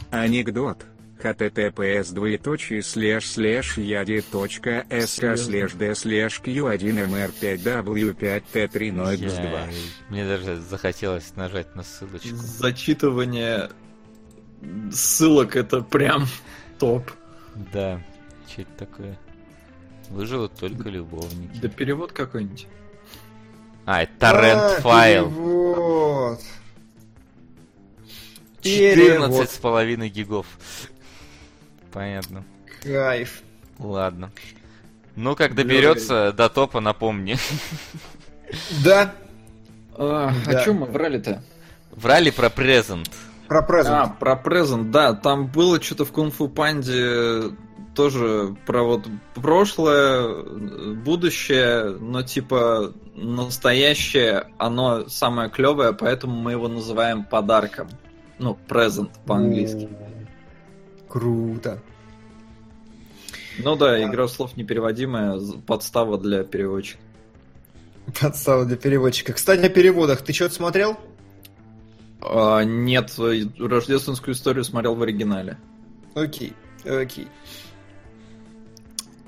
[0.10, 0.86] Анекдот.
[1.22, 8.44] https двоеточие слэш слэш яди точка sk слэш d слэш q1 mr 5 w 5
[8.52, 9.68] t 3 0 2 Я-
[10.10, 12.36] Мне даже захотелось нажать на ссылочку.
[12.36, 13.70] Зачитывание
[14.92, 16.28] ссылок это прям
[16.80, 17.12] топ.
[17.74, 18.02] Да,
[18.48, 19.18] что это такое?
[20.10, 21.58] Выживут только любовники.
[21.60, 22.68] Да перевод какой-нибудь.
[23.86, 25.30] А, это торрент А, файл.
[25.30, 26.40] перевод.
[28.62, 30.46] 14 с половиной гигов.
[31.92, 32.44] Понятно.
[32.84, 33.42] Кайф.
[33.80, 34.32] Ладно.
[35.16, 37.38] Ну, как доберется до топа, напомни.
[38.84, 39.14] Да,
[39.96, 40.60] А, Да.
[40.60, 41.44] О чем мы врали-то?
[41.92, 43.10] Врали про презент.
[43.52, 44.20] Про А, презент.
[44.20, 47.52] про презент, да, там было что-то в Кунг-фу Панде
[47.94, 49.06] тоже про вот
[49.36, 50.44] прошлое,
[50.96, 57.90] будущее, но типа настоящее, оно самое клевое, поэтому мы его называем подарком.
[58.40, 59.90] Ну, презент по-английски.
[61.10, 61.80] Круто.
[63.60, 65.38] Ну да, игра слов непереводимая,
[65.68, 67.00] подстава для переводчика.
[68.22, 69.34] Подстава для переводчика.
[69.34, 70.22] Кстати, о переводах.
[70.22, 70.98] Ты что-то смотрел?
[72.22, 73.12] А, нет,
[73.60, 75.58] рождественскую историю смотрел в оригинале.
[76.16, 76.54] Окей,
[76.86, 77.28] окей.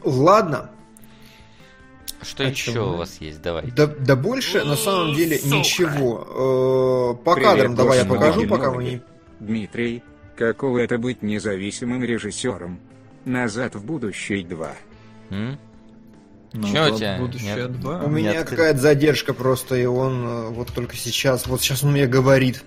[0.03, 0.69] Ладно.
[2.21, 3.41] Что О еще чем у вас есть?
[3.41, 3.69] Давай.
[3.75, 5.55] Да, да больше, на самом деле, Сука.
[5.57, 7.15] ничего.
[7.19, 8.75] Э, По Привет, кадрам давай я покажу, ноги, пока ноги.
[8.77, 9.01] мы не...
[9.41, 10.03] Дмитрий,
[10.37, 12.79] каково это быть независимым режиссером?
[13.25, 14.71] Назад в будущее 2.
[15.31, 15.59] М?
[16.53, 17.17] Ну, Чё у тебя?
[17.17, 17.79] Будущее Нет?
[17.81, 17.99] 2.
[18.03, 18.49] У меня открыт.
[18.49, 22.61] какая-то задержка просто, и он э, вот только сейчас, вот сейчас он мне говорит.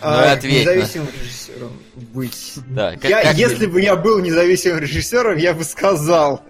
[0.00, 2.52] Ну, А, ответь на- независимым режиссером быть.
[2.68, 6.42] Да, как- Я, как если ты- бы я был независимым режиссером, я бы сказал.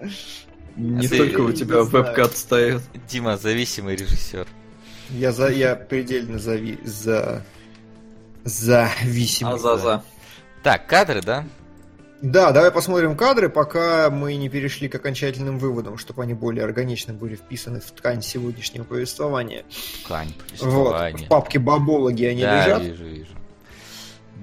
[0.77, 2.83] Не А ты- только у тебя вебкат стоит.
[3.09, 4.47] Дима, зависимый режиссер.
[5.11, 7.45] Я, за, я предельно зави, за...
[8.45, 9.55] зависимый.
[9.55, 10.03] А-за-за.
[10.63, 11.45] Так, кадры, да?
[12.25, 17.13] Да, давай посмотрим кадры, пока мы не перешли к окончательным выводам, чтобы они более органично
[17.13, 19.65] были вписаны в ткань сегодняшнего повествования.
[20.05, 20.33] Ткань,
[20.63, 21.27] Вот, повествование.
[21.27, 22.83] в папке бабологи они да, лежат.
[22.83, 23.33] вижу, вижу.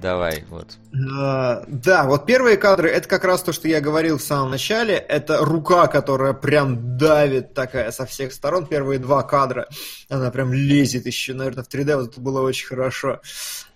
[0.00, 0.78] Давай, вот.
[1.12, 4.94] А, Да, вот первые кадры, это как раз то, что я говорил в самом начале.
[4.94, 8.66] Это рука, которая прям давит такая со всех сторон.
[8.66, 9.66] Первые два кадра,
[10.08, 11.96] она прям лезет еще, наверное, в 3D.
[11.96, 13.20] Вот это было очень хорошо.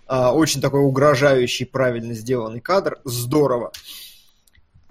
[0.07, 2.99] А, Очень такой угрожающий, правильно сделанный кадр.
[3.03, 3.71] Здорово.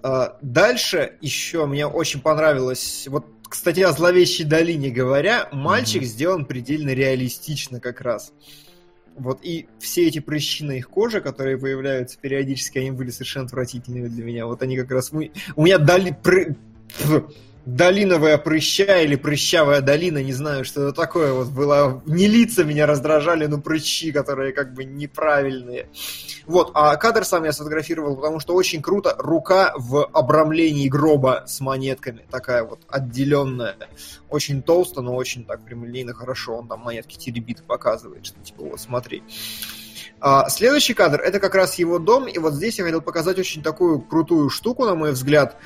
[0.01, 3.07] А, Дальше еще мне очень понравилось...
[3.09, 8.33] Вот, кстати, о зловещей долине говоря, мальчик сделан предельно реалистично как раз.
[9.15, 14.09] Вот и все эти прыщи на их коже, которые появляются периодически, они были совершенно отвратительными
[14.09, 14.45] для меня.
[14.45, 15.11] Вот они как раз...
[15.11, 16.11] У меня дали...
[16.11, 16.55] пры-.
[17.67, 21.33] Долиновая прыща или прыщавая долина, не знаю, что это такое.
[21.33, 22.01] Вот было...
[22.05, 25.89] Не лица меня раздражали, но прыщи, которые как бы неправильные.
[26.45, 29.15] Вот, а кадр сам я сфотографировал, потому что очень круто.
[29.19, 32.25] Рука в обрамлении гроба с монетками.
[32.31, 33.75] Такая вот отделенная.
[34.29, 36.55] Очень толсто, но очень так прямолинейно хорошо.
[36.55, 39.23] Он там монетки теребит показывает, что типа вот смотри.
[40.21, 43.61] А, следующий кадр это как раз его дом, и вот здесь я хотел показать очень
[43.61, 45.57] такую крутую штуку, на мой взгляд,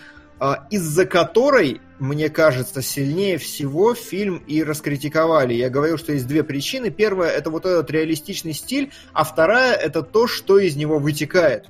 [0.72, 5.53] из-за которой, мне кажется, сильнее всего фильм и раскритиковали.
[5.53, 6.89] Я говорил, что есть две причины.
[6.89, 11.68] Первая это вот этот реалистичный стиль, а вторая это то, что из него вытекает.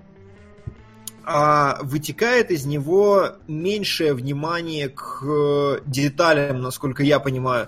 [1.23, 7.68] А вытекает из него меньшее внимание к э, деталям, насколько я понимаю.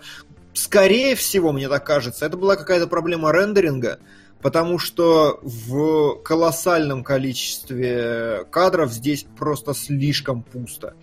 [0.53, 3.99] Скорее всего, мне так кажется, это была какая-то проблема рендеринга,
[4.43, 10.95] потому что в колоссальном количестве кадров здесь просто слишком пусто.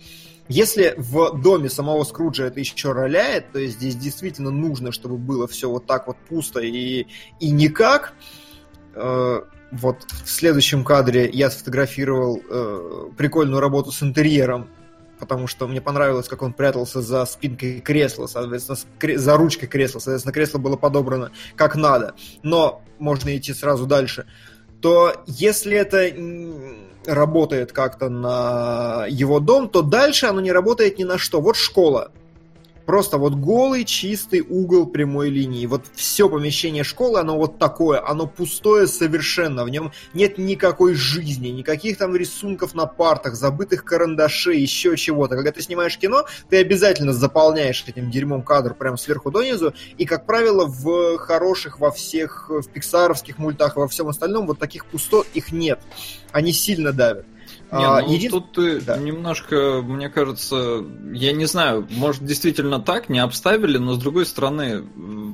[0.47, 5.47] Если в доме самого Скруджа это еще роляет, то есть здесь действительно нужно, чтобы было
[5.47, 7.07] все вот так вот пусто и,
[7.39, 8.13] и никак,
[8.93, 9.41] э,
[9.71, 14.69] вот в следующем кадре я сфотографировал э, прикольную работу с интерьером,
[15.19, 18.77] потому что мне понравилось, как он прятался за спинкой кресла, соответственно,
[19.17, 22.13] за ручкой кресла, соответственно, кресло было подобрано как надо,
[22.43, 24.25] но можно идти сразу дальше,
[24.81, 26.11] то если это
[27.05, 31.41] работает как-то на его дом, то дальше оно не работает ни на что.
[31.41, 32.11] Вот школа.
[32.91, 35.65] Просто вот голый, чистый угол прямой линии.
[35.65, 39.63] Вот все помещение школы, оно вот такое, оно пустое совершенно.
[39.63, 45.35] В нем нет никакой жизни, никаких там рисунков на партах, забытых карандашей, еще чего-то.
[45.35, 49.73] Когда ты снимаешь кино, ты обязательно заполняешь этим дерьмом кадр прям сверху донизу.
[49.97, 54.85] И, как правило, в хороших, во всех, в пиксаровских мультах, во всем остальном, вот таких
[54.85, 55.79] пустот их нет.
[56.33, 57.25] Они сильно давят.
[57.71, 58.97] Не, А, ну, един- тут ты Да.
[58.97, 60.83] немножко, мне кажется,
[61.13, 64.83] я не знаю, может действительно так, не обставили, но с другой стороны,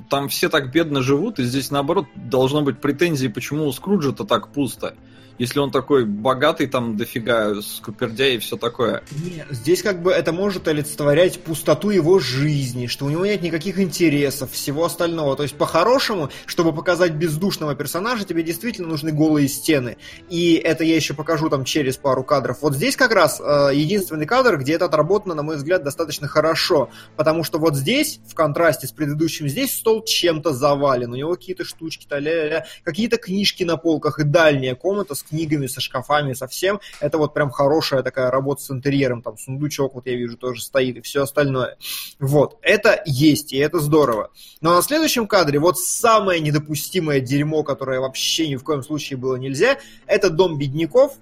[0.10, 4.50] там все так бедно живут, и здесь наоборот должно быть претензии, почему у Скруджа-то так
[4.50, 4.94] пусто.
[5.38, 9.04] Если он такой богатый, там дофига скупердяй и все такое.
[9.12, 13.80] Не, здесь как бы это может олицетворять пустоту его жизни, что у него нет никаких
[13.80, 15.36] интересов, всего остального.
[15.36, 19.98] То есть, по-хорошему, чтобы показать бездушного персонажа, тебе действительно нужны голые стены.
[20.30, 22.58] И это я еще покажу там через пару кадров.
[22.62, 26.90] Вот здесь как раз э, единственный кадр, где это отработано, на мой взгляд, достаточно хорошо.
[27.16, 31.12] Потому что вот здесь, в контрасте с предыдущим, здесь стол чем-то завален.
[31.12, 31.64] У него какие-то
[32.10, 36.80] ля-ля-ля, какие-то книжки на полках и дальняя комната с книгами, со шкафами, со всем.
[37.00, 39.22] Это вот прям хорошая такая работа с интерьером.
[39.22, 41.78] Там сундучок, вот я вижу, тоже стоит и все остальное.
[42.20, 42.58] Вот.
[42.62, 44.32] Это есть, и это здорово.
[44.62, 49.36] Но на следующем кадре вот самое недопустимое дерьмо, которое вообще ни в коем случае было
[49.36, 51.14] нельзя, это дом бедняков,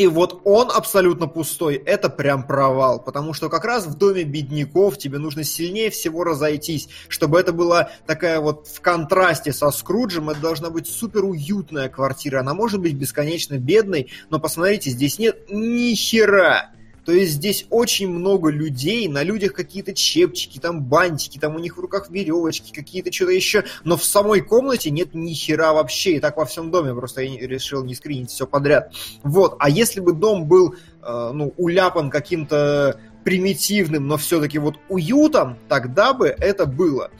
[0.00, 4.96] и вот он абсолютно пустой, это прям провал, потому что как раз в доме бедняков
[4.96, 10.40] тебе нужно сильнее всего разойтись, чтобы это была такая вот в контрасте со Скруджем, это
[10.40, 15.94] должна быть супер уютная квартира, она может быть бесконечно бедной, но посмотрите, здесь нет ни
[15.94, 16.70] хера.
[17.10, 21.76] То есть здесь очень много людей, на людях какие-то чепчики, там бантики, там у них
[21.76, 26.20] в руках веревочки, какие-то что-то еще, но в самой комнате нет ни хера вообще, и
[26.20, 28.94] так во всем доме, просто я решил не скринить все подряд.
[29.24, 35.58] Вот, а если бы дом был, э, ну, уляпан каким-то примитивным, но все-таки вот уютом,
[35.68, 37.10] тогда бы это было.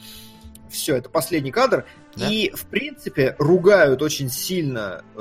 [0.69, 1.85] Все, это последний кадр.
[2.15, 2.29] Да.
[2.29, 5.19] И, в принципе, ругают очень сильно э,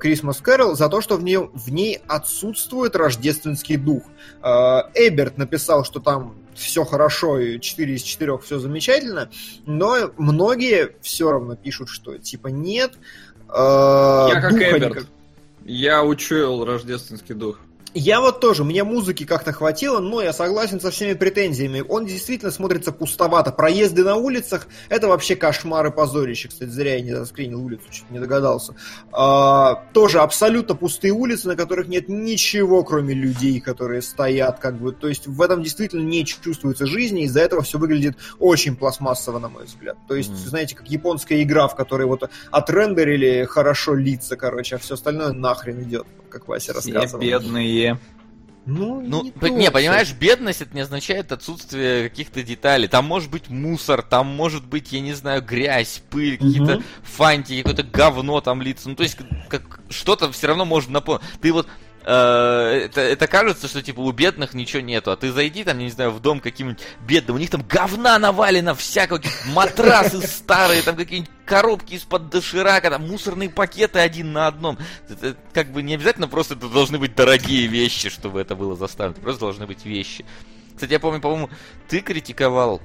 [0.00, 4.02] Christmas Carol за то, что в, ней, в ней отсутствует рождественский дух.
[4.42, 9.28] Э, Эберт написал, что там все хорошо, и 4 из 4 все замечательно,
[9.66, 12.92] но многие все равно пишут, что типа нет.
[13.48, 14.90] э, Я как Эберт.
[14.96, 15.06] никак-
[15.64, 17.58] Я учуял рождественский дух.
[17.94, 21.84] Я вот тоже, мне музыки как-то хватило, но я согласен со всеми претензиями.
[21.88, 23.52] Он действительно смотрится пустовато.
[23.52, 26.48] Проезды на улицах— это вообще кошмар и позорище.
[26.48, 28.74] Кстати, зря я не заскринил улицу, чуть не догадался.
[29.12, 34.58] А, тоже абсолютно пустые улицы, на которых нет ничего, кроме людей, которые стоят.
[34.58, 34.92] Как бы.
[34.92, 39.48] То есть в этом действительно не чувствуется жизни, из-за этого все выглядит очень пластмассово, на
[39.48, 39.96] мой взгляд.
[40.08, 40.38] То есть, Мгм.
[40.38, 45.82] знаете, как японская игра, в которой вот отрендерили хорошо лица, короче, а все остальное нахрен
[45.82, 47.22] идет, как Вася Все рассказывал.
[47.22, 47.83] бедные.
[48.66, 52.88] Ну, Ну, не, по- не, понимаешь, бедность это не означает отсутствие каких-то деталей.
[52.88, 57.82] Там может быть мусор, там может быть, я не знаю, грязь, пыль, какие-то фантики, какое-то
[57.82, 58.88] говно там лица.
[58.88, 59.18] Ну, то есть,
[59.50, 61.22] как, что-то все равно можно напомнить.
[61.42, 61.68] Ты вот
[62.04, 66.10] это, это кажется, что типа у бедных ничего нету, а ты зайди там, не знаю,
[66.10, 71.94] в дом каким-нибудь бедным, у них там говна навалено, какие-то матрасы старые, там какие-нибудь коробки
[71.94, 74.78] из-под доширака, там мусорные пакеты один на одном.
[75.08, 79.20] Это как бы не обязательно просто это должны быть дорогие вещи, чтобы это было заставлено,
[79.20, 80.24] просто должны быть вещи.
[80.74, 81.50] Кстати, я помню, по-моему,
[81.88, 82.82] ты критиковал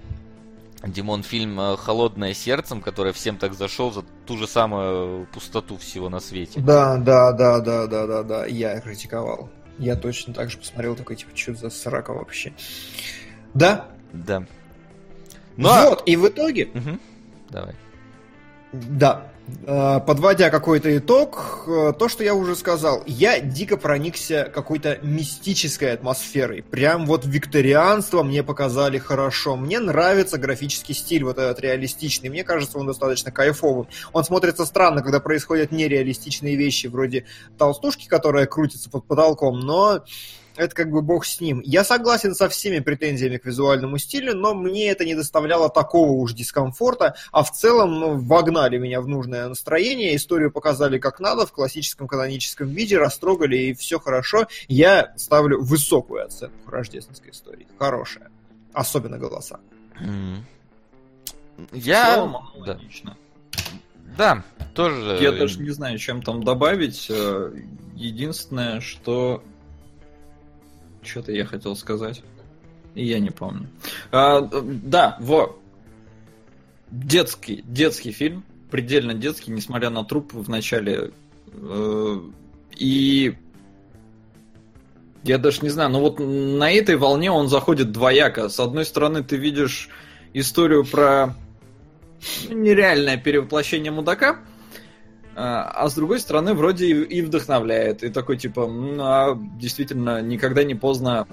[0.84, 6.08] Димон фильм э, «Холодное сердцем», который всем так зашел за ту же самую пустоту всего
[6.10, 6.60] на свете.
[6.62, 9.50] Да, да, да, да, да, да, да, я критиковал.
[9.78, 12.54] Я точно так же посмотрел, такой, типа, что за срака вообще.
[13.54, 14.46] Да, Да.
[15.58, 17.00] Ну, а- вот, и в итоге, Мгм.
[17.50, 17.76] Давай.
[18.72, 19.26] да,
[19.66, 26.64] подводя какой-то итог, э, то, что я уже сказал, я дико проникся какой-то мистической атмосферой.
[26.64, 29.56] Прям вот викторианство мне показали хорошо.
[29.56, 32.30] Мне нравится графический стиль вот этот реалистичный.
[32.30, 33.88] Мне кажется, он достаточно кайфовым.
[34.14, 37.26] Он смотрится странно, когда происходят нереалистичные вещи, вроде
[37.58, 40.04] толстушки, которая крутится под потолком, но
[40.60, 41.61] это как бы бог с ним.
[41.64, 46.34] Я согласен со всеми претензиями к визуальному стилю, но мне это не доставляло такого уж
[46.34, 51.53] дискомфорта, а в целом ну, вогнали меня в нужное настроение, историю показали как надо, в
[51.53, 54.48] классическом каноническом виде, растрогали, и все хорошо.
[54.68, 57.68] Я ставлю высокую оценку рождественской истории.
[57.77, 58.30] Хорошая.
[58.73, 59.60] Особенно голоса.
[59.98, 62.15] В Я...
[62.15, 62.73] целом, да.
[62.73, 63.18] логично.
[64.18, 65.19] Да, тоже...
[65.22, 67.07] Я даже не знаю, чем там добавить.
[67.10, 67.53] Э,
[67.99, 69.44] Единственное, что...
[71.10, 72.22] Что-то я хотел сказать.
[72.95, 73.68] И я не помню.
[74.11, 75.60] А, да, во.
[76.91, 78.44] Детский, детский фильм.
[78.72, 81.11] Предельно детский, несмотря на труп в начале.
[81.53, 82.19] Э,
[82.76, 83.36] И
[85.23, 88.49] Я даже не знаю, но вот на этой волне он заходит двояко.
[88.49, 89.90] С одной стороны, ты видишь
[90.34, 91.36] историю про
[92.49, 94.40] ну, нереальное перевоплощение мудака,
[95.41, 98.03] а, а с другой стороны, вроде и вдохновляет.
[98.03, 101.28] И такой, типа, ну, а действительно, никогда не поздно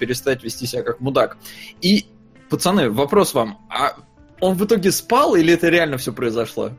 [0.00, 1.36] перестать вести себя как мудак.
[1.80, 2.06] И,
[2.50, 3.94] пацаны, вопрос вам, а
[4.40, 6.72] он в итоге спал или это реально все произошло?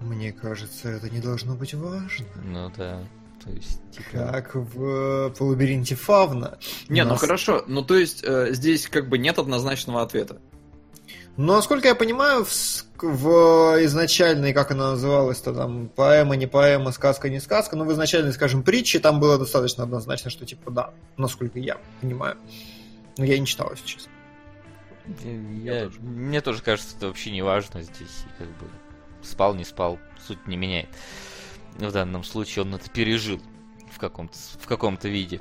[0.00, 2.26] Мне кажется, это не должно быть важно.
[2.44, 3.04] Ну да.
[3.44, 4.32] То есть, типа...
[4.32, 6.58] Как в по лабиринте Фавна.
[6.88, 7.62] Не, ну хорошо.
[7.68, 10.40] Ну то есть э, здесь как бы нет однозначного ответа.
[11.36, 17.30] Но, насколько я понимаю, в, в изначальной, как она называлась-то там, поэма, не поэма, сказка,
[17.30, 21.58] не сказка, но в изначальной, скажем, притче там было достаточно однозначно, что типа да, насколько
[21.58, 22.36] я понимаю.
[23.16, 24.12] Но я не читал, если честно.
[25.62, 28.24] Я, мне тоже кажется, это вообще не важно здесь.
[28.38, 28.66] Как бы
[29.22, 30.88] спал, не спал, суть не меняет.
[31.78, 33.40] В данном случае он это пережил
[33.90, 35.40] в каком-то, в каком-то виде.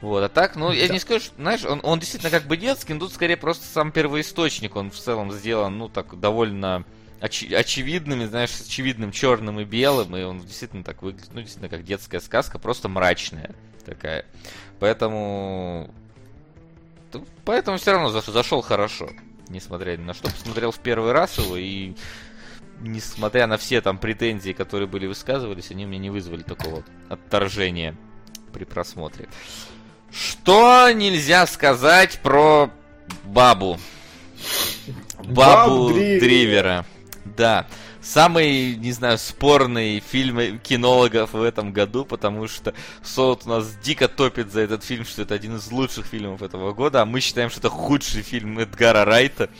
[0.00, 0.92] Вот, а так, ну, я да.
[0.92, 3.92] не скажу, что, знаешь, он, он действительно как бы детский, но тут скорее просто сам
[3.92, 6.84] первоисточник, он в целом сделан, ну, так, довольно
[7.20, 11.70] оч- очевидными, знаешь, с очевидным черным и белым, и он действительно так выглядит, ну, действительно,
[11.70, 13.54] как детская сказка, просто мрачная
[13.84, 14.26] такая.
[14.80, 15.90] Поэтому...
[17.46, 19.08] Поэтому все равно зашел хорошо,
[19.48, 20.28] несмотря ни на что.
[20.28, 21.94] Посмотрел в первый раз его, и
[22.80, 27.96] несмотря на все там претензии, которые были высказывались, они мне не вызвали такого отторжения
[28.52, 29.28] при просмотре.
[30.12, 32.70] Что нельзя сказать про
[33.24, 33.78] бабу?
[35.24, 36.84] Бабу Дривера.
[37.24, 37.66] Да.
[38.00, 42.72] Самый, не знаю, спорный фильм кинологов в этом году, потому что
[43.02, 46.72] Солод у нас дико топит за этот фильм, что это один из лучших фильмов этого
[46.72, 49.50] года, а мы считаем, что это худший фильм Эдгара Райта.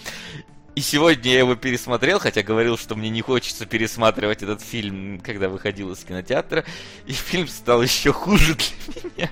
[0.77, 5.48] И сегодня я его пересмотрел, хотя говорил, что мне не хочется пересматривать этот фильм, когда
[5.48, 6.64] выходил из кинотеатра.
[7.06, 9.31] И фильм стал еще хуже для меня.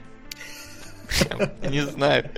[1.69, 2.31] Не знаю.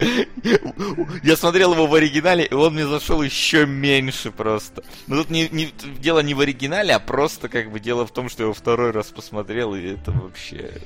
[1.22, 4.82] Я смотрел его в оригинале, и он мне зашел еще меньше просто.
[5.06, 8.28] Но тут не, не, дело не в оригинале, а просто как бы дело в том,
[8.28, 10.80] что я его второй раз посмотрел, и это вообще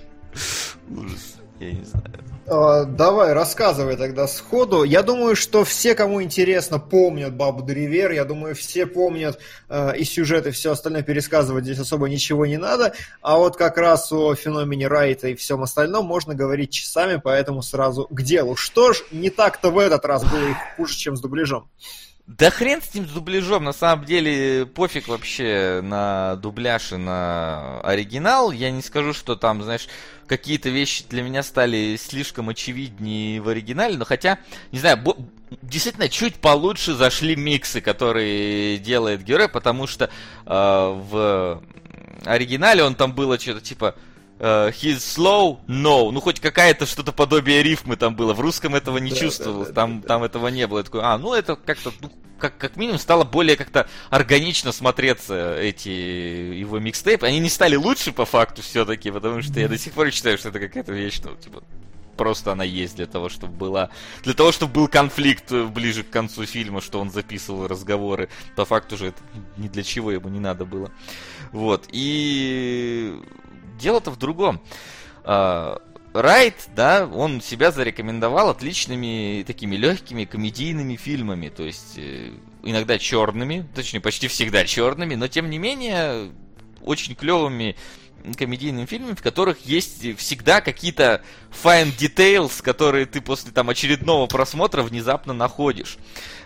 [0.88, 1.36] ужас.
[1.58, 2.24] Я не знаю.
[2.52, 4.82] А, давай, рассказывай тогда сходу.
[4.82, 8.10] Я думаю, что все, кому интересно, помнят Бабу Древер.
[8.10, 12.56] Я думаю, все помнят э, и сюжет, и все остальное пересказывать здесь особо ничего не
[12.56, 12.93] надо.
[13.22, 18.09] А вот как раз о феномене Райта и всем остальном можно говорить часами, поэтому сразу
[18.10, 18.56] к делу.
[18.56, 21.68] Что ж, не так-то в этот раз было их хуже, чем с дубляжом.
[22.39, 27.81] Да хрен с ним с дубляжом, на самом деле пофиг вообще на дубляж и на
[27.81, 28.52] оригинал.
[28.52, 29.89] Я не скажу, что там, знаешь,
[30.28, 34.39] какие-то вещи для меня стали слишком очевиднее в оригинале, но хотя,
[34.70, 35.02] не знаю,
[35.61, 40.11] действительно чуть получше зашли миксы, которые делает герой, потому что э,
[40.47, 41.61] в
[42.24, 43.97] оригинале он там было что-то типа
[44.40, 46.10] Uh, he's slow, no.
[46.10, 48.32] Ну, хоть какая-то что-то подобие рифмы там было.
[48.32, 50.78] В русском этого не да, чувствовалось, да, да, там, да, там этого не было.
[50.78, 55.58] Я такой, а, ну это как-то, ну, как, как минимум стало более как-то органично смотреться
[55.60, 57.26] эти его микстейпы.
[57.26, 60.48] Они не стали лучше по факту все-таки, потому что я до сих пор считаю, что
[60.48, 61.62] это какая-то вещь, ну, типа,
[62.16, 63.90] просто она есть для того, чтобы была...
[64.22, 68.30] Для того, чтобы был конфликт ближе к концу фильма, что он записывал разговоры.
[68.56, 69.18] По факту же это
[69.58, 70.90] ни для чего ему не надо было.
[71.52, 71.88] Вот.
[71.92, 73.20] И
[73.81, 74.61] дело-то в другом.
[75.24, 75.81] А,
[76.12, 82.32] Райт, да, он себя зарекомендовал отличными такими легкими комедийными фильмами, то есть э,
[82.65, 86.32] иногда черными, точнее почти всегда черными, но тем не менее
[86.82, 87.77] очень клевыми
[88.36, 94.82] комедийными фильмами, в которых есть всегда какие-то fine details, которые ты после там очередного просмотра
[94.82, 95.97] внезапно находишь.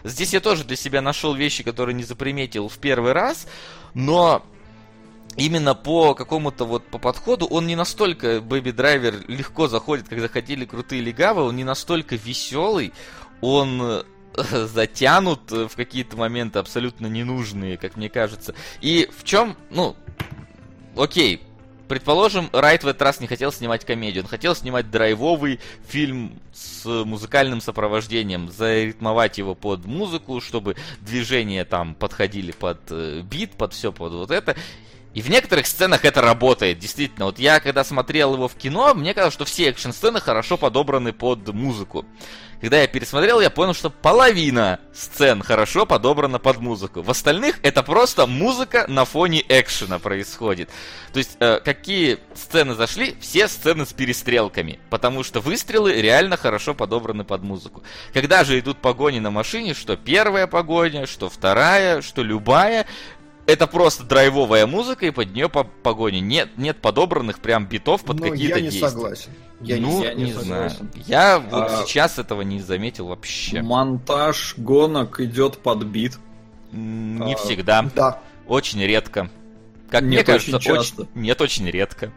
[0.04, 3.46] Здесь я тоже для себя нашел вещи, которые не заприметил в первый раз,
[3.94, 4.44] но
[5.36, 10.64] именно по какому-то вот по подходу он не настолько Baby Driver легко заходит, как заходили
[10.64, 12.92] крутые легавы, он не настолько веселый,
[13.40, 14.02] он э,
[14.66, 18.54] затянут в какие-то моменты абсолютно ненужные, как мне кажется.
[18.80, 19.96] И в чем, ну,
[20.96, 21.42] окей,
[21.88, 26.86] Предположим, Райт в этот раз не хотел снимать комедию, он хотел снимать драйвовый фильм с
[26.86, 33.92] музыкальным сопровождением, заритмовать его под музыку, чтобы движения там подходили под э, бит, под все,
[33.92, 34.56] под вот это.
[35.14, 37.26] И в некоторых сценах это работает, действительно.
[37.26, 41.48] Вот я, когда смотрел его в кино, мне казалось, что все экшн-сцены хорошо подобраны под
[41.48, 42.04] музыку.
[42.60, 47.02] Когда я пересмотрел, я понял, что половина сцен хорошо подобрана под музыку.
[47.02, 50.70] В остальных это просто музыка на фоне экшена происходит.
[51.12, 53.16] То есть, э, какие сцены зашли?
[53.20, 54.80] Все сцены с перестрелками.
[54.88, 57.82] Потому что выстрелы реально хорошо подобраны под музыку.
[58.14, 62.86] Когда же идут погони на машине, что первая погоня, что вторая, что любая,
[63.46, 66.18] это просто драйвовая музыка, и под нее по погони.
[66.18, 68.88] Нет, нет подобранных прям битов под Ну, какие-то я не действия.
[68.88, 69.30] согласен.
[69.60, 70.70] Я ну, я не, не знаю.
[71.06, 73.62] Я вот А- сейчас этого не заметил вообще.
[73.62, 76.18] Монтаж гонок идет под бит.
[76.72, 77.88] Не а, всегда.
[77.94, 78.20] Да.
[78.46, 79.30] Очень редко.
[79.90, 81.06] Как мне Нет, кажется, очень часто.
[81.14, 82.10] Нет, очень редко.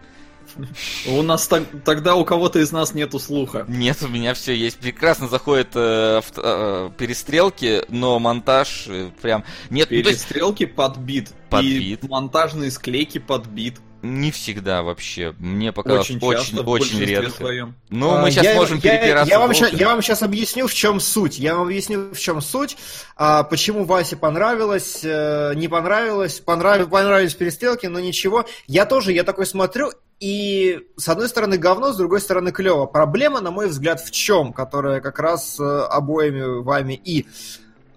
[1.07, 3.65] У нас так- тогда у кого-то из нас нету слуха.
[3.67, 4.77] Нет, у меня все есть.
[4.77, 9.43] Прекрасно заходят э, авто- э, перестрелки, но монтаж э, прям...
[9.69, 11.29] Нет, ну, есть Перестрелки под бит.
[11.49, 12.03] Под и бит.
[12.09, 13.75] монтажные склейки под бит.
[14.03, 15.33] не всегда вообще.
[15.39, 17.31] Мне показалось Очень очень, часто, в очень редко.
[17.31, 17.75] своем.
[17.89, 19.29] Ну, А, мы сейчас я- можем я, перепираться.
[19.29, 21.39] я вам, я вам сейчас объясню, в чем суть.
[21.39, 22.77] Я вам объясню, в чем суть.
[23.15, 28.45] А, почему Васе понравилось, э, не понравилось, понрав- понравились перестрелки, но ничего.
[28.67, 32.85] Я тоже, я такой смотрю, и с одной стороны говно, с другой стороны клево.
[32.85, 37.27] Проблема, на мой взгляд, в чем, которая как раз э, обоими вами и...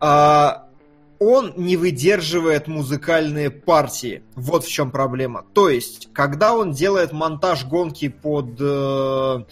[0.00, 0.66] а,
[1.20, 4.22] он не выдерживает музыкальные партии.
[4.34, 5.44] Вот в чем проблема.
[5.52, 9.44] То есть, когда он делает монтаж гонки под э,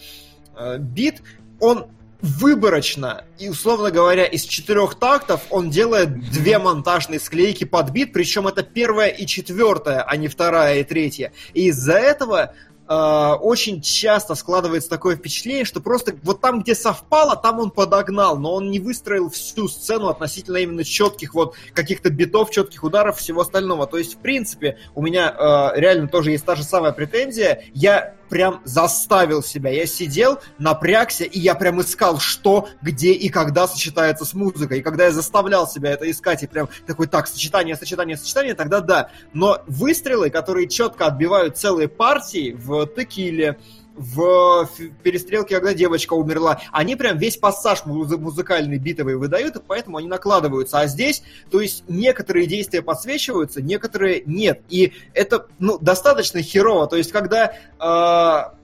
[0.57, 1.21] э, бит,
[1.59, 1.85] он
[2.21, 8.47] выборочно и, условно говоря, из четырех тактов он делает две монтажные склейки под бит, причем
[8.47, 11.31] это первая и четвертая, а не вторая и третья.
[11.53, 12.53] И из-за этого
[12.89, 18.37] э, очень часто складывается такое впечатление, что просто вот там, где совпало, там он подогнал,
[18.37, 23.41] но он не выстроил всю сцену относительно именно четких вот каких-то битов, четких ударов, всего
[23.41, 23.87] остального.
[23.87, 27.63] То есть, в принципе, у меня э, реально тоже есть та же самая претензия.
[27.73, 29.71] Я прям заставил себя.
[29.71, 34.79] Я сидел, напрягся, и я прям искал, что, где и когда сочетается с музыкой.
[34.79, 38.81] И когда я заставлял себя это искать, и прям такой, так, сочетание, сочетание, сочетание, тогда
[38.81, 39.09] да.
[39.33, 43.57] Но выстрелы, которые четко отбивают целые партии в текиле,
[43.99, 44.67] в
[45.03, 50.07] перестрелке, когда девочка умерла, они прям весь пассаж муз- музыкальный битовый выдают, и поэтому они
[50.07, 50.79] накладываются.
[50.79, 51.21] А здесь,
[51.51, 54.61] то есть, некоторые действия подсвечиваются, некоторые нет.
[54.69, 56.87] И это, ну, достаточно херово.
[56.87, 58.55] То есть, когда э,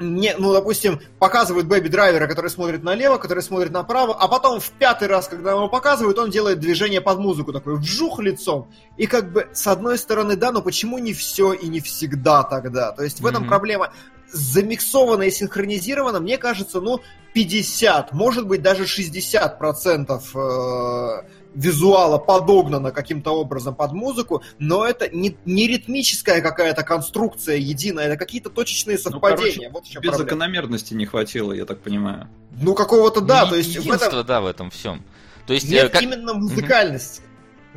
[0.00, 4.70] не, ну, допустим, показывают Бэби Драйвера, который смотрит налево, который смотрит направо, а потом в
[4.72, 8.70] пятый раз, когда его показывают, он делает движение под музыку, такой вжух лицом.
[8.96, 12.92] И как бы, с одной стороны, да, но почему не все и не всегда тогда?
[12.92, 13.48] То есть в этом Мгм.
[13.48, 13.92] проблема.
[14.32, 17.00] Замиксовано и синхронизировано, мне кажется, ну,
[17.34, 21.22] 50, может быть, даже 60 процентов э,
[21.54, 28.16] визуала подогнано каким-то образом под музыку, но это не, не ритмическая какая-то конструкция единая, это
[28.16, 29.52] какие-то точечные Ну, совпадения.
[29.52, 30.16] короче, вот в без проблема.
[30.18, 32.28] закономерности не хватило, я так понимаю.
[32.60, 35.04] Ну, какого-то, да, Ну, то есть в единство, этом да, в этом всем.
[35.46, 36.02] То есть, э, нет как...
[36.02, 37.22] именно музыкальности.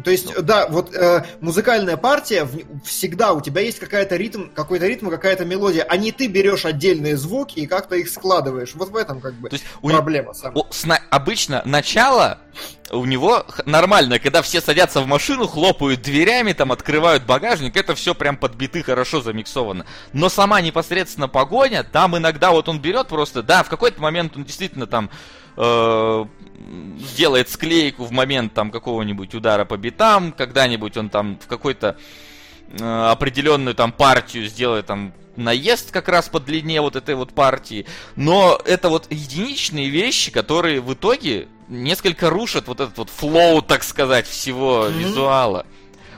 [0.03, 4.87] То есть, да, вот э, музыкальная партия, в- всегда у тебя есть какая-то ритм, какой-то
[4.87, 8.73] ритм, какая-то мелодия, а не ты берешь отдельные звуки и как-то их складываешь.
[8.75, 10.63] Вот в этом как бы То есть у, проблема самая.
[10.63, 12.39] о, сна- обычно начало
[12.89, 18.13] у него нормально, когда все садятся в машину, хлопают дверями, там открывают багажник, это все
[18.15, 19.85] прям подбиты, хорошо замиксовано.
[20.13, 24.43] Но сама непосредственно погоня, там иногда вот он берет просто, да, в какой-то момент он
[24.43, 25.09] действительно там
[25.57, 26.25] э,
[26.99, 31.97] сделает склейку в момент там какого-нибудь удара по битам, когда-нибудь он там в какой-то
[32.79, 37.85] э, определенную там партию сделает там наезд как раз по длине вот этой вот партии.
[38.15, 43.83] Но это вот единичные вещи, которые в итоге несколько рушат вот этот вот флоу, так
[43.83, 44.99] сказать, всего Мгм.
[44.99, 45.65] визуала.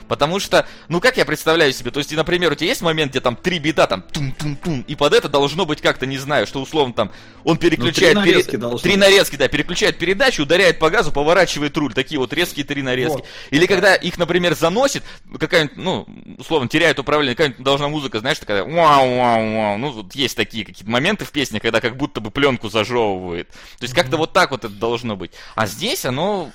[0.08, 3.10] Потому что, ну как я представляю себе, то есть, и, например, у тебя есть момент,
[3.12, 6.60] где там три бита, там тун-тун-тун, и под это должно быть как-то, не знаю, что
[6.60, 7.10] условно там
[7.44, 8.14] он переключает...
[8.14, 11.92] Ну, три пере- нарезки должно Три нарезки, да, переключает передачу, ударяет по газу, поворачивает руль,
[11.92, 13.18] такие вот резкие три нарезки.
[13.18, 13.26] Вот.
[13.50, 15.04] Или когда их, например, заносит,
[15.38, 16.06] какая-нибудь, ну,
[16.38, 19.78] условно, теряет управление, какая-нибудь должна музыка, знаешь, такая вау-вау-вау.
[19.78, 23.48] Ну, вот есть такие какие-то моменты в песне, когда как будто бы пленку зажевывает.
[23.48, 25.32] То есть как-то вот так вот это должно быть.
[25.54, 26.50] А здесь оно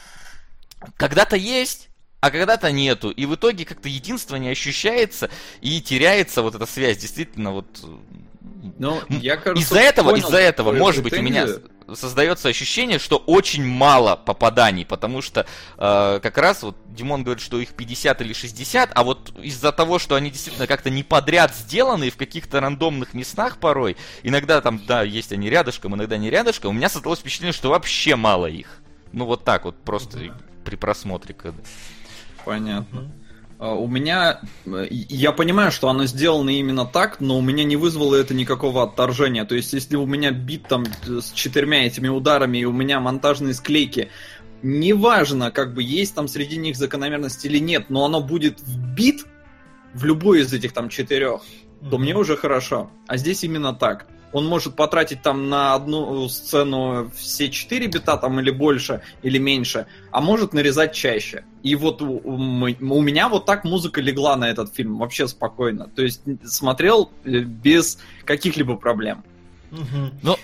[0.97, 1.88] когда-то есть,
[2.21, 3.11] а когда-то нету.
[3.11, 5.29] И в итоге как-то единство не ощущается
[5.61, 6.97] и теряется вот эта связь.
[6.97, 7.67] Действительно, вот
[8.77, 11.47] Ну, М, я, кажется, из-за этого, понял из-за этого, твою может быть, у меня
[11.95, 15.47] создается ощущение, что очень мало попаданий, потому что
[15.77, 19.97] э, как раз вот Димон говорит, что их 50 или 60, а вот из-за того,
[19.97, 24.79] что они действительно как-то не подряд сделаны и в каких-то рандомных местах порой, иногда там,
[24.85, 28.81] да, есть они рядышком, иногда не рядышком, у меня создалось впечатление, что вообще мало их.
[29.11, 30.19] Ну вот так вот, просто
[30.63, 31.33] при просмотре.
[31.33, 31.59] когда.
[32.49, 33.11] Понятно.
[33.59, 37.75] А, У меня, э, я понимаю, что оно сделано именно так, но у меня не
[37.75, 39.45] вызвало это никакого отторжения.
[39.45, 42.99] То есть, если у меня бит там э, с четырьмя этими ударами, и у меня
[42.99, 44.09] монтажные склейки,
[44.63, 49.27] неважно, как бы есть там среди них закономерность или нет, но оно будет в бит
[49.93, 51.41] в любой из этих там четырех,
[51.91, 52.89] то мне уже хорошо.
[53.07, 54.07] А здесь именно так.
[54.31, 59.87] Он может потратить там на одну сцену все 4 бита там или больше, или меньше,
[60.11, 61.43] а может нарезать чаще.
[61.63, 65.89] И вот у, у, у меня вот так музыка легла на этот фильм вообще спокойно.
[65.95, 69.23] То есть смотрел э, без каких-либо проблем.
[70.21, 70.35] Ну,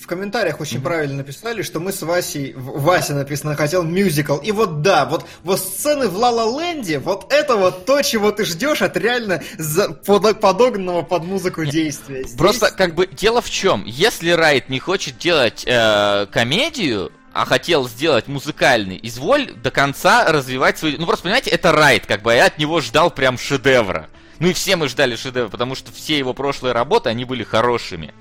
[0.00, 4.36] в комментариях очень правильно написали, что мы с Васей, Вася написано, хотел мюзикл.
[4.38, 8.44] И вот да, вот, вот сцены в Ла Ленде, вот это вот то, чего ты
[8.44, 12.22] ждешь от реально за- под- подогнанного под музыку действия.
[12.24, 17.44] Здесь- Просто как бы дело в чем, если Райт не хочет делать э, комедию, а
[17.44, 20.96] хотел сделать музыкальный, изволь до конца развивать свой...
[20.98, 24.08] Ну просто понимаете, это Райт, как бы, а я от него ждал прям шедевра.
[24.38, 28.14] Ну и все мы ждали шедевра, потому что все его прошлые работы, они были хорошими.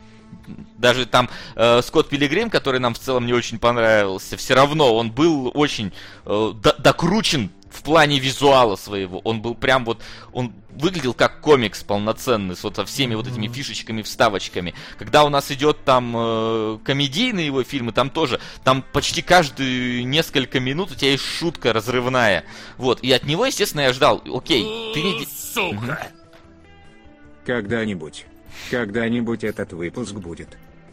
[0.78, 5.12] Даже там э, Скотт Пилигрим, который нам в целом не очень понравился, все равно он
[5.12, 5.94] был очень
[6.26, 9.20] э, до- докручен в плане визуала своего.
[9.20, 10.02] Он был прям вот,
[10.32, 14.74] он выглядел как комикс полноценный, с вот со всеми вот этими фишечками, вставочками.
[14.98, 20.60] Когда у нас идет там э, комедийные его фильмы, там тоже, там почти каждые несколько
[20.60, 22.46] минут у тебя есть шутка разрывная.
[22.78, 24.64] Вот, и от него, естественно, я ждал, окей,
[24.94, 25.26] ты не...
[25.26, 26.08] Сука!
[27.46, 28.26] Когда-нибудь.
[28.72, 30.50] Когда-нибудь этот выпуск будет.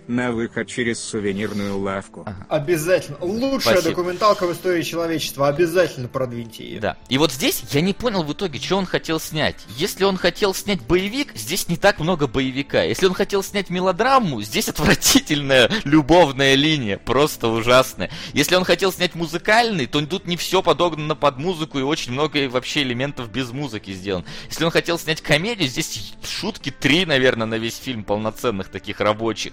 [0.08, 2.26] На выход через сувенирную лавку.
[2.48, 3.18] Обязательно.
[3.20, 3.90] Лучшая Спасибо.
[3.90, 5.48] документалка в истории человечества.
[5.48, 6.80] Обязательно продвиньте ее.
[6.80, 6.96] Да.
[7.08, 9.56] И вот здесь я не понял в итоге, что он хотел снять.
[9.76, 12.82] Если он хотел снять боевик, здесь не так много боевика.
[12.82, 18.10] Если он хотел снять мелодраму, здесь отвратительная любовная линия, просто ужасная.
[18.32, 22.48] Если он хотел снять музыкальный, то тут не все подогнано под музыку и очень много
[22.48, 24.24] вообще элементов без музыки сделано.
[24.48, 29.52] Если он хотел снять комедию, здесь шутки три, наверное, на весь фильм полноценных таких рабочих.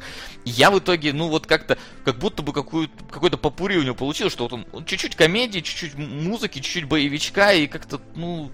[0.50, 4.34] Я в итоге, ну вот как-то, как будто бы какую какой-то попури у него получилось,
[4.34, 8.52] что вот он он чуть-чуть комедии, чуть-чуть музыки, чуть-чуть боевичка, и как-то, ну,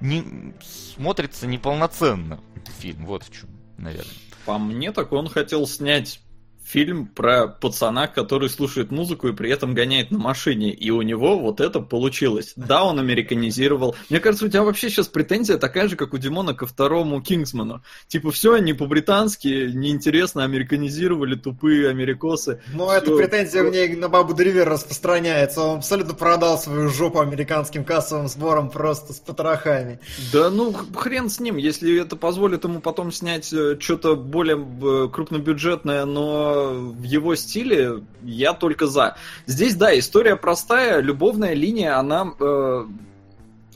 [0.00, 0.54] не,
[0.96, 2.40] смотрится неполноценно
[2.78, 3.06] фильм.
[3.06, 3.48] Вот в чем,
[3.78, 4.12] наверное.
[4.44, 6.20] По мне, так он хотел снять
[6.66, 10.72] фильм про пацана, который слушает музыку и при этом гоняет на машине.
[10.72, 12.54] И у него вот это получилось.
[12.56, 13.94] Да, он американизировал.
[14.10, 17.82] Мне кажется, у тебя вообще сейчас претензия такая же, как у Димона ко второму Кингсману.
[18.08, 22.60] Типа, все они по-британски, неинтересно, американизировали, тупые америкосы.
[22.72, 23.16] Но эта Всё.
[23.16, 25.60] претензия у меня на Бабу Дрivер распространяется.
[25.62, 30.00] Он абсолютно продал свою жопу американским кассовым сбором просто с потрохами.
[30.32, 33.46] Да ну, хрен с ним, если это позволит ему потом снять
[33.78, 39.16] что-то более э, крупнобюджетное, но в его стиле, я только за.
[39.46, 42.32] Здесь, да, история простая, любовная линия, она...
[42.38, 42.86] э,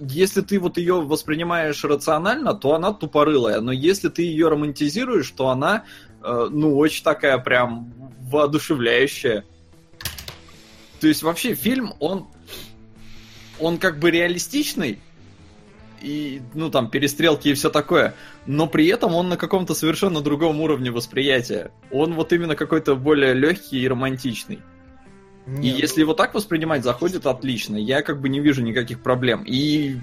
[0.00, 5.48] если ты вот ее воспринимаешь рационально, то она тупорылая, но если ты ее романтизируешь, то
[5.48, 5.84] она,
[6.22, 7.92] э, ну, очень такая прям
[8.22, 9.44] воодушевляющая.
[11.00, 12.28] То есть вообще фильм, он,
[13.58, 15.00] он как бы реалистичный,
[16.00, 18.14] и, ну, там, перестрелки и все такое.
[18.46, 21.72] Но при этом он на каком-то совершенно другом уровне восприятия.
[21.90, 24.60] Он вот именно какой-то более легкий и романтичный.
[25.46, 25.78] И Нет.
[25.78, 27.76] если его так воспринимать, заходит отлично.
[27.76, 29.42] Я как бы не вижу никаких проблем.
[29.44, 29.96] И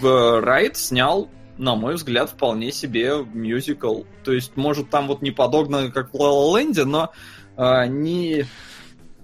[0.00, 1.28] в Райт снял,
[1.58, 4.02] на мой взгляд, вполне себе мюзикл.
[4.24, 7.10] То есть, может, там вот не подогнано, как в Ла Ленде, но
[7.56, 8.46] а, не,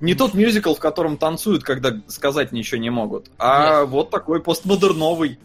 [0.00, 3.30] не тот мюзикл, в котором танцуют, когда сказать ничего не могут.
[3.38, 5.38] А вот такой постмодерновый.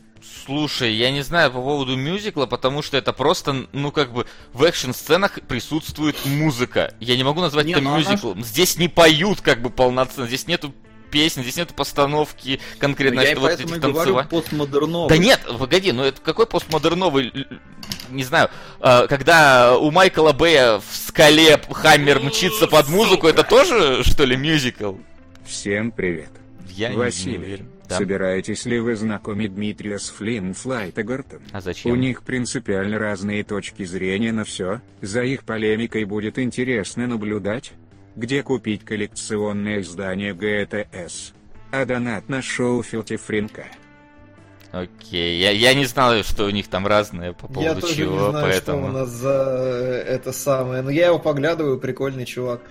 [0.45, 4.63] Слушай, я не знаю по поводу мюзикла, потому что это просто, ну как бы, в
[4.63, 6.93] экшн-сценах присутствует музыка.
[6.99, 8.43] Я не могу назвать Не, это ну она мюзиклом.
[8.43, 10.73] Здесь не поют как бы полноценно, здесь нету
[11.09, 14.29] песен, здесь нету постановки конкретно, и что вот этих танцевать.
[14.29, 15.09] постмодерновый.
[15.09, 17.47] Да нет, погоди, ну это какой постмодерновый,
[18.09, 24.03] не знаю, а, когда у Майкла Бэя в скале Хаммер мчится под музыку, это тоже,
[24.03, 24.95] что ли, мюзикл?
[25.45, 26.29] Всем привет.
[26.69, 27.69] Я не- не Василий, уверен.
[27.89, 27.97] Да.
[27.97, 31.41] собираетесь ли вы знакомить Дмитрия с Флинн Флайтегортом?
[31.51, 31.91] А зачем?
[31.91, 34.81] У них принципиально разные точки зрения на все.
[35.01, 37.71] За их полемикой будет интересно наблюдать.
[38.15, 41.33] Где купить коллекционное издание ГТС?
[41.71, 43.65] А донат на шоу Филти Фринка.
[44.71, 48.13] Окей, я, я не знал, что у них там разные по поводу Я тоже чего,
[48.13, 48.81] не знаю, поэтому...
[48.81, 50.83] что у нас за э, это самое.
[50.83, 52.61] Но я его поглядываю, прикольный чувак.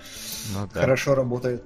[0.53, 0.79] Ну да.
[0.79, 1.63] Хорошо работает.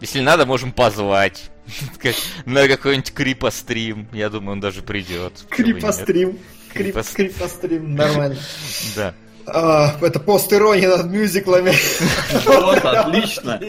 [0.00, 1.50] Если надо, можем позвать.
[2.44, 4.08] На какой-нибудь крипострим.
[4.12, 5.32] Я думаю, он даже придет.
[5.50, 6.38] Крипострим.
[6.72, 8.36] Крип, Крипос- крипострим, нормально.
[8.96, 9.14] Да.
[9.46, 11.72] А, это пост-ирония над мюзиклами.
[12.44, 13.60] Вот, отлично.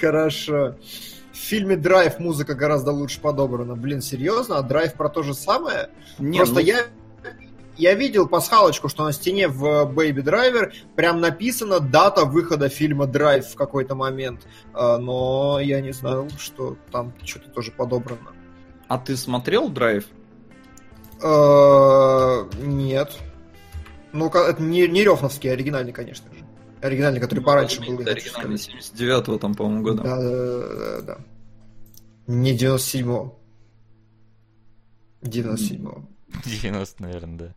[0.00, 0.76] Хорошо.
[1.32, 3.74] В фильме Драйв музыка гораздо лучше подобрана.
[3.74, 4.58] Блин, серьезно?
[4.58, 5.90] А Драйв про то же самое?
[6.16, 6.86] Просто ну, я
[7.78, 13.46] я видел пасхалочку, что на стене в Baby Driver прям написана дата выхода фильма Драйв
[13.46, 14.46] в какой-то момент.
[14.74, 18.32] А, Но я не знаю, что там что-то тоже подобрано.
[18.88, 20.06] А ты смотрел Драйв?
[21.22, 23.12] Э, Нет.
[24.12, 26.44] Ну, это не, не Рёфновский, а оригинальный, конечно же.
[26.80, 27.98] Оригинальный, который пораньше был.
[28.00, 28.92] оригинальный сказать.
[28.96, 30.02] 79-го там, по-моему, года.
[30.02, 31.18] Да, да, да, да, да.
[32.26, 33.38] Не 97-го.
[35.22, 36.08] 97-го.
[36.44, 37.54] 90, наверное, да.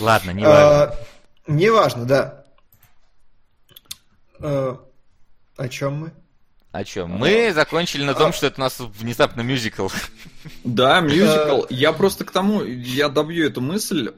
[0.00, 0.82] Ладно, не важно.
[0.82, 0.98] А,
[1.46, 2.44] Неважно, да.
[4.40, 4.80] А,
[5.56, 6.12] О чем мы?
[6.72, 7.10] О чем?
[7.12, 9.88] Мы закончили на том, что это у нас внезапно мюзикл.
[10.62, 11.62] Да, мюзикл.
[11.70, 14.10] Я просто к тому, я добью эту мысль,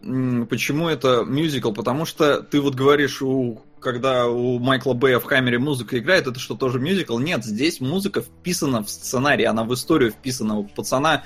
[0.51, 5.59] почему это мюзикл, потому что ты вот говоришь, у, когда у Майкла Бэя в Хаммере
[5.61, 7.19] музыка играет, это что, тоже мюзикл?
[7.19, 10.59] Нет, здесь музыка вписана в сценарий, она в историю вписана.
[10.59, 11.23] У пацана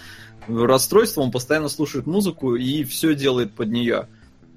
[0.48, 4.08] расстройство, он постоянно слушает музыку и все делает под нее.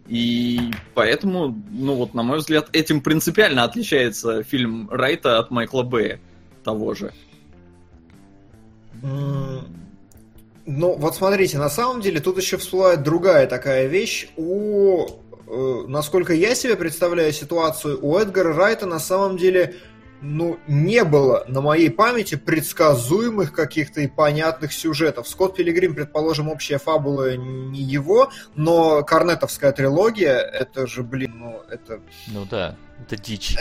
[0.07, 6.20] И поэтому, ну вот, на мой взгляд, этим принципиально отличается фильм Райта от Майкла Бэя
[6.64, 7.12] того же.
[9.02, 14.30] Ну, вот смотрите, на самом деле тут еще всплывает другая такая вещь.
[14.36, 15.06] У,
[15.48, 19.76] э, насколько я себе представляю ситуацию, у Эдгара Райта на самом деле,
[20.26, 25.27] ну, не было на моей памяти предсказуемых каких-то и понятных сюжетов.
[25.27, 32.02] Скотт Пилигрим, предположим, общая фабула не его, но Корнетовская трилогия, это же, блин, ну, это...
[32.27, 33.56] Ну да, это дичь.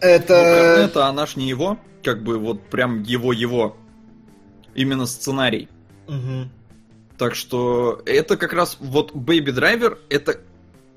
[0.00, 0.34] Это...
[0.34, 3.76] Ну, Корнетто, она ж не его, как бы вот прям его-его.
[4.74, 5.68] Именно сценарий.
[6.08, 6.50] Мгм.
[7.16, 10.40] Так что это как раз вот Baby Driver это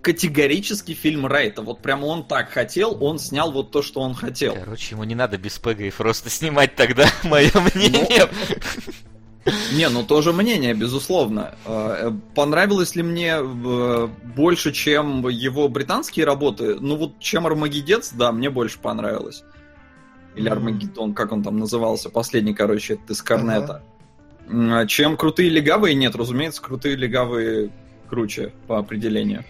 [0.01, 1.61] категорически фильм Райта.
[1.61, 4.55] Вот прям он так хотел, он снял вот то, что он хотел.
[4.55, 8.29] Короче, ему не надо без Пега и Фроста снимать тогда, мое мнение.
[9.73, 11.55] Не, ну тоже мнение, безусловно.
[11.65, 16.75] Э, Понравилось ли мне э, больше, чем его британские работы?
[16.79, 19.43] Ну вот, чем Армагеддец, да, мне больше понравилось.
[20.35, 20.47] Или.
[20.47, 23.83] Армагеддон, как он там назывался, последний, короче, это из Корнета.
[24.47, 25.95] А Чем крутые легавые?
[25.95, 27.71] Нет, разумеется, крутые легавые
[28.09, 29.43] круче по определению.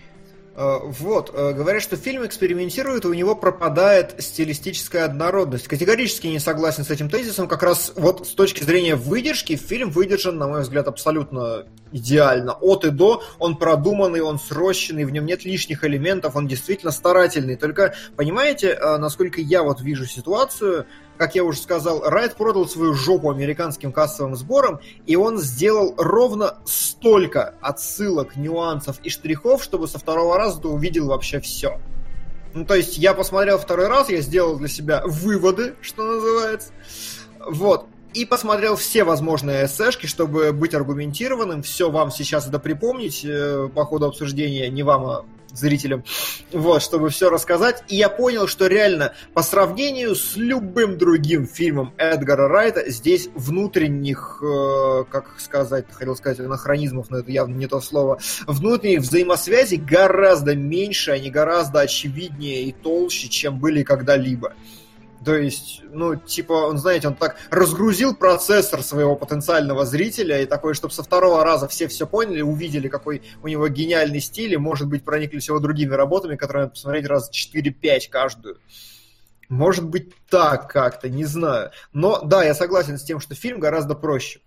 [0.55, 5.67] Э, Вот, э, говорят, что фильм экспериментирует, у него пропадает стилистическая однородность.
[5.67, 7.47] Категорически не согласен с этим тезисом.
[7.47, 12.53] Как раз вот с точки зрения выдержки, фильм выдержан, на мой взгляд, абсолютно идеально.
[12.59, 17.55] От и до он продуманный, он срощенный, в нем нет лишних элементов, он действительно старательный.
[17.55, 20.85] Только, понимаете, э, насколько я вот вижу ситуацию,
[21.21, 26.57] как я уже сказал, Райт продал свою жопу американским кассовым сборам, и он сделал ровно
[26.65, 31.79] столько отсылок, нюансов и штрихов, чтобы со второго раза ты увидел вообще все.
[32.55, 36.69] Ну, то есть я посмотрел второй раз, я сделал для себя выводы, что называется.
[37.45, 37.85] Вот.
[38.15, 41.61] И посмотрел все возможные эсэшки, чтобы быть аргументированным.
[41.61, 46.03] Все вам сейчас это припомнить э, по ходу обсуждения, не вам, а зрителям.
[46.51, 47.83] Вот, чтобы все рассказать.
[47.87, 54.41] И я понял, что реально по сравнению с любым другим фильмом Эдгара Райта, здесь внутренних,
[54.43, 60.55] э, как сказать, хотел сказать анахронизмов, но это явно не то слово, внутренних взаимосвязей гораздо
[60.55, 64.53] меньше, они гораздо очевиднее и толще, чем были когда-либо.
[65.23, 70.73] То есть, ну, типа, он, знаете, он так разгрузил процессор своего потенциального зрителя, и такой,
[70.73, 74.87] чтобы со второго раза все все поняли, увидели, какой у него гениальный стиль, и, может
[74.87, 78.59] быть, прониклись его другими работами, которые надо посмотреть раз 4-5 каждую.
[79.47, 81.71] Может быть, так как-то, не знаю.
[81.93, 84.39] Но, да, я согласен с тем, что фильм гораздо проще.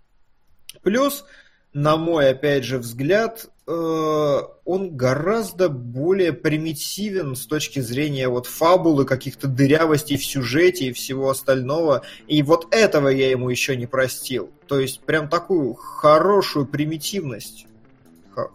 [0.81, 1.25] Плюс,
[1.73, 9.47] на мой, опять же, взгляд, он гораздо более примитивен с точки зрения вот фабулы, каких-то
[9.47, 12.03] дырявостей в сюжете и всего остального.
[12.27, 14.51] И вот этого я ему еще не простил.
[14.67, 17.65] То есть прям такую хорошую примитивность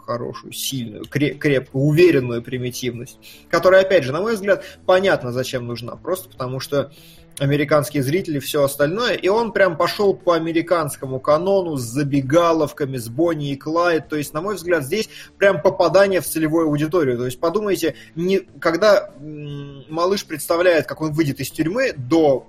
[0.07, 3.19] хорошую, сильную, кре- крепкую, уверенную примитивность,
[3.49, 5.97] которая, опять же, на мой взгляд, понятно, зачем нужна.
[5.97, 6.93] Просто потому что
[7.39, 13.53] американские зрители, все остальное, и он прям пошел по американскому канону с забегаловками, с Бонни
[13.53, 15.09] и Клайд, то есть, на мой взгляд, здесь
[15.39, 21.41] прям попадание в целевую аудиторию, то есть, подумайте, не, когда малыш представляет, как он выйдет
[21.41, 22.47] из тюрьмы до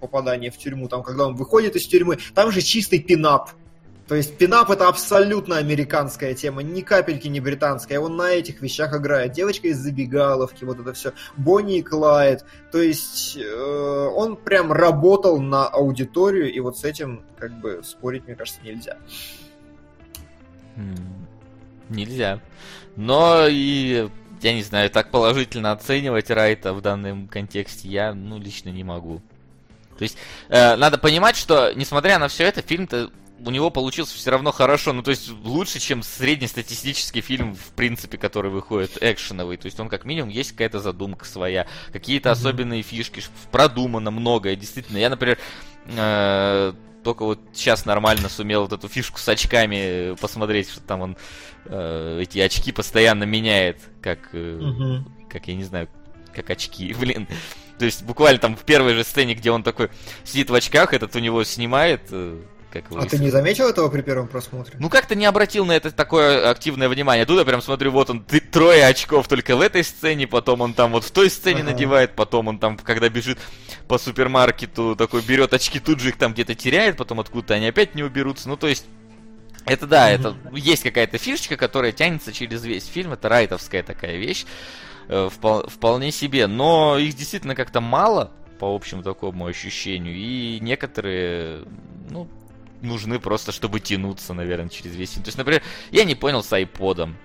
[0.00, 3.50] попадания в тюрьму, там, когда он выходит из тюрьмы, там же чистый пинап,
[4.10, 8.00] то есть пинап это абсолютно американская тема, ни капельки не британская.
[8.00, 9.30] Он на этих вещах играет.
[9.30, 11.12] Девочка из забегаловки, вот это все.
[11.36, 12.44] Бонни и Клайд.
[12.72, 18.26] То есть э, он прям работал на аудиторию, и вот с этим как бы спорить,
[18.26, 18.96] мне кажется, нельзя.
[21.88, 22.40] Нельзя.
[22.96, 24.08] Но и,
[24.42, 29.22] я не знаю, так положительно оценивать Райта в данном контексте я, ну, лично не могу.
[29.96, 30.18] То есть,
[30.48, 33.12] э, надо понимать, что, несмотря на все это, фильм-то
[33.44, 38.18] у него получился все равно хорошо, ну то есть лучше, чем среднестатистический фильм, в принципе,
[38.18, 39.56] который выходит экшеновый.
[39.56, 44.98] То есть он как минимум есть какая-то задумка своя, какие-то особенные фишки, продумано многое, действительно.
[44.98, 45.38] Я, например,
[45.86, 46.72] э,
[47.02, 51.16] только вот сейчас нормально сумел вот эту фишку с очками посмотреть, что там он
[51.64, 55.12] э, эти очки постоянно меняет, как, э, Мгм.
[55.30, 55.88] как я не знаю,
[56.34, 57.26] как очки, блин.
[57.78, 59.88] То есть буквально там в первой же сцене, где он такой
[60.24, 63.88] сидит в очках, этот у него снимает, э, как его А ты не заметил этого
[63.88, 64.76] при первом просмотре?
[64.78, 67.26] ну как-то не обратил на это такое активное внимание.
[67.26, 70.74] Тут я прям смотрю, вот он, ты, трое очков только в этой сцене, потом он
[70.74, 71.72] там вот в той сцене Ага.
[71.72, 73.38] надевает, потом он там, когда бежит
[73.88, 77.94] по супермаркету, такой берет очки, тут же их там где-то теряет, потом откуда-то они опять
[77.94, 78.48] не уберутся.
[78.48, 78.84] Ну то есть,
[79.66, 84.46] это да, это есть какая-то фишечка, которая тянется через весь фильм, это райтовская такая вещь,
[85.08, 91.64] э, впол- вполне себе, но их действительно как-то мало, по общему такому ощущению, и некоторые,
[92.10, 92.28] ну,
[92.82, 95.24] нужны просто, чтобы тянуться, наверное, через весь фильм.
[95.24, 97.16] То есть, например, я не понял с айподом.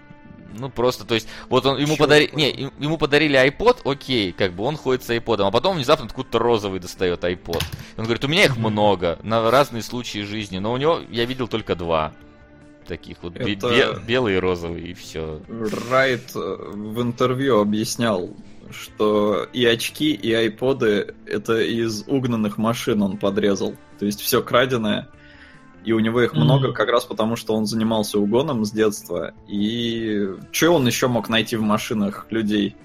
[0.57, 4.53] Ну, просто, то есть, вот он, ему Чё подарили, не ему подарили iPod, окей, как
[4.53, 7.61] бы он ходит с айподом, а потом внезапно откуда-то розовый достает iPod.
[7.97, 11.49] Он говорит, у меня их много, на разные случаи жизни, но у него, я видел
[11.49, 12.13] только два
[12.87, 15.41] таких вот, Это- бе- белый и розовый, и все.
[15.89, 18.29] Райт э, в интервью объяснял,
[18.71, 23.75] что и очки, и айподы это из угнанных машин он подрезал.
[23.99, 25.09] То есть все краденое.
[25.85, 26.43] И у него их Мгм.
[26.43, 29.33] много как раз потому, что он занимался угоном с детства.
[29.47, 32.75] И что он еще мог найти в машинах людей?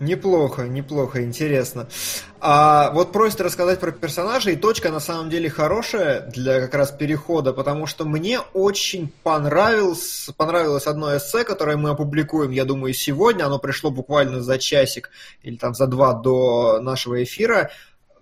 [0.00, 1.88] Неплохо, неплохо, интересно.
[2.40, 6.92] А вот просит рассказать про персонажа, и точка на самом деле хорошая для как раз
[6.92, 13.44] перехода, потому что мне очень понравилось, понравилось одно эссе, которое мы опубликуем, я думаю, сегодня.
[13.46, 15.10] Оно пришло буквально за часик
[15.42, 17.72] или там за два до нашего эфира.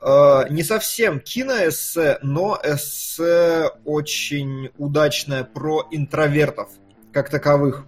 [0.07, 6.69] Э, Не совсем киноэссе, но эссе очень удачное про интровертов
[7.12, 7.85] как таковых.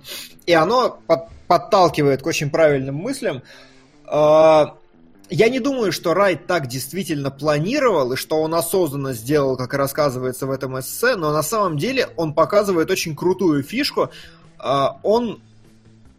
[0.46, 3.42] И оно под- подталкивает к очень правильным мыслям.
[4.06, 4.74] А,
[5.30, 9.76] Я не думаю, что Райт так действительно планировал, и что он осознанно сделал, как и
[9.76, 14.10] рассказывается в этом эссе, но на самом деле он показывает очень крутую фишку.
[14.58, 15.38] А, Он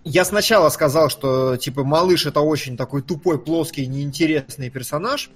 [0.05, 5.29] я сначала сказал, что типа малыш это очень такой тупой, плоский, неинтересный персонаж.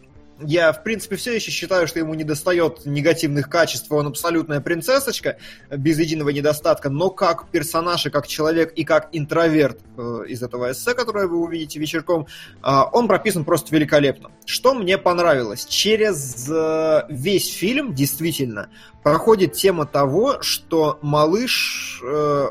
[0.45, 5.37] Я, в принципе, все еще считаю, что ему не достает негативных качеств, он абсолютная принцессочка,
[5.69, 10.71] без единого недостатка, но как персонаж и как человек и как интроверт э, из этого
[10.71, 12.27] эссе, которое вы увидите вечерком,
[12.63, 14.31] э, он прописан просто великолепно.
[14.45, 15.65] Что мне понравилось?
[15.65, 18.69] Через э, весь фильм, действительно,
[19.03, 22.47] проходит тема того, что малыш э,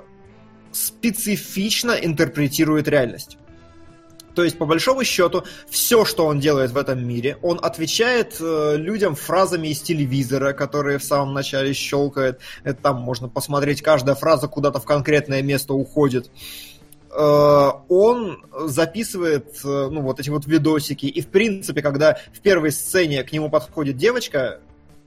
[0.73, 3.39] специфично интерпретирует реальность.
[4.35, 8.77] То есть, по большому счету, все, что он делает в этом мире, он отвечает э,
[8.77, 12.41] людям фразами из телевизора, которые в самом начале щелкает.
[12.65, 16.31] Это там можно посмотреть, каждая фраза куда-то в конкретное место уходит.
[17.11, 21.07] Э, он записывает, э, ну, вот эти вот видосики.
[21.07, 24.61] И, в принципе, когда в первой сцене к нему подходит девочка,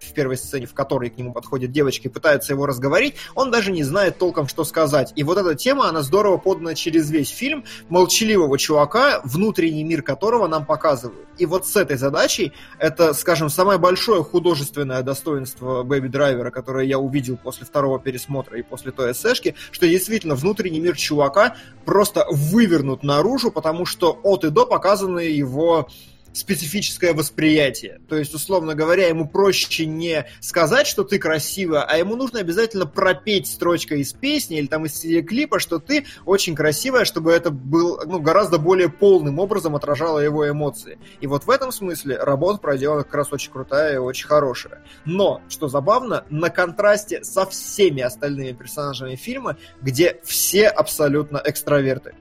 [0.06, 3.72] в первой сцене, в которой к нему подходит девочка и пытается его разговорить, он даже
[3.72, 5.14] не знает толком, что сказать.
[5.15, 10.48] И вот эта тема, она здорово подана через весь фильм молчаливого чувака, внутренний мир которого
[10.48, 11.27] нам показывают.
[11.38, 16.98] И вот с этой задачей, это, скажем, самое большое художественное достоинство Бэби Драйвера, которое я
[16.99, 23.03] увидел после второго пересмотра и после той эсэшки, что действительно внутренний мир чувака просто вывернут
[23.03, 25.88] наружу, потому что от и до показаны его
[26.35, 28.01] специфическое восприятие.
[28.09, 32.85] То есть, условно говоря, ему проще не сказать, что ты красивая, а ему нужно обязательно
[32.85, 38.01] пропеть строчкой из песни или там из клипа, что ты очень красивая, чтобы это был
[38.05, 40.99] ну, гораздо более полным образом отражало его эмоции.
[41.21, 44.83] И вот в этом смысле работа проделана как раз очень крутая и очень хорошая.
[45.05, 52.15] Но, что забавно, на контрасте со всеми остальными персонажами фильма, где все абсолютно экстраверты.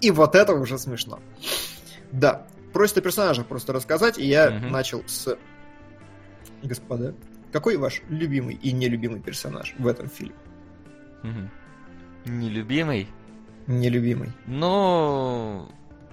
[0.00, 1.18] И вот это уже смешно.
[2.12, 4.70] Да, просит о персонажах просто рассказать, и я Мгм.
[4.72, 5.36] начал с...
[6.62, 7.14] Господа,
[7.52, 10.34] какой ваш любимый и нелюбимый персонаж в этом фильме?
[12.24, 13.08] Нелюбимый?
[13.66, 14.32] Нелюбимый.
[14.46, 15.68] Ну,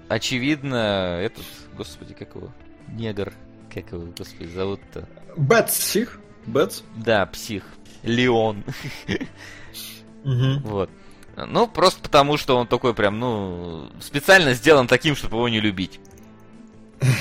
[0.08, 1.44] очевидно, этот,
[1.76, 2.52] господи, как его,
[2.90, 3.34] негр,
[3.74, 5.08] как его, господи, зовут-то?
[5.38, 5.78] Бэтс!
[5.78, 6.20] Псих?
[6.46, 6.84] Бэтс?
[6.98, 7.64] Да, псих.
[8.04, 8.64] Леон.
[10.24, 10.90] Вот.
[11.38, 16.00] Ну, просто потому, что он такой прям, ну, специально сделан таким, чтобы его не любить.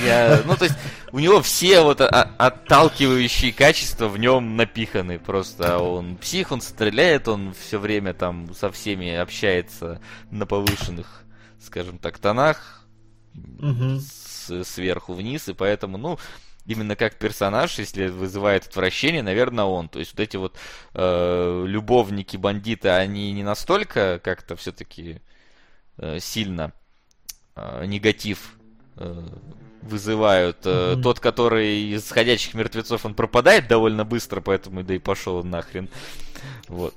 [0.03, 0.75] Я, ну, то есть,
[1.11, 5.19] у него все вот отталкивающие качества в нем напиханы.
[5.19, 11.23] Просто он псих, он стреляет, он все время там со всеми общается на повышенных,
[11.61, 12.87] скажем так, тонах
[13.33, 13.99] Мгм.
[13.99, 16.19] с- сверху вниз, и поэтому, ну,
[16.65, 19.87] именно как персонаж, если вызывает отвращение, наверное, он.
[19.89, 20.57] То есть вот эти вот
[20.93, 25.21] э, любовники бандиты, они не настолько как-то все-таки
[26.19, 26.73] сильно
[27.55, 28.54] э, негатив э,
[29.81, 30.57] вызывают.
[30.65, 31.03] Э, Мгм.
[31.03, 35.89] Тот, который из ходячих мертвецов, он пропадает довольно быстро, поэтому да и пошел он нахрен.
[36.67, 36.93] Вот.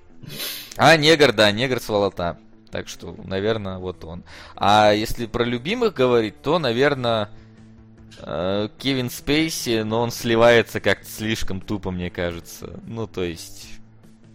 [0.77, 2.39] А негр, да, негр сволота.
[2.70, 4.25] Так что, наверное, вот он.
[4.57, 7.31] А если про любимых говорить, то, наверное,
[8.20, 12.81] Кевин Спейси, но он сливается как-то слишком тупо, мне кажется.
[12.87, 13.69] Ну, то есть...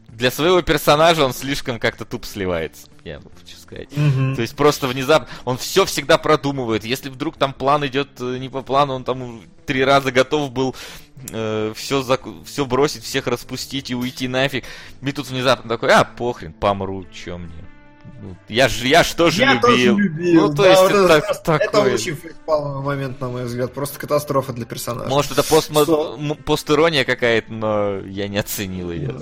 [0.08, 3.90] Для своего персонажа он слишком как-то тупо сливается, я хочу сказать.
[3.96, 4.36] Мгм.
[4.36, 6.86] То есть просто внезапно он все всегда продумывает.
[6.86, 10.76] Если вдруг там план идет э, не по плану, он там три раза готов был
[11.76, 12.04] все,
[12.46, 14.66] все бросить, всех распустить и уйти нафиг.
[15.02, 17.52] И тут внезапно такой, а, похрен, помру, чё мне.
[18.50, 19.62] Я ж, я ж тоже Я любил.
[19.96, 20.42] тоже любил.
[20.48, 21.94] Ну, то Да, есть вот это, это так- просто- Это такое.
[21.94, 23.74] очень фейспалмовый момент, на мой взгляд.
[23.74, 25.10] Просто катастрофа для персонажа.
[25.10, 26.18] Может, это постмо- Что?
[26.46, 29.16] постирония какая-то, но я не оценил ее.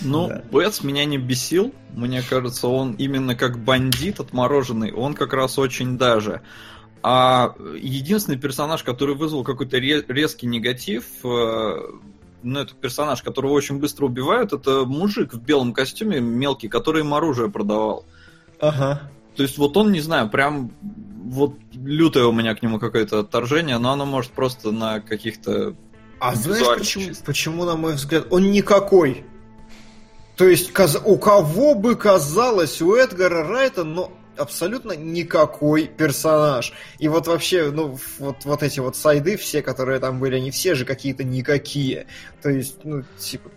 [0.00, 0.42] Ну, Да.
[0.50, 1.72] Бэтс меня не бесил.
[1.94, 6.42] Мне кажется, он именно как бандит отмороженный, он как раз очень даже.
[7.02, 11.76] А единственный персонаж, который вызвал какой-то ре- резкий негатив, э,
[12.42, 17.14] ну, это персонаж, которого очень быстро убивают, это мужик в белом костюме мелкий, который им
[17.14, 18.04] оружие продавал.
[18.60, 19.10] Ага.
[19.36, 20.72] То есть вот он, не знаю, прям
[21.26, 25.74] вот лютое у меня к нему какое-то отторжение, но оно может просто на каких-то...
[26.18, 29.24] А знаешь, почему, почему, на мой взгляд, он никакой?
[30.36, 30.70] То есть,
[31.04, 36.72] у кого бы казалось, у Эдгара Райта, но абсолютно никакой персонаж.
[36.98, 40.74] И вот вообще, ну, вот, вот эти вот сайды все, которые там были, они все
[40.74, 42.06] же какие-то никакие.
[42.42, 43.50] То есть, ну, типа,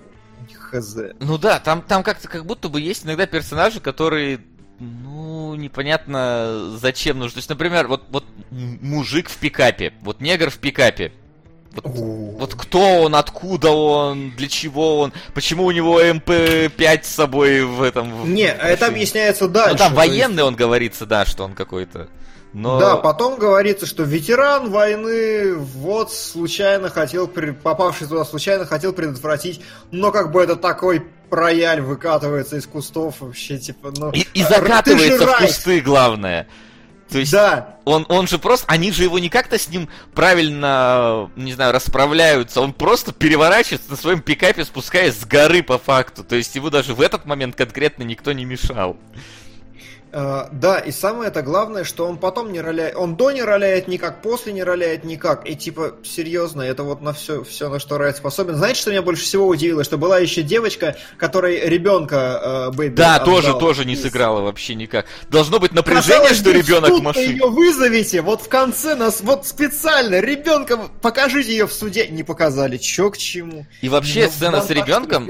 [0.54, 0.98] хз.
[1.20, 4.40] Ну да, там, там как-то как будто бы есть иногда персонажи, которые,
[4.80, 7.34] ну, непонятно зачем нужны.
[7.34, 11.12] То есть, например, вот, вот мужик в пикапе, вот негр в пикапе.
[11.72, 17.64] Вот, вот кто он, откуда он, для чего он, почему у него МП-5 с собой
[17.64, 18.34] в этом...
[18.34, 19.74] Не, в а это объясняется дальше.
[19.74, 22.08] Ну там то есть- военный он говорится, да, что он какой-то.
[22.52, 22.80] Но...
[22.80, 30.12] Да, потом говорится, что ветеран войны вот случайно хотел, попавший туда случайно хотел предотвратить, но
[30.12, 34.12] как бы это такой рояль выкатывается из кустов вообще, типа, ну...
[34.12, 36.48] И, и ты закатывается в кусты, главное.
[37.10, 41.30] То есть Да, он, он же просто, они же его не как-то с ним правильно,
[41.36, 46.24] не знаю, расправляются, он просто переворачивается на своем пикапе, спускаясь с горы по факту.
[46.24, 48.96] То есть его даже в этот момент конкретно никто не мешал.
[50.12, 53.88] Э, да, и самое это главное, что он потом не роляет, он до не роляет
[53.88, 57.98] никак, после не роляет никак, и типа, серьезно, это вот на все, все на что
[57.98, 58.56] Райт способен.
[58.56, 59.84] Знаете, что меня больше всего удивило?
[59.84, 63.36] Что была еще девочка, которой ребенка э, Бэйби Да, отдал.
[63.36, 65.06] тоже, тоже не сыграла вообще никак.
[65.30, 67.34] Должно быть напряжение, Казалось что ребенок машине.
[67.34, 72.08] ее вызовите, вот в конце нас, вот специально, ребенка, покажите ее в суде.
[72.08, 73.68] Не показали, чё к чему.
[73.82, 75.28] И вообще Ну, сцена с ребенком,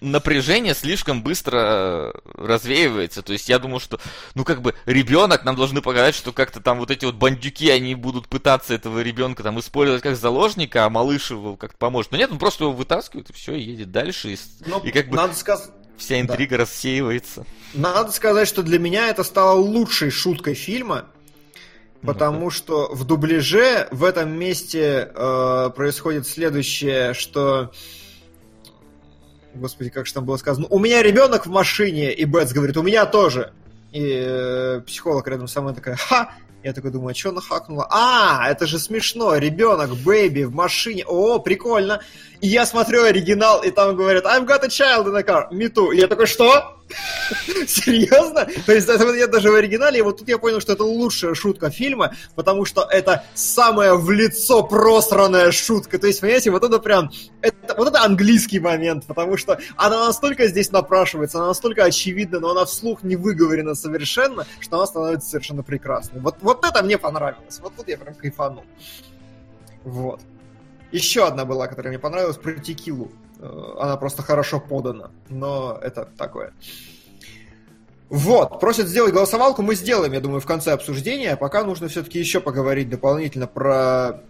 [0.00, 3.22] напряжение слишком быстро э, развеивается.
[3.22, 4.00] То есть я думал, что,
[4.34, 7.94] ну как бы, ребенок, нам должны показать, что как-то там вот эти вот бандюки, они
[7.94, 12.12] будут пытаться этого ребенка там использовать как заложника, а малыш его как-то поможет.
[12.12, 15.08] Но нет, он просто его вытаскивает и все, и едет дальше, и, Но и как
[15.08, 17.44] бы надо, сказ- вся интрига рассеивается.
[17.74, 21.06] надо сказать, что для меня это стало лучшей шуткой фильма,
[22.02, 27.72] потому что в дубляже в этом месте э, происходит следующее, что...
[29.58, 30.66] Господи, как же там было сказано?
[30.70, 33.52] У меня ребенок в машине, и Бэтс говорит, у меня тоже.
[33.92, 36.32] И э, психолог рядом со мной такая, ха!
[36.64, 37.86] Я такой думаю, а что она хакнула?
[37.88, 42.00] А, это же смешно, ребенок, baby в машине, о, прикольно.
[42.40, 45.68] И я смотрю оригинал, и там говорят, I've got a child in the car, me
[45.68, 45.92] too.
[45.92, 46.78] И я такой, что?
[47.66, 48.46] Серьезно?
[48.64, 51.34] То есть это нет даже в оригинале, и вот тут я понял, что это лучшая
[51.34, 55.98] шутка фильма, потому что это самая в лицо просранная шутка.
[55.98, 57.10] То есть, понимаете, вот это прям,
[57.42, 62.50] это, вот это английский момент, потому что она настолько здесь напрашивается, она настолько очевидна, но
[62.50, 66.20] она вслух не выговорена совершенно, что она становится совершенно прекрасной.
[66.20, 68.64] Вот, вот это мне понравилось, вот тут я прям кайфанул.
[69.84, 70.20] Вот.
[70.92, 73.10] Еще одна была, которая мне понравилась, про текилу.
[73.38, 76.52] Э, Она просто хорошо подана, но это такое.
[78.08, 81.36] Вот, просят сделать голосовалку, мы сделаем, я думаю, в конце обсуждения.
[81.36, 84.22] Пока нужно все-таки еще поговорить дополнительно про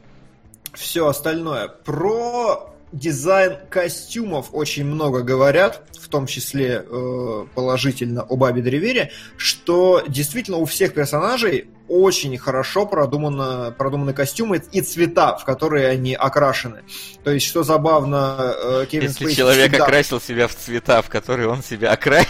[0.74, 1.68] все остальное.
[1.68, 10.02] Про дизайн костюмов очень много говорят, в том числе э, положительно о Бабе Древере, что
[10.08, 16.82] действительно у всех персонажей очень хорошо продумано, продуманы костюмы и цвета, в которые они окрашены.
[17.24, 21.08] То есть, что забавно, э, Кевин Если Спейси человек всегда- окрасил себя в цвета, в
[21.08, 22.28] которые он себя окрасил.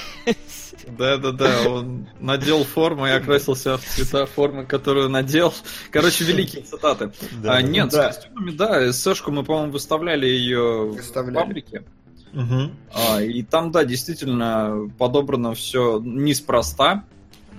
[0.97, 5.53] Да-да-да, он надел форму и окрасился в цвета формы, которую надел.
[5.91, 7.13] Короче, великие цитаты.
[7.45, 8.13] а, нет, Да.
[8.13, 11.35] с костюмами, да, Сэшку мы, по-моему, выставляли ее в Выставляли.
[11.45, 11.85] фабрике.
[12.33, 12.73] Мгм.
[12.95, 17.05] А, и там, да, действительно подобрано все неспроста.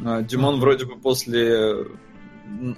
[0.05, 0.61] А, Димон Мгм.
[0.61, 1.85] вроде бы после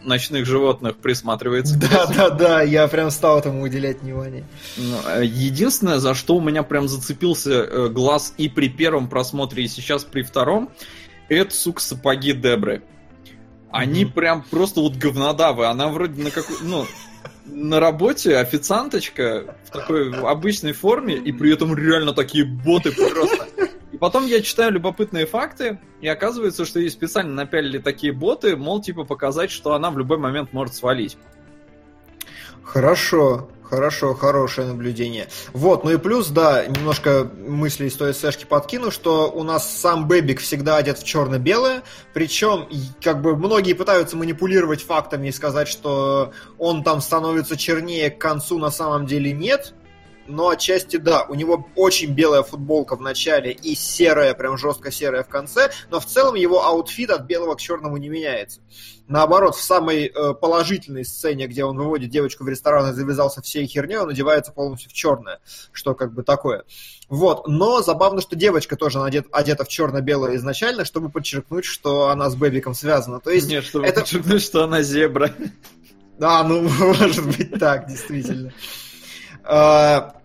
[0.04, 1.78] ночных животных присматривается.
[1.80, 4.44] Да, да, да, я прям стал этому уделять внимание.
[4.78, 9.64] Ну, э, Единственное, за что у меня прям зацепился э, глаз и при первом просмотре,
[9.64, 10.70] и сейчас при втором,
[11.30, 12.84] это, сука, сапоги Дебры.
[13.72, 14.14] Они Мгм.
[14.14, 15.66] прям просто вот говнодавы.
[15.68, 16.58] Она вроде на какой...
[16.62, 16.86] Ну,
[17.46, 23.48] на работе официанточка в такой обычной форме, и при этом реально такие боты просто.
[24.02, 29.04] Потом я читаю любопытные факты, и оказывается, что ей специально напялили такие боты, мол, типа
[29.04, 31.20] показать, что она в любой момент может свалить.
[32.64, 35.28] Хорошо, хорошо, хорошее наблюдение.
[35.54, 40.08] Вот, ну и плюс, да, немножко мыслей из той сэшки подкину, что у нас сам
[40.08, 41.84] Бэбик всегда одет в черно-белое,
[42.16, 42.68] причем,
[43.04, 48.58] как бы, многие пытаются манипулировать фактами и сказать, что он там становится чернее к концу,
[48.58, 49.76] на самом деле нет,
[50.28, 55.24] но отчасти да, у него очень белая футболка в начале и серая, прям жестко серая
[55.24, 58.62] в конце, но в целом его outfit от белого к черному не меняется.
[59.08, 63.66] Наоборот, в самой э, положительной сцене, где он выводит девочку в ресторан и завязался всей
[63.68, 65.40] херней, он одевается полностью в черное,
[65.74, 66.64] что как бы такое.
[67.10, 72.30] Вот, но забавно, что девочка тоже одет, одета в черно-белое изначально, чтобы подчеркнуть, что она
[72.30, 73.20] с Бэбиком связана.
[73.20, 75.34] То есть, Нет, чтобы это- подчеркнуть, что она зебра.
[76.18, 78.54] да, ну, может быть так, действительно.
[79.52, 80.16] А,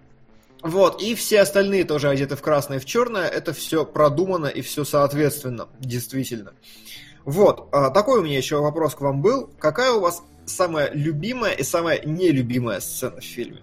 [0.62, 3.26] Вот, и все остальные тоже одеты в красное и в черное.
[3.26, 6.52] Это все продумано и все соответственно, действительно.
[7.24, 9.50] Вот, а, такой у меня еще вопрос к вам был.
[9.58, 13.62] Какая у вас самая любимая и самая нелюбимая сцена в фильме?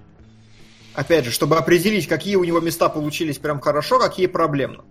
[0.95, 4.83] Опять же, чтобы определить, какие у него места получились прям хорошо, какие проблемно.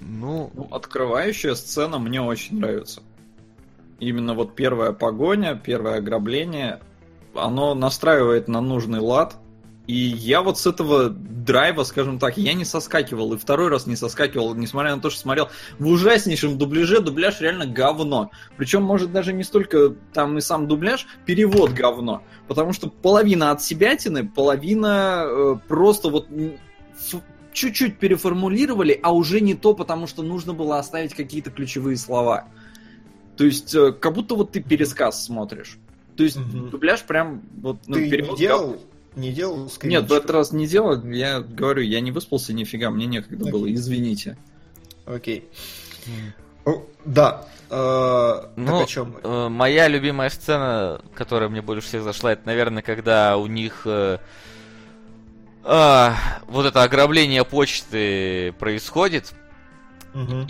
[0.00, 3.02] Ну, открывающая сцена мне очень нравится.
[3.98, 6.80] Именно вот первая погоня, первое ограбление,
[7.34, 9.36] оно настраивает на нужный лад.
[9.88, 13.32] И я вот с этого драйва, скажем так, я не соскакивал.
[13.32, 15.48] И второй раз не соскакивал, несмотря на то, что смотрел
[15.78, 17.00] в ужаснейшем дубляже.
[17.00, 18.30] Дубляж реально говно.
[18.56, 22.22] Причем, может, даже не столько там и сам дубляж, перевод говно.
[22.46, 26.28] Потому что половина от себятины, половина э, просто вот
[27.52, 32.46] чуть-чуть переформулировали, а уже не то, потому что нужно было оставить какие-то ключевые слова.
[33.36, 35.78] То есть, э, как будто вот ты пересказ смотришь.
[36.22, 36.70] То есть, Мгм.
[36.70, 37.78] дубляж прям вот...
[37.88, 38.76] ну, Ты перевод не делал?
[39.16, 40.10] Не делал Нет, в скринчик?
[40.12, 41.04] этот раз не делал.
[41.04, 43.50] Я говорю, я не выспался нифига, мне некогда Окей.
[43.52, 44.36] было, извините.
[45.04, 45.48] Окей.
[46.64, 47.44] О, Да.
[47.70, 49.20] э, Ну, Так о чем мы?
[49.28, 54.18] э, моя любимая сцена, которая мне больше всех зашла, это, наверное, когда у них э,
[55.64, 56.14] а,
[56.46, 59.32] вот это ограбление почты происходит,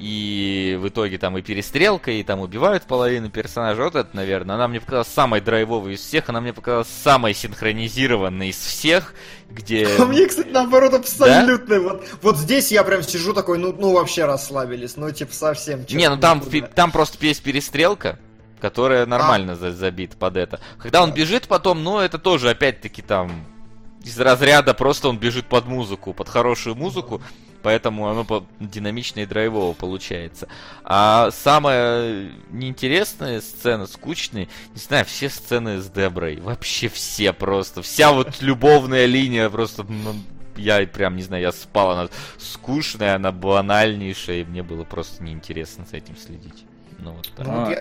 [0.00, 3.84] И в итоге там и перестрелка, и там убивают половину персонажей.
[3.84, 8.48] Вот это, наверное, она мне показалась самой драйвовой из всех, она мне показалась самой синхронизированной
[8.48, 9.14] из всех,
[9.50, 9.88] где...
[9.98, 11.80] А мне, кстати, наоборот, абсолютно.
[11.80, 14.96] Вот, вот здесь я прям сижу такой, ну, ну вообще расслабились.
[14.96, 15.84] Ну, типа, совсем.
[15.90, 16.66] Не, ну там, никуда.
[16.66, 18.18] там просто есть перестрелка,
[18.60, 20.60] которая нормально за- забита под это.
[20.78, 23.30] Когда он бежит потом, ну это тоже опять-таки там
[24.04, 27.22] из разряда просто он бежит под музыку, под хорошую музыку,
[27.62, 30.48] поэтому оно по- динамично и драйвово получается.
[30.84, 38.12] А самая неинтересная сцена, скучная, не знаю, все сцены с Деброй, вообще все просто, вся
[38.12, 40.14] вот любовная линия просто, ну,
[40.56, 42.08] я прям, не знаю, я спал, она
[42.38, 46.64] скучная, она банальнейшая, и мне было просто неинтересно за этим следить.
[46.98, 47.46] Ну вот так.
[47.46, 47.76] Ну,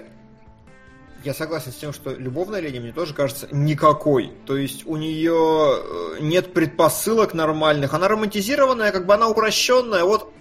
[1.23, 4.34] я согласен с тем, что любовная линия мне тоже кажется никакой.
[4.45, 7.93] То есть у нее э, нет предпосылок нормальных.
[7.93, 10.03] Она романтизированная, как бы она упрощенная.
[10.03, 10.34] Вот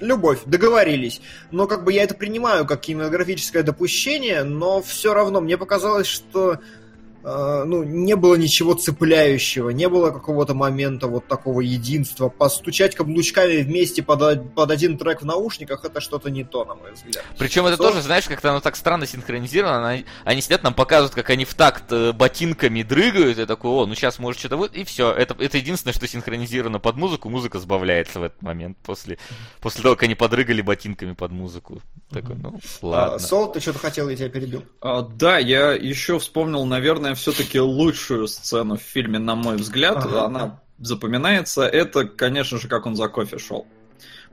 [0.00, 1.22] любовь, договорились.
[1.50, 6.58] Но как бы я это принимаю как кинематографическое допущение, но все равно мне показалось, что
[7.22, 12.28] ну, не было ничего цепляющего, не было какого-то момента вот такого единства.
[12.28, 16.92] Постучать каблучками вместе под, под один трек в наушниках это что-то не то, на мой
[16.92, 17.24] взгляд.
[17.38, 19.88] Причем это Со- тоже, знаешь, как-то оно так странно синхронизировано.
[19.88, 23.86] Они, они сидят, нам показывают, как они в такт э, ботинками дрыгают, и такой, о,
[23.86, 25.12] ну сейчас может что-то будет, и все.
[25.12, 29.18] Это, это единственное, что синхронизировано под музыку, музыка сбавляется в этот момент, после,
[29.60, 31.80] после того, как они подрыгали ботинками под музыку.
[32.10, 33.14] Такой, ну, ладно.
[33.14, 34.64] А, Сол, ты что-то хотел, я тебя перебил.
[34.80, 39.96] А, да, я еще вспомнил, наверное, все-таки лучшую сцену в фильме, на мой взгляд.
[39.96, 40.24] Ага.
[40.24, 41.62] Она запоминается.
[41.62, 43.66] Это, конечно же, как он за кофе шел.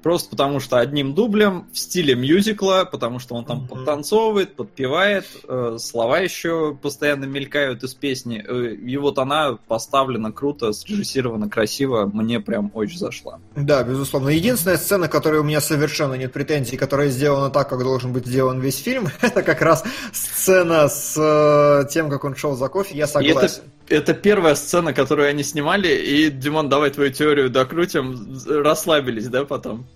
[0.01, 3.67] Просто потому что одним дублем в стиле мюзикла, потому что он там Мгм.
[3.67, 8.43] подтанцовывает, подпевает, э, слова еще постоянно мелькают из песни.
[8.45, 13.39] Э, и вот она поставлена круто, срежиссирована красиво, мне прям очень зашла.
[13.55, 14.29] Да, безусловно.
[14.29, 18.59] Единственная сцена, которой у меня совершенно нет претензий, которая сделана так, как должен быть сделан
[18.59, 22.95] весь фильм, это как раз сцена с э, тем, как он шел за кофе.
[22.95, 23.63] Я И это, согласен.
[23.89, 29.87] Это первая сцена, которую они снимали, и, Димон, давай твою теорию докрутим, расслабились, да, потом?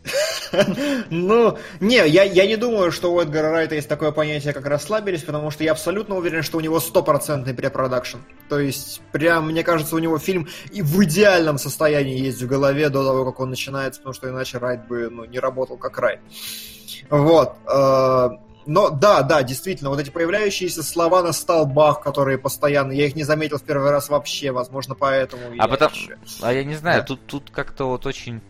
[1.10, 5.24] Ну, не, я, я не думаю, что у Эдгара Райта есть такое понятие, как расслабились,
[5.24, 8.18] потому что я абсолютно уверен, что у него стопроцентный препродакшн.
[8.50, 12.90] То есть, прям, мне кажется, у него фильм и в идеальном состоянии есть в голове
[12.90, 16.20] до того, как он начинается, потому что иначе Райт бы ну, не работал как Райт.
[17.10, 17.54] Вот.
[18.66, 23.24] Но да, да, действительно, вот эти появляющиеся слова на столбах, которые постоянно, я их не
[23.24, 25.44] заметил в первый раз вообще, возможно, поэтому.
[25.58, 25.92] А потом,
[26.42, 27.06] а я не знаю, да.
[27.08, 28.42] тут тут как-то вот очень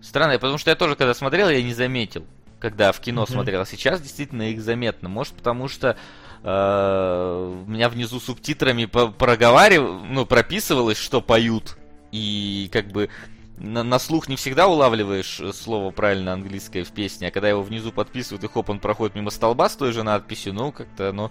[0.00, 2.24] странно, потому что я тоже когда смотрел, я не заметил,
[2.58, 3.32] когда в кино mm-hmm.
[3.32, 5.96] смотрел, а сейчас действительно их заметно, может потому что
[6.42, 11.76] э, у меня внизу субтитрами проговаривал, ну прописывалось, что поют,
[12.12, 13.08] и как бы
[13.60, 17.62] на, на слух не всегда улавливаешь э, слово правильно английское в песне, а когда его
[17.62, 21.30] внизу подписывают, и хоп, он проходит мимо столба с той же надписью, ну, как-то оно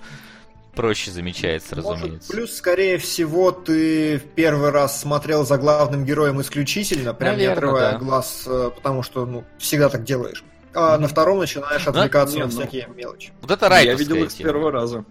[0.76, 2.10] проще замечается, разумеется.
[2.10, 7.47] Может, плюс, скорее всего, ты в первый раз смотрел за главным героем исключительно, прям Наверное,
[7.47, 7.97] не отрывая да.
[7.97, 10.43] глаз, э, потому что, ну, всегда так делаешь.
[10.73, 10.99] А mm-hmm.
[10.99, 12.45] на втором начинаешь отвлекаться да?
[12.45, 13.34] на ну, всякие мелочи.
[13.41, 13.85] Вот это рай.
[13.85, 15.03] Я видел их с первого раза.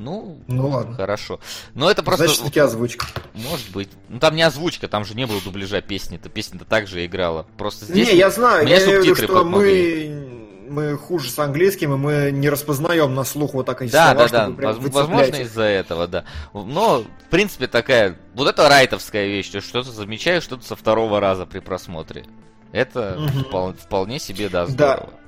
[0.00, 0.94] Ну, ну ладно.
[0.94, 1.40] Хорошо.
[1.74, 2.26] Но это просто...
[2.26, 3.06] Значит, таки озвучка.
[3.34, 3.90] Может быть.
[4.08, 6.30] Ну там не озвучка, там же не было дубляжа песни-то.
[6.30, 7.46] Песня-то также играла.
[7.58, 8.08] Просто здесь...
[8.08, 10.38] Не, я знаю, я имею в виду, что мы
[10.70, 14.28] мы хуже с английским, и мы не распознаем на слух вот так эти да, слова,
[14.28, 14.72] да, да.
[14.72, 16.24] Возможно, из-за этого, да.
[16.54, 18.16] Но, в принципе, такая...
[18.34, 22.24] Вот это райтовская вещь, что что-то замечаешь, что-то со второго раза при просмотре.
[22.72, 23.48] Это угу.
[23.48, 25.10] вполне, вполне себе, да, здорово.
[25.10, 25.19] Да.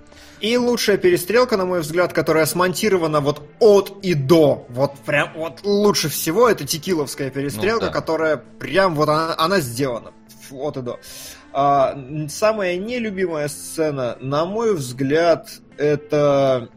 [0.43, 4.67] И лучшая перестрелка, на мой взгляд, которая смонтирована вот от и до.
[4.71, 7.93] Вот прям вот лучше всего это текиловская перестрелка, ну, да.
[7.93, 10.13] которая прям вот она, она сделана
[10.51, 10.99] от и до.
[11.53, 11.97] А,
[12.29, 16.69] самая нелюбимая сцена, на мой взгляд, это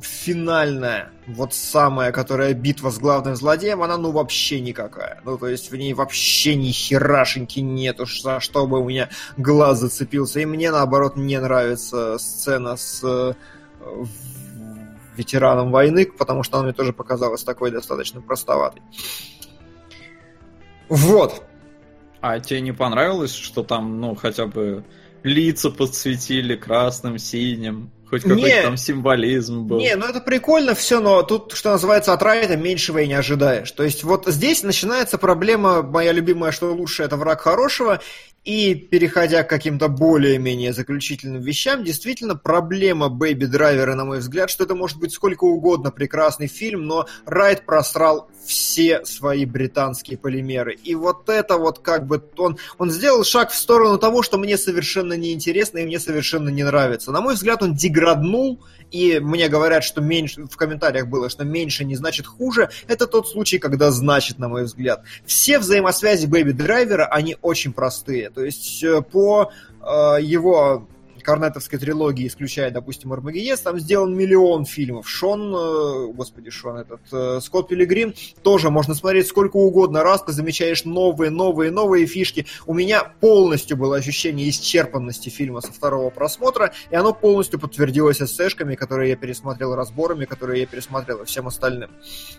[0.00, 5.20] финальная, вот самая, которая битва с главным злодеем, она ну вообще никакая.
[5.24, 9.78] Ну, то есть в ней вообще ни херашеньки нету, за что бы у меня глаз
[9.78, 10.40] зацепился.
[10.40, 13.34] И мне, наоборот, не нравится сцена с э,
[15.16, 18.82] ветераном войны, потому что она мне тоже показалась такой достаточно простоватой.
[20.88, 21.42] Вот.
[22.20, 24.84] А тебе не понравилось, что там, ну, хотя бы
[25.22, 27.90] лица подсветили красным, синим?
[28.10, 29.78] Хоть какой-то там символизм был.
[29.78, 33.70] Не, ну это прикольно все, но тут, что называется, от Райта меньшего и не ожидаешь.
[33.70, 38.00] То есть вот здесь начинается проблема, моя любимая, что лучше это враг хорошего,
[38.44, 44.64] и переходя к каким-то более-менее заключительным вещам, действительно проблема Бэйби Драйвера, на мой взгляд, что
[44.64, 50.74] это может быть сколько угодно прекрасный фильм, но Райт просрал все свои британские полимеры.
[50.74, 54.56] И вот это вот как бы он, он сделал шаг в сторону того, что мне
[54.56, 57.12] совершенно неинтересно и мне совершенно не нравится.
[57.12, 58.60] На мой взгляд, он деграднул,
[58.90, 62.70] и мне говорят, что меньше, в комментариях было, что меньше не значит хуже.
[62.88, 65.04] Это тот случай, когда значит, на мой взгляд.
[65.26, 68.29] Все взаимосвязи Бэйби Драйвера, они очень простые.
[68.34, 69.50] То есть э, по
[69.80, 70.86] э, его
[71.22, 75.06] корнетовской трилогии, исключая, допустим, Армагеддес, там сделан миллион фильмов.
[75.06, 80.84] Шон, э, господи, Шон этот, Скотт Пилигрим, тоже можно смотреть сколько угодно раз, ты замечаешь
[80.86, 82.46] новые, новые, новые фишки.
[82.66, 88.74] У меня полностью было ощущение исчерпанности фильма со второго просмотра, и оно полностью подтвердилось эссешками,
[88.74, 91.90] которые я пересмотрел, разборами, которые я пересмотрел и всем остальным.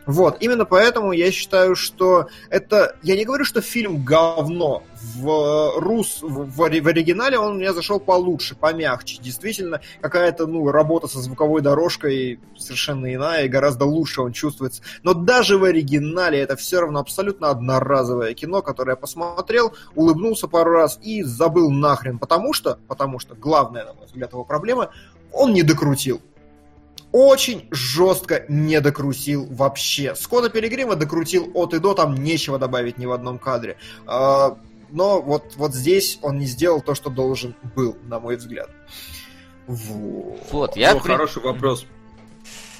[0.08, 2.96] Вот, именно поэтому я считаю, что это...
[3.04, 8.56] Я не говорю, что фильм говно, в рус, в, в оригинале он мне зашел получше,
[8.56, 9.18] помягче.
[9.22, 14.82] Действительно, какая-то ну, работа со звуковой дорожкой совершенно иная и гораздо лучше он чувствуется.
[15.04, 20.72] Но даже в оригинале это все равно абсолютно одноразовое кино, которое я посмотрел, улыбнулся пару
[20.72, 22.20] раз и забыл нахрен.
[22.20, 24.92] Потому что, потому что главная, на мой взгляд, его проблема,
[25.32, 26.22] он не докрутил
[27.12, 30.16] очень жестко не докрутил вообще.
[30.16, 33.78] Скотта Пилигрима докрутил от и до, там нечего добавить ни в одном кадре.
[34.92, 38.70] Но вот, вот здесь он не сделал то, что должен был, на мой взгляд.
[39.68, 40.94] Вот, вот я...
[40.94, 41.12] О, при...
[41.12, 41.86] Хороший вопрос.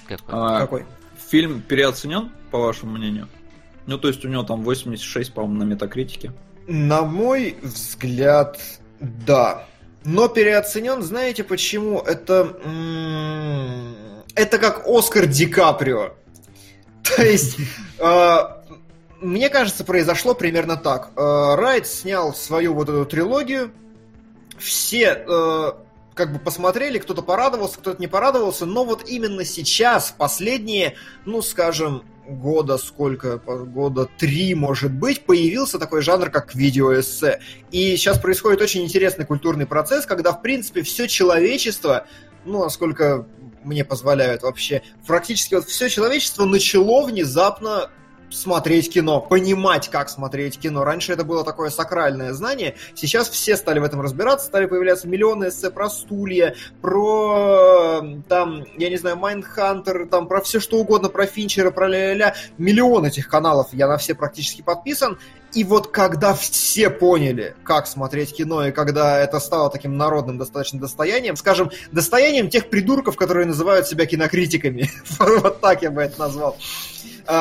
[0.08, 0.26] Какой?
[0.28, 0.86] А, Какой?
[1.30, 3.30] Фильм переоценен, по вашему мнению?
[3.86, 6.34] Ну, то есть у него там 86, по-моему, на метакритике.
[6.68, 8.60] На мой взгляд,
[9.00, 9.66] да.
[10.04, 12.00] Но переоценен, знаете почему?
[12.00, 12.58] Это...
[14.36, 16.14] Это как Оскар Ди Каприо.
[17.04, 17.58] То есть...
[18.00, 18.61] А,
[19.22, 21.12] мне кажется, произошло примерно так.
[21.16, 23.72] Э, Райт снял свою вот эту трилогию.
[24.58, 25.72] Все э,
[26.14, 30.96] как бы посмотрели, кто-то порадовался, кто-то не порадовался, но вот именно сейчас, последние,
[31.26, 37.42] ну, скажем, года сколько, года три, может быть, появился такой жанр, как видеоэссе.
[37.72, 42.06] И сейчас происходит очень интересный культурный процесс, когда, в принципе, все человечество,
[42.46, 43.26] ну, насколько
[43.64, 47.90] мне позволяют вообще, практически вот все человечество начало внезапно
[48.32, 50.84] смотреть кино, понимать, как смотреть кино.
[50.84, 55.50] Раньше это было такое сакральное знание, сейчас все стали в этом разбираться, стали появляться миллионы
[55.50, 61.26] эссе про стулья, про, там, я не знаю, Майндхантер, там, про все что угодно, про
[61.26, 62.36] Финчера, про ля-ля-ля.
[62.58, 65.20] Миллион этих каналов, я на все практически подписан.
[65.54, 70.80] И вот когда все поняли, как смотреть кино, и когда это стало таким народным достаточно
[70.80, 74.90] достоянием, скажем, достоянием тех придурков, которые называют себя кинокритиками,
[75.20, 76.58] вот так я бы это назвал,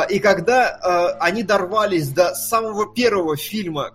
[0.04, 3.92] и когда а, они дорвались до самого первого фильма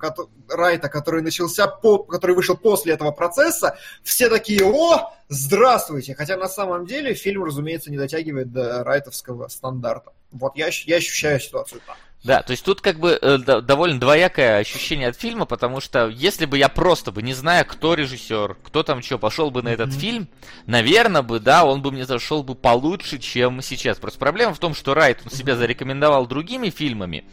[0.49, 6.15] Райта, который начался, который вышел после этого процесса, все такие, о, здравствуйте!
[6.15, 10.13] Хотя на самом деле фильм, разумеется, не дотягивает до райтовского стандарта.
[10.31, 11.97] Вот я, я ощущаю ситуацию так.
[12.25, 16.45] Да, то есть тут как бы э, довольно двоякое ощущение от фильма, потому что если
[16.45, 19.89] бы я просто бы, не зная, кто режиссер, кто там что, пошел бы на этот
[19.89, 19.99] mm-hmm.
[19.99, 20.27] фильм,
[20.65, 23.99] наверное бы, да, он бы мне зашел бы получше, чем сейчас.
[23.99, 27.25] Просто проблема в том, что Райт он себя зарекомендовал другими фильмами,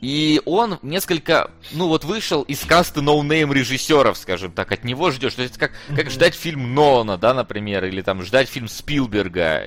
[0.00, 5.34] и он несколько, ну вот вышел из каста no-name режиссеров, скажем так, от него ждешь.
[5.34, 9.64] То есть как, как ждать фильм Нолана, да, например, или там ждать фильм Спилберга.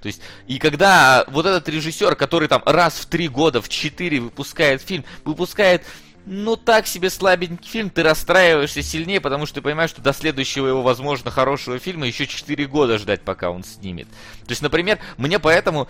[0.00, 4.20] То есть, и когда вот этот режиссер, который там раз в три года, в четыре
[4.20, 5.82] выпускает фильм, выпускает
[6.26, 10.66] ну, так себе слабенький фильм, ты расстраиваешься сильнее, потому что ты понимаешь, что до следующего
[10.68, 14.08] его, возможно, хорошего фильма еще 4 года ждать, пока он снимет.
[14.46, 15.88] То есть, например, мне поэтому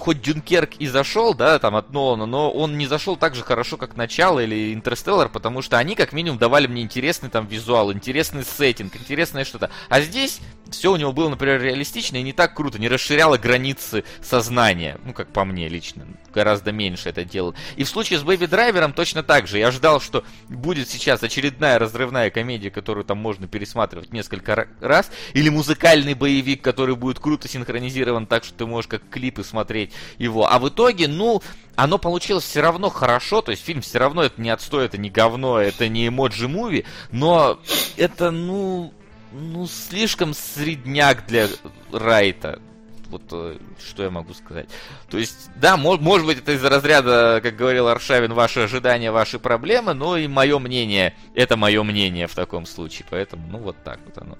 [0.00, 3.76] хоть Дюнкерк и зашел, да, там от Нолана, но он не зашел так же хорошо,
[3.76, 8.44] как Начало или Интерстеллар, потому что они как минимум давали мне интересный там визуал, интересный
[8.44, 9.70] сеттинг, интересное что-то.
[9.88, 10.40] А здесь
[10.70, 15.12] все у него было, например, реалистично и не так круто, не расширяло границы сознания, ну,
[15.12, 17.54] как по мне лично, гораздо меньше это делал.
[17.76, 19.58] И в случае с Бэби Драйвером точно так же.
[19.58, 25.48] Я ждал, что будет сейчас очередная разрывная комедия, которую там можно пересматривать несколько раз, или
[25.48, 30.50] музыкальный боевик, который будет круто синхронизирован так, что ты можешь как клипы смотреть его.
[30.50, 31.42] А в итоге, ну,
[31.76, 35.10] оно получилось все равно хорошо, то есть фильм все равно это не отстой, это не
[35.10, 37.60] говно, это не эмоджи муви, но
[37.96, 38.92] это, ну,
[39.32, 41.48] ну, слишком средняк для
[41.92, 42.60] Райта.
[43.14, 44.66] Вот э, что я могу сказать.
[45.08, 49.38] То есть, да, может, может быть, это из разряда, как говорил Аршавин, ваши ожидания, ваши
[49.38, 53.06] проблемы, но и мое мнение, это мое мнение в таком случае.
[53.08, 54.36] Поэтому, ну, вот так вот оно.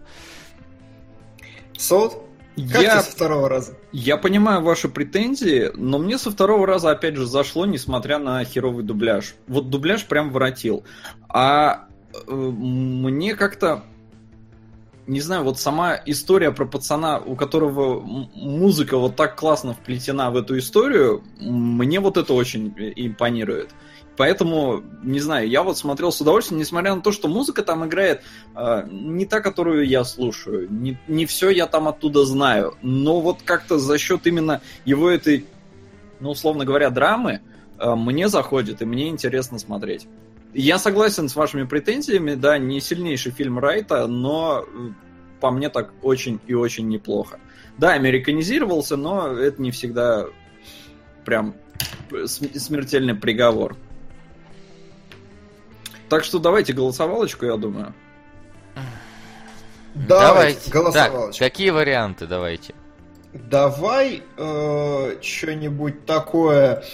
[1.78, 2.20] Солд?
[2.56, 3.76] Как я, со второго раза?
[3.92, 8.82] Я понимаю ваши претензии, но мне со второго раза опять же зашло, несмотря на херовый
[8.82, 9.36] дубляж.
[9.46, 10.82] Вот дубляж прям воротил.
[11.28, 13.84] А э, мне как-то
[15.06, 20.36] не знаю, вот сама история про пацана, у которого музыка вот так классно вплетена в
[20.36, 23.70] эту историю, мне вот это очень импонирует.
[24.16, 28.22] Поэтому, не знаю, я вот смотрел с удовольствием, несмотря на то, что музыка там играет
[28.54, 33.42] э, не та, которую я слушаю, не, не все я там оттуда знаю, но вот
[33.44, 35.44] как-то за счет именно его этой,
[36.20, 37.40] ну, условно говоря, драмы,
[37.78, 40.06] э, мне заходит и мне интересно смотреть.
[40.54, 44.90] Я согласен с вашими претензиями, да, не сильнейший фильм Райта, но э,
[45.40, 47.40] по мне так очень и очень неплохо.
[47.76, 50.26] Да, американизировался, но это не всегда
[51.24, 51.56] прям
[52.24, 53.76] смертельный приговор.
[56.08, 57.92] Так что давайте голосовалочку, я думаю.
[59.94, 61.38] Давайте, голосовалочку.
[61.38, 62.74] Так, какие варианты давайте?
[63.32, 66.84] Давай э, что-нибудь такое.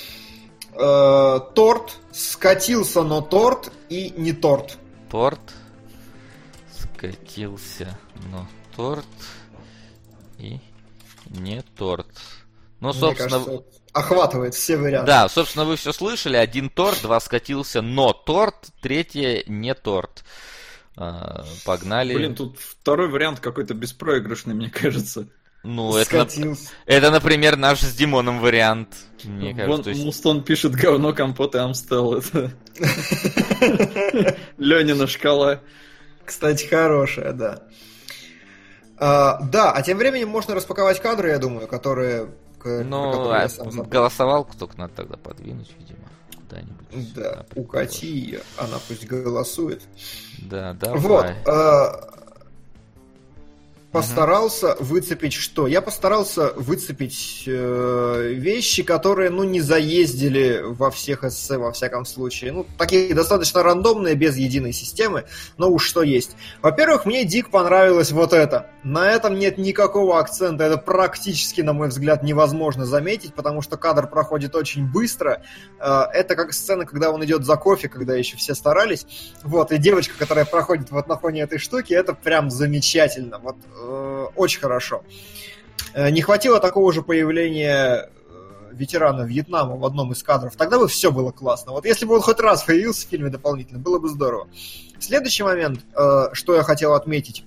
[0.74, 4.78] Э, торт, скатился, но торт и не торт.
[5.10, 5.40] Торт,
[6.72, 7.98] скатился,
[8.30, 9.06] но торт
[10.38, 10.60] и
[11.26, 12.06] не торт.
[12.80, 15.06] Ну, собственно, кажется, охватывает все варианты.
[15.06, 16.36] Да, собственно, вы все слышали.
[16.36, 20.24] Один торт, два скатился, но торт, третье не торт.
[20.96, 22.14] А, погнали.
[22.14, 25.28] Блин, тут второй вариант какой-то беспроигрышный, мне кажется.
[25.62, 26.26] Ну, это,
[26.86, 28.88] это, например, наш с Димоном вариант.
[29.24, 30.04] Мне кажется, есть...
[30.04, 32.14] Мустон пишет говно, компот и Амстел.
[32.14, 32.52] Это...
[34.56, 35.60] Ленина шкала.
[36.24, 37.62] Кстати, хорошая, да.
[38.96, 42.28] А, да, а тем временем можно распаковать кадры, я думаю, которые
[42.64, 43.48] ну, а
[43.86, 47.14] голосовалку только надо тогда подвинуть, видимо, куда-нибудь.
[47.14, 49.82] Да, укати ее, она пусть голосует.
[50.38, 51.00] Да, давай.
[51.00, 52.10] Вот, а,
[53.92, 54.84] постарался угу.
[54.84, 55.66] выцепить что?
[55.66, 62.52] Я постарался выцепить э, вещи, которые, ну, не заездили во всех эссе, во всяком случае.
[62.52, 65.24] Ну, такие достаточно рандомные, без единой системы,
[65.56, 66.36] но уж что есть.
[66.62, 68.70] Во-первых, мне дик понравилось вот это.
[68.84, 74.08] На этом нет никакого акцента, это практически, на мой взгляд, невозможно заметить, потому что кадр
[74.08, 75.42] проходит очень быстро.
[75.80, 79.06] Э, это как сцена, когда он идет за кофе, когда еще все старались.
[79.42, 83.38] Вот, и девочка, которая проходит вот на фоне этой штуки, это прям замечательно.
[83.38, 85.02] Вот э, очень хорошо.
[85.94, 88.10] Э, не хватило такого же появления
[88.72, 91.72] ветерана Вьетнама в одном из кадров, тогда бы все было классно.
[91.72, 94.48] Вот если бы он хоть раз появился в фильме дополнительно, было бы здорово.
[94.98, 97.44] Следующий момент, э, что я хотел отметить.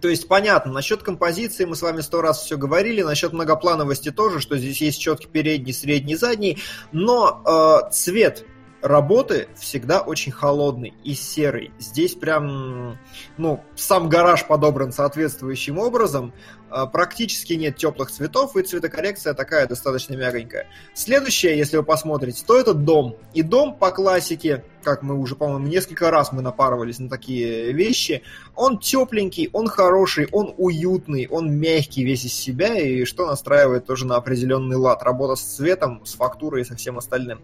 [0.00, 4.40] То есть понятно, насчет композиции мы с вами сто раз все говорили, насчет многоплановости тоже,
[4.40, 6.58] что здесь есть четкий передний, средний, задний,
[6.90, 8.44] но э, цвет
[8.82, 11.70] работы всегда очень холодный и серый.
[11.78, 12.98] Здесь прям,
[13.36, 16.32] ну, сам гараж подобран соответствующим образом.
[16.70, 20.66] А, практически нет теплых цветов, и цветокоррекция такая достаточно мягонькая.
[20.94, 23.16] Следующее, если вы посмотрите, то это дом.
[23.34, 28.22] И дом по классике, как мы уже, по-моему, несколько раз мы напарывались на такие вещи,
[28.54, 34.06] он тепленький, он хороший, он уютный, он мягкий весь из себя, и что настраивает тоже
[34.06, 35.02] на определенный лад.
[35.02, 37.40] Работа с цветом, с фактурой и со всем остальным.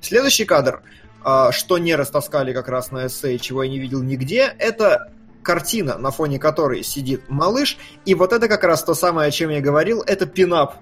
[0.00, 0.82] Следующий кадр
[1.24, 5.10] а, что не растаскали как раз на эссе, чего я не видел нигде, это
[5.48, 9.48] картина, на фоне которой сидит малыш, и вот это как раз то самое, о чем
[9.48, 10.74] я говорил, это пинап,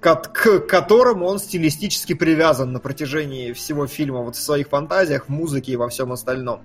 [0.00, 5.76] к которому он стилистически привязан на протяжении всего фильма, вот в своих фантазиях, музыке и
[5.76, 6.60] во всем остальном.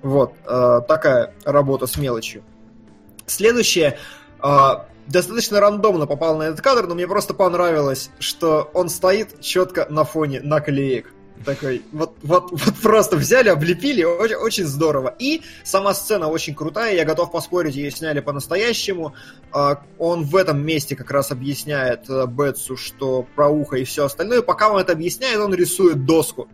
[0.00, 2.42] Вот, э, такая работа с мелочью.
[3.26, 3.98] Следующее,
[4.42, 4.68] э,
[5.08, 10.04] достаточно рандомно попал на этот кадр, но мне просто понравилось, что он стоит четко на
[10.04, 11.12] фоне наклеек.
[11.44, 15.14] Такой, вот, вот, вот просто взяли, облепили, очень, очень здорово.
[15.18, 19.14] И сама сцена очень крутая, я готов поспорить, ее сняли по-настоящему.
[19.50, 24.04] А, он в этом месте как раз объясняет э, Бетсу, что про ухо и все
[24.04, 24.42] остальное.
[24.42, 26.48] Пока он это объясняет, он рисует доску.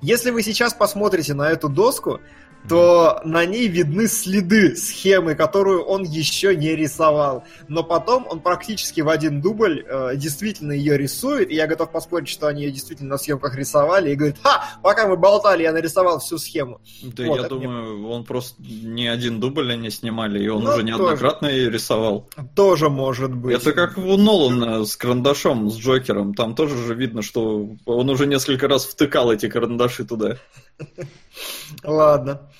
[0.00, 2.20] Если вы сейчас посмотрите на эту доску,
[2.68, 7.44] то на ней видны следы схемы, которую он еще не рисовал.
[7.68, 12.28] Но потом он практически в один дубль э, действительно ее рисует, и я готов поспорить,
[12.28, 16.20] что они ее действительно на съемках рисовали, и говорит, ха, пока мы болтали, я нарисовал
[16.20, 16.80] всю схему.
[17.02, 18.08] Да, вот, я думаю, мне...
[18.08, 21.60] он просто не один дубль они снимали, и он ну, уже неоднократно тоже.
[21.60, 22.28] ее рисовал.
[22.54, 23.56] Тоже может быть.
[23.56, 28.26] Это как у Нолана с карандашом, с Джокером, там тоже же видно, что он уже
[28.26, 30.36] несколько раз втыкал эти карандаши туда.
[31.84, 32.50] Ладно.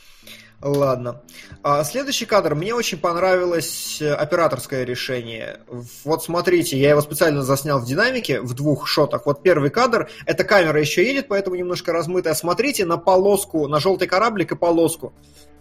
[0.63, 1.23] Ладно.
[1.63, 2.55] А следующий кадр.
[2.55, 5.61] Мне очень понравилось э, операторское решение.
[6.05, 9.25] Вот смотрите, я его специально заснял в динамике в двух шотах.
[9.25, 10.11] Вот первый кадр.
[10.27, 12.35] Эта камера еще едет, поэтому немножко размытая.
[12.35, 15.15] Смотрите на полоску, на желтый кораблик и полоску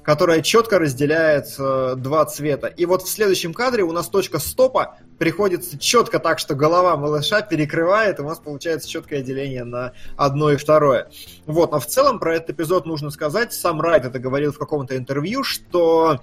[0.04, 2.68] которая четко разделяет э, два цвета.
[2.68, 7.42] И вот в следующем кадре у нас точка стопа приходится четко так, что голова малыша
[7.42, 11.10] перекрывает, и у нас получается четкое деление на одно и второе.
[11.46, 14.98] Вот, но в целом про этот эпизод нужно сказать, сам Райт это говорил в каком-то
[14.98, 16.20] интервью, что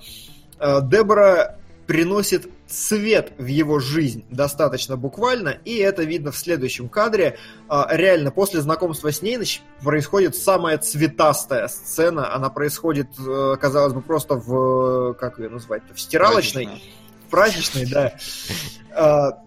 [0.59, 7.39] э, Дебора приносит свет в его жизнь достаточно буквально, и это видно в следующем кадре.
[7.69, 9.39] А, реально, после знакомства с ней
[9.83, 12.35] происходит самая цветастая сцена.
[12.35, 15.15] Она происходит, э, казалось бы, просто в...
[15.15, 16.83] как ее назвать В стиралочной.
[17.27, 18.15] В праздничной, да.
[18.93, 19.43] А,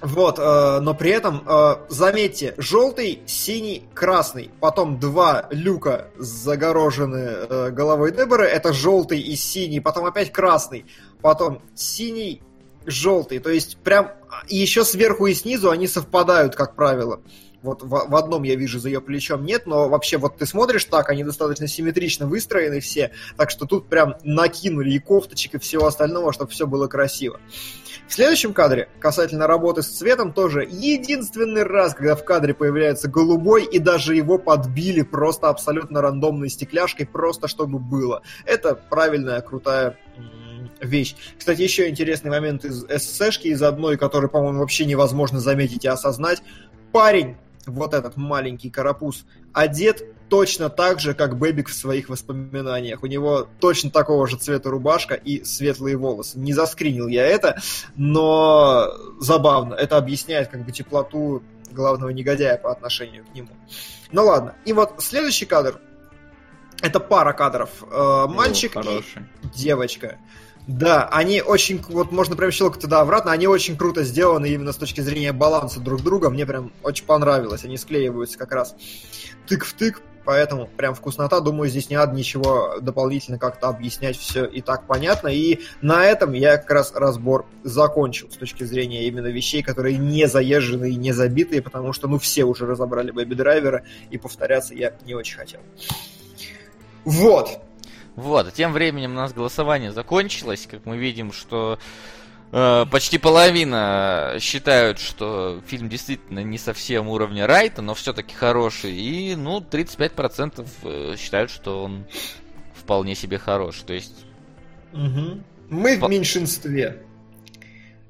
[0.00, 4.50] вот, э, но при этом, э, заметьте, желтый, синий, красный.
[4.60, 8.46] Потом два люка загорожены головой Деборы.
[8.46, 9.80] Это желтый и синий.
[9.80, 10.86] Потом опять красный
[11.20, 12.42] потом синий,
[12.86, 13.38] желтый.
[13.38, 14.12] То есть прям
[14.48, 17.20] еще сверху и снизу они совпадают, как правило.
[17.60, 20.84] Вот в, в одном я вижу за ее плечом нет, но вообще вот ты смотришь
[20.84, 25.86] так, они достаточно симметрично выстроены все, так что тут прям накинули и кофточек, и всего
[25.86, 27.40] остального, чтобы все было красиво.
[28.06, 33.64] В следующем кадре, касательно работы с цветом, тоже единственный раз, когда в кадре появляется голубой,
[33.64, 38.22] и даже его подбили просто абсолютно рандомной стекляшкой, просто чтобы было.
[38.46, 39.98] Это правильная, крутая
[40.80, 41.14] вещь.
[41.38, 46.42] Кстати, еще интересный момент из ССшки, из одной, который, по-моему, вообще невозможно заметить и осознать.
[46.92, 47.36] Парень,
[47.66, 53.02] вот этот маленький карапуз, одет точно так же, как Бэбик в своих воспоминаниях.
[53.02, 56.38] У него точно такого же цвета рубашка и светлые волосы.
[56.38, 57.60] Не заскринил я это,
[57.96, 58.88] но
[59.20, 59.74] забавно.
[59.74, 63.50] Это объясняет как бы теплоту главного негодяя по отношению к нему.
[64.12, 64.54] Ну ладно.
[64.64, 65.80] И вот следующий кадр.
[66.80, 67.70] Это пара кадров.
[67.90, 69.02] Э, мальчик О, и
[69.54, 70.18] девочка.
[70.68, 74.76] Да, они очень, вот можно прям щелкать туда обратно, они очень круто сделаны именно с
[74.76, 78.76] точки зрения баланса друг друга, мне прям очень понравилось, они склеиваются как раз
[79.46, 84.44] тык в тык, поэтому прям вкуснота, думаю, здесь не надо ничего дополнительно как-то объяснять, все
[84.44, 89.28] и так понятно, и на этом я как раз разбор закончил с точки зрения именно
[89.28, 93.84] вещей, которые не заезжены и не забитые, потому что, ну, все уже разобрали Baby Драйвера,
[94.10, 95.60] и повторяться я не очень хотел.
[97.06, 97.62] Вот,
[98.18, 100.66] вот, а тем временем у нас голосование закончилось.
[100.70, 101.78] Как мы видим, что
[102.52, 108.94] э, почти половина считают, что фильм действительно не совсем уровня Райта, но все-таки хороший.
[108.94, 112.04] И, ну, 35% э, считают, что он
[112.74, 113.76] вполне себе хорош.
[113.86, 114.24] То есть...
[114.92, 115.42] Угу.
[115.70, 117.02] Мы в меньшинстве.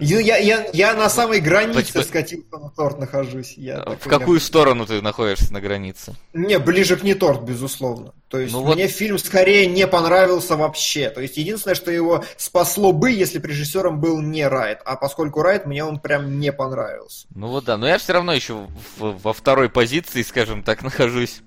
[0.00, 3.54] Я, я, я, я на самой границе Типа- скатился на торт нахожусь.
[3.56, 6.14] Я В такой, какую сторону ты находишься на границе?
[6.32, 8.12] Не, ближе к не торт, безусловно.
[8.28, 11.10] То есть Ну вот- мне фильм скорее не понравился вообще.
[11.10, 14.80] То есть единственное, что его спасло бы, если бы режиссером был не Райт.
[14.84, 17.26] А поскольку Райт, мне он прям не понравился.
[17.34, 18.66] Ну вот да, но я все равно еще
[18.98, 21.40] в- во второй позиции, скажем так, нахожусь.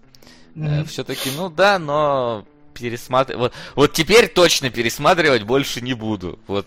[0.56, 0.86] Мгм.
[0.88, 3.40] Все-таки, ну да, но пересматривать.
[3.40, 6.40] Вот, вот теперь точно пересматривать больше не буду.
[6.48, 6.66] Вот.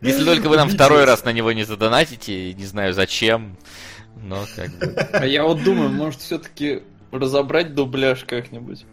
[0.00, 3.56] Если только вы нам второй раз на него не задонатите, не знаю зачем,
[4.22, 4.86] но как бы.
[5.12, 8.84] А я вот думаю, может все-таки разобрать дубляж как-нибудь.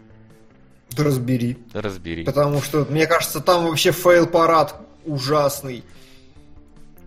[0.95, 1.57] Да разбери.
[1.73, 2.23] Разбери.
[2.23, 4.75] Потому что, мне кажется, там вообще фейл-парад
[5.05, 5.83] ужасный.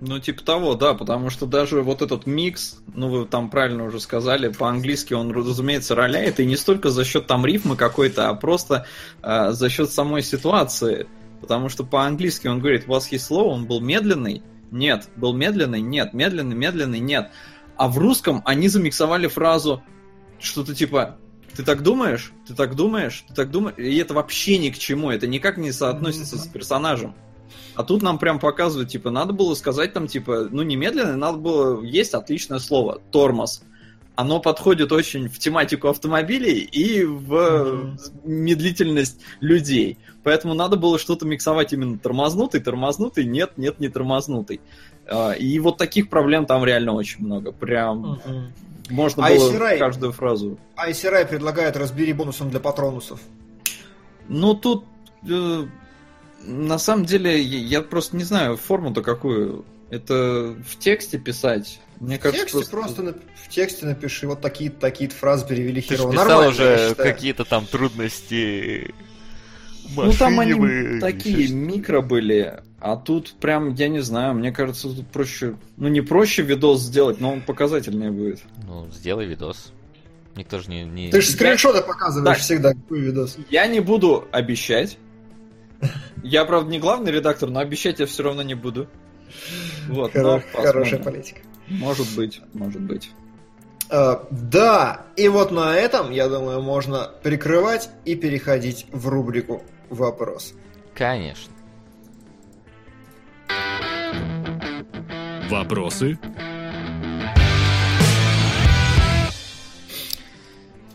[0.00, 4.00] Ну, типа того, да, потому что даже вот этот микс, ну, вы там правильно уже
[4.00, 8.86] сказали, по-английски он, разумеется, роляет, и не столько за счет там рифмы какой-то, а просто
[9.22, 11.06] э, за счет самой ситуации.
[11.44, 14.42] Потому что по-английски он говорит, was he slow, он был медленный?
[14.70, 15.08] Нет.
[15.16, 15.82] Был медленный?
[15.82, 16.14] Нет.
[16.14, 17.00] Медленный, медленный?
[17.00, 17.30] Нет.
[17.76, 19.82] А в русском они замиксовали фразу
[20.38, 21.18] что-то типа
[21.54, 22.32] ты так думаешь?
[22.46, 23.24] Ты так думаешь?
[23.28, 23.76] Ты так думаешь?
[23.78, 27.14] И это вообще ни к чему, это никак не соотносится с персонажем.
[27.76, 31.82] А тут нам прям показывают, типа, надо было сказать там, типа, ну, немедленно, надо было...
[31.82, 33.62] Есть отличное слово, тормоз.
[34.16, 39.98] Оно подходит очень в тематику автомобилей и в э, медлительность людей.
[40.22, 44.60] Поэтому надо было что-то миксовать именно тормознутый, тормознутый, нет, нет, не тормознутый.
[45.06, 47.52] А, И вот таких проблем там реально очень много.
[47.52, 48.20] Прям
[48.90, 50.58] можно А было Рай- каждую фразу.
[50.76, 53.20] ICRI предлагает разбери бонусом для патронусов.
[54.28, 54.84] Ну, тут
[55.28, 55.66] э,
[56.44, 59.64] на самом деле я просто не знаю форму-то какую.
[59.90, 61.80] Это в тексте писать.
[62.00, 65.90] Мне В кажется, тексте просто, нап- в тексте напиши, вот такие-то такие фразы перевели Ты
[65.90, 66.12] же херово.
[66.12, 66.50] писал Нормально, я
[66.88, 68.92] уже какие-то там трудности.
[69.96, 74.88] Ну там они машине, такие микро были, а тут прям, я не знаю, мне кажется,
[74.88, 78.40] тут проще, ну не проще видос сделать, но он показательнее будет.
[78.66, 79.72] Ну, сделай видос.
[80.36, 80.84] Никто же не...
[80.84, 81.10] не...
[81.10, 82.44] Ты же скриншоты показываешь Так.
[82.44, 83.36] всегда, какой видос.
[83.50, 84.98] Я не буду обещать.
[86.24, 88.88] Я, правда, не главный редактор, но обещать я все равно не буду.
[89.88, 91.40] Вот, Хоро- Хорошая политика.
[91.68, 93.10] Может быть, может быть.
[93.90, 100.54] А, да, и вот на этом, я думаю, можно прикрывать и переходить в рубрику «Вопрос».
[100.94, 101.52] Конечно.
[105.50, 106.18] Вопросы?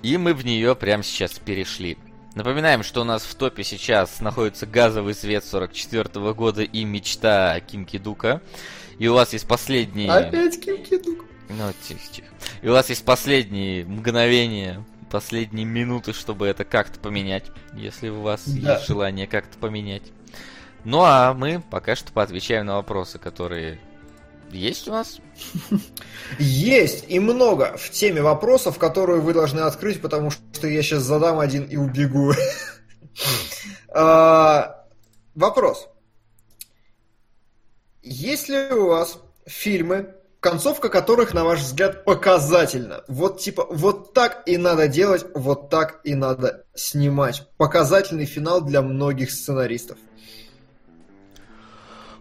[0.01, 1.97] И мы в нее прямо сейчас перешли.
[2.35, 7.85] Напоминаем, что у нас в топе сейчас находится газовый свет 44 года и мечта Ким
[7.85, 8.41] Кидука.
[8.99, 10.11] И у вас есть последние...
[10.11, 11.25] Опять Ким Кидук.
[11.49, 12.27] Ну, тихо, тихо.
[12.61, 18.43] И у вас есть последние мгновения, последние минуты, чтобы это как-то поменять, если у вас
[18.45, 18.75] Да.
[18.75, 20.03] есть желание как-то поменять.
[20.83, 23.79] Ну а мы пока что поотвечаем на вопросы, которые
[24.51, 25.19] есть у нас.
[26.37, 31.39] Есть и много в теме вопросов, которые вы должны открыть, потому что я сейчас задам
[31.39, 32.33] один и убегу.
[33.91, 34.85] А,
[35.35, 35.87] Вопрос.
[38.01, 43.03] Есть ли у вас фильмы, концовка которых, на ваш взгляд, показательна?
[43.07, 47.47] Вот типа, вот так и надо делать, вот так и надо снимать.
[47.57, 49.97] Показательный финал для многих сценаристов.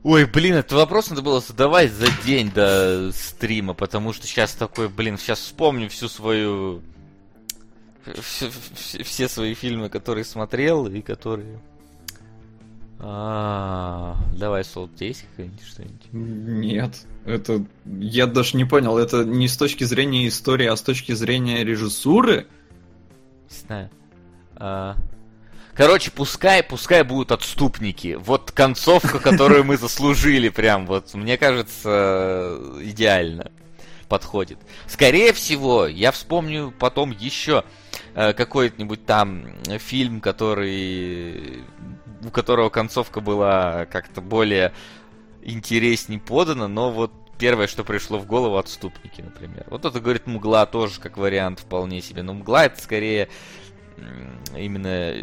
[0.04, 4.88] Ой, блин, этот вопрос надо было задавать за день до стрима, потому что сейчас такой,
[4.88, 6.82] блин, сейчас вспомню всю свою...
[8.22, 11.60] Все, все- все свои фильмы, которые смотрел и которые...
[13.00, 16.08] А, давай, Сол, у тебя есть какое-нибудь что-нибудь?
[16.12, 21.12] Нет, это я даже не понял, это не с точки зрения истории, а с точки
[21.12, 22.48] зрения режиссуры.
[23.50, 23.90] Не знаю.
[24.56, 24.96] А,
[25.78, 28.18] Короче, пускай, пускай будут отступники.
[28.18, 33.52] Вот концовка, которую мы заслужили, прям вот, мне кажется, идеально
[34.08, 34.58] подходит.
[34.88, 37.62] Скорее всего, я вспомню потом еще
[38.16, 39.44] э, какой-нибудь там
[39.78, 41.62] фильм, который
[42.24, 44.72] у которого концовка была как-то более
[45.42, 49.64] интересней подана, но вот первое, что пришло в голову, отступники, например.
[49.68, 52.22] Вот это говорит Мгла тоже как вариант вполне себе.
[52.22, 53.28] Но Мгла это скорее
[54.56, 55.14] именно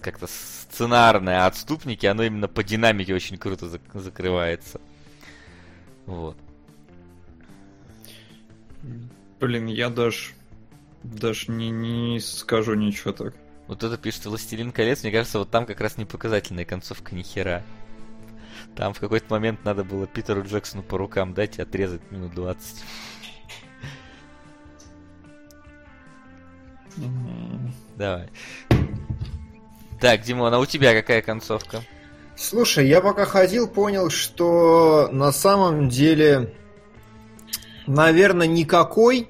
[0.00, 4.80] как-то сценарное, а отступники, оно именно по динамике очень круто зак- закрывается.
[6.06, 6.36] Вот.
[9.40, 10.32] Блин, я даже
[11.02, 13.34] даже не, не скажу ничего так.
[13.68, 17.22] Вот это пишет Властелин колец, мне кажется, вот там как раз не показательная концовка ни
[17.22, 17.62] хера.
[18.74, 22.82] Там в какой-то момент надо было Питеру Джексону по рукам дать и отрезать минут 20.
[26.96, 28.30] М, Давай.
[30.00, 31.82] Так, Димон, а у тебя какая концовка?
[32.36, 36.54] Слушай, я пока ходил, понял, что на самом деле,
[37.86, 39.28] наверное, никакой,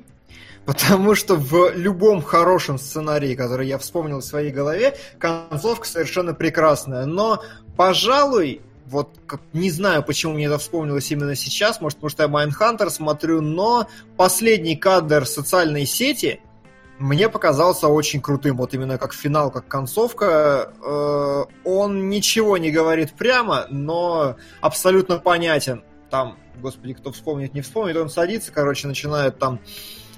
[0.68, 7.06] потому что в любом хорошем сценарии, который я вспомнил в своей голове, концовка совершенно прекрасная.
[7.06, 7.42] Но,
[7.74, 12.28] пожалуй, вот как- не знаю, почему мне это вспомнилось именно сейчас, может, потому что я
[12.28, 13.88] Mindhunter смотрю, но
[14.18, 16.42] последний кадр социальной сети
[16.98, 20.74] мне показался очень крутым, вот именно как финал, как концовка.
[20.84, 25.82] Э, он ничего не говорит прямо, но абсолютно понятен.
[26.10, 29.60] Там, господи, кто вспомнит, не вспомнит, он садится, короче, начинает там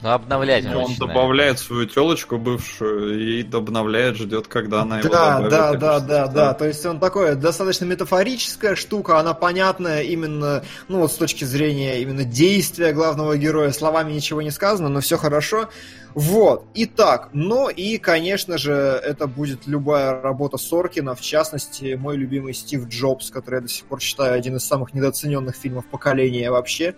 [0.02, 0.98] Ну, обновлять он, Он начинает.
[0.98, 5.50] добавляет свою телочку бывшую и обновляет, ждет, когда она его Да, добавит.
[5.50, 6.54] да, да, что, да, да.
[6.54, 12.00] То есть он такой достаточно метафорическая штука, она понятная именно, ну вот с точки зрения
[12.00, 13.72] именно действия главного героя.
[13.72, 15.68] Словами ничего не сказано, но все хорошо.
[16.14, 16.64] Вот.
[16.74, 22.88] Итак, ну и, конечно же, это будет любая работа Соркина, в частности, мой любимый Стив
[22.88, 26.94] Джобс, который я до сих пор считаю один из самых недооцененных фильмов поколения вообще.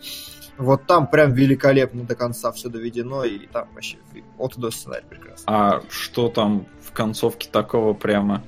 [0.58, 3.98] Вот там прям великолепно до конца все доведено, и там вообще
[4.38, 5.44] от и до сценарий прекрасно.
[5.46, 8.44] А что там в концовке такого прямо?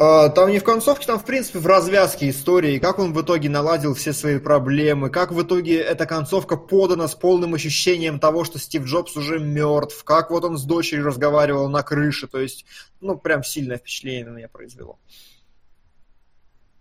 [0.00, 3.48] А, Там не в концовке, там, в принципе, в развязке истории, как он в итоге
[3.48, 8.60] наладил все свои проблемы, как в итоге эта концовка подана с полным ощущением того, что
[8.60, 12.64] Стив Джобс уже мертв, как вот он с дочерью разговаривал на крыше, то есть,
[13.00, 15.00] ну, прям сильное впечатление на меня произвело.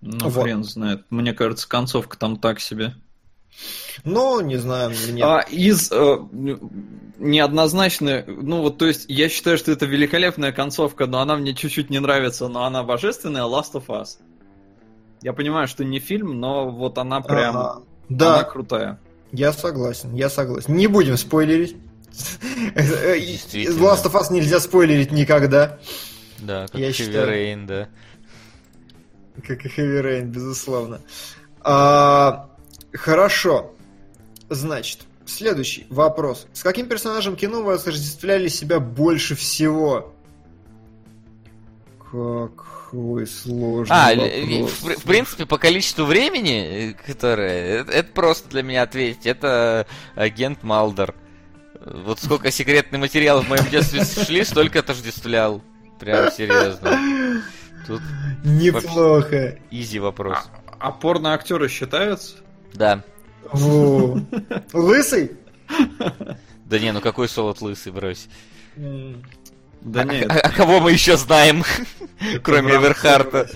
[0.02, 0.44] Ну, Вот.
[0.44, 1.06] хрен знает.
[1.10, 2.94] Мне кажется, концовка там так себе.
[4.04, 5.24] Но, не знаю, мне...
[5.24, 6.18] А из э,
[7.18, 11.90] неоднозначно, ну вот, то есть, я считаю, что это великолепная концовка, но она мне чуть-чуть
[11.90, 14.18] не нравится, но она божественная, Last of Us.
[15.22, 17.72] Я понимаю, что не фильм, но вот она прям, Ага.
[17.74, 19.00] она Да, крутая.
[19.32, 20.76] я согласен, я согласен.
[20.76, 21.76] Не будем спойлерить.
[22.76, 25.80] Last of Us нельзя спойлерить никогда,
[26.40, 27.28] Да, как Я Heavy считаю.
[27.30, 27.90] Rain, да.
[29.46, 31.02] как и Heavy Rain, безусловно.
[31.62, 32.50] А,
[32.94, 33.74] хорошо.
[34.50, 36.48] Значит, следующий вопрос.
[36.54, 40.14] С каким персонажем кино вы осуществляли себя больше всего?
[42.12, 44.72] Какой сложный А, вопрос.
[44.82, 47.82] в, в принципе, по количеству времени, э, которое...
[47.82, 49.26] Это, это просто для меня ответить.
[49.26, 49.86] Это
[50.16, 51.14] агент Малдер.
[51.86, 55.62] Вот сколько секретный материал в моем детстве шли, столько отождествлял.
[56.00, 57.44] Прям серьезно.
[57.86, 58.02] Тут
[58.46, 59.58] Неплохо.
[59.72, 60.38] изи вопрос.
[60.80, 62.36] А порно-актеры считаются?
[62.74, 63.04] Да.
[64.74, 65.32] Лысый?
[66.66, 68.28] Да не, ну какой солод лысый, брось.
[68.76, 71.64] Да А- нет, А, а кого мы еще знаем,
[72.44, 73.50] кроме Эверхарта?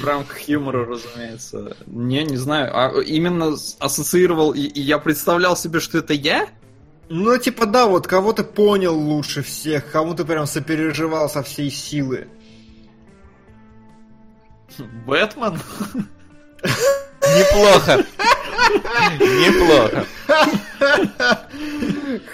[0.00, 1.76] В рамках юмора, разумеется.
[1.86, 2.70] Не, не знаю.
[2.74, 6.48] А именно ассоциировал, и, и я представлял себе, что это я?
[7.08, 11.70] Ну, типа, да, вот кого ты понял лучше всех, кому ты прям сопереживал со всей
[11.70, 12.26] силы.
[15.06, 15.60] Бэтмен?
[17.38, 18.04] Неплохо.
[19.20, 20.06] Неплохо.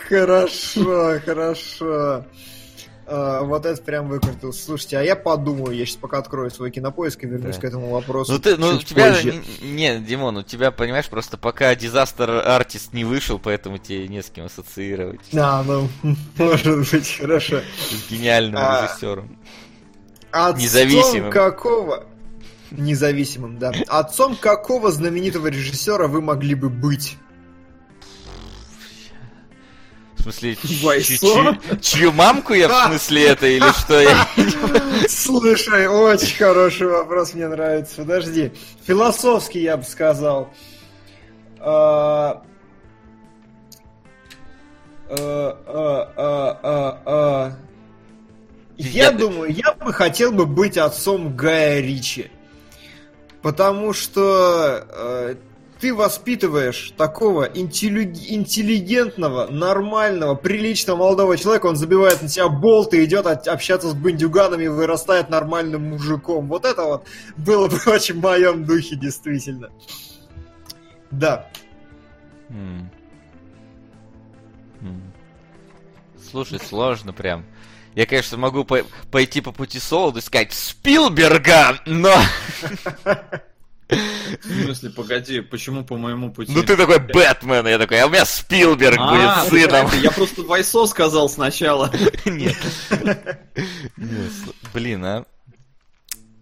[0.09, 2.25] Хорошо, хорошо.
[3.05, 4.53] А, вот это прям выкрутил.
[4.53, 7.61] Слушайте, а я подумаю, я сейчас пока открою свой кинопоиск и вернусь Да.
[7.61, 8.33] к этому вопросу.
[8.33, 9.43] Ну ты, ну у тебя, позже.
[9.61, 14.31] не, Димон, у тебя, понимаешь, просто пока Disaster Artist не вышел, поэтому тебе не с
[14.31, 15.89] кем ассоциировать А, ну,
[16.39, 17.61] может быть, хорошо.
[17.91, 18.83] с гениальным А.
[18.87, 19.37] режиссером.
[20.57, 21.31] Независимым.
[21.31, 22.05] какого...
[22.77, 23.73] Независимым, да.
[23.89, 27.17] Отцом какого знаменитого режиссера вы могли бы быть?
[30.17, 34.29] В смысле, чью- чью мамку я в смысле это или что я?
[35.09, 37.97] Слушай, очень хороший вопрос, мне нравится.
[38.03, 38.53] Подожди.
[38.87, 40.53] Философский, я бы сказал.
[41.59, 42.43] А,
[45.11, 47.53] а, а,
[48.77, 52.31] Я- думаю, я бы хотел бы быть отцом Гая Ричи.
[53.43, 55.35] Потому что э,
[55.81, 63.05] ты воспитываешь такого интеллиг- интеллигентного, нормального, приличного молодого человека, он забивает на тебя болт и
[63.05, 66.47] идет общаться с бандюганами вырастает нормальным мужиком.
[66.47, 67.07] Вот это вот
[67.37, 69.71] было бы очень в моем духе, действительно.
[71.11, 71.49] Да.
[72.49, 72.89] М.
[74.83, 75.03] М.
[76.31, 77.45] Слушай, сложно прям.
[77.95, 82.15] Я, конечно, могу по- пойти по пути Солода и сказать Спилберга, но...
[83.89, 86.51] В смысле, погоди, почему по моему пути?
[86.55, 89.91] Ну ты такой Бэтмен, я такой, а у меня Спилберг А, будет сыном.
[90.01, 91.93] Я просто Вайсо сказал сначала.
[92.25, 92.57] Нет.
[94.73, 95.27] Блин, а?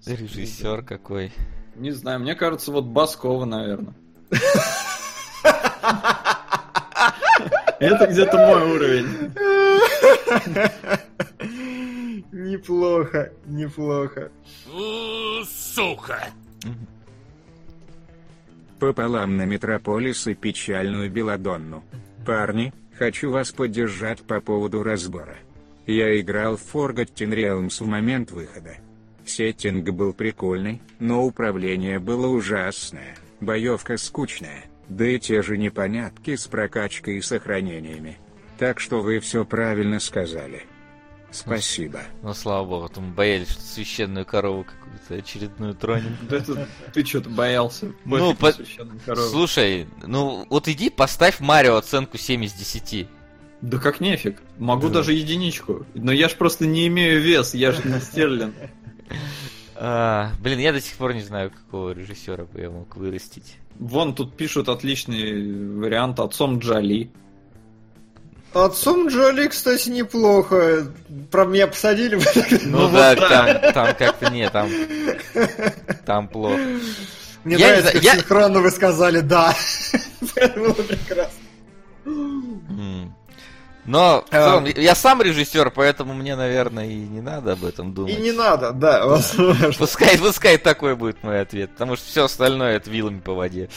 [0.06, 1.32] Режиссер какой.
[1.74, 3.94] Не знаю, мне кажется, вот Баскова, наверное.
[7.80, 9.32] Это где-то мой уровень.
[12.32, 14.30] Неплохо, неплохо.
[15.44, 16.28] Сука!
[18.78, 21.84] Пополам на Метрополис и печальную Беладонну.
[22.24, 25.36] Парни, хочу вас поддержать по поводу разбора.
[25.86, 28.76] Я играл в Forgotten Realms в момент выхода.
[29.26, 36.46] Сеттинг был прикольный, но управление было ужасное, боевка скучная, да и те же непонятки с
[36.46, 38.18] прокачкой и сохранениями.
[38.60, 40.66] Так что вы все правильно сказали.
[41.30, 42.00] Спасибо.
[42.22, 46.14] Ну, слава богу, там боялись, что священную корову какую-то очередную тронем.
[46.28, 47.90] Да это ты что-то боялся.
[48.04, 48.52] Ну, по-.
[49.16, 53.08] Слушай, ну вот иди поставь Марио оценку 7 из 10.
[53.62, 54.42] Да как нефиг.
[54.58, 54.96] Могу Да.
[54.96, 55.86] даже единичку.
[55.94, 58.52] Но я ж просто не имею вес, я же не Стерлин.
[59.74, 63.56] А, блин, я до сих пор не знаю, какого режиссера бы я мог вырастить.
[63.78, 67.10] Вон тут пишут отличный вариант отцом Джоли.
[68.52, 70.86] Отцом Джоли, кстати, неплохо.
[71.30, 72.24] Про меня посадили бы.
[72.64, 74.68] Ну, да, там, там как-то не, там,
[76.04, 76.58] там плохо.
[77.44, 79.54] Мне Я не нравится, знаю, как я- синхронно вы сказали «да».
[80.34, 81.38] Это было прекрасно.
[83.86, 87.94] Но в целом, я сам режиссер, поэтому мне, наверное, и не надо об этом И
[87.94, 88.20] думать.
[88.20, 89.72] не надо, да, возможно.
[89.78, 93.68] Пускай, пускай такой будет мой ответ, потому что все остальное это вилами по воде.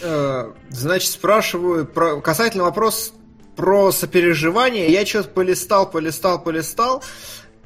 [0.00, 2.20] Э, Значит, спрашиваю про...
[2.22, 3.12] касательно вопрос
[3.56, 4.92] про сопереживание.
[4.92, 7.02] Я что-то полистал, полистал, полистал.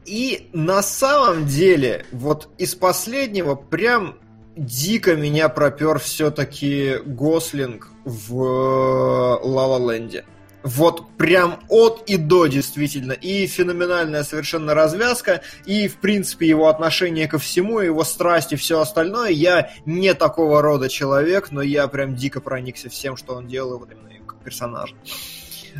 [0.06, 4.16] И на самом деле, вот из последнего прям
[4.56, 10.24] дико меня пропер все-таки Гослинг в Ла Ленде.
[10.62, 13.12] Вот прям от и до, действительно.
[13.12, 18.80] И феноменальная совершенно развязка, и, в принципе, его отношение ко всему, его страсть и все
[18.80, 19.30] остальное.
[19.30, 24.10] Я не такого рода человек, но я прям дико проникся всем, что он делал именно
[24.26, 24.94] как персонажа.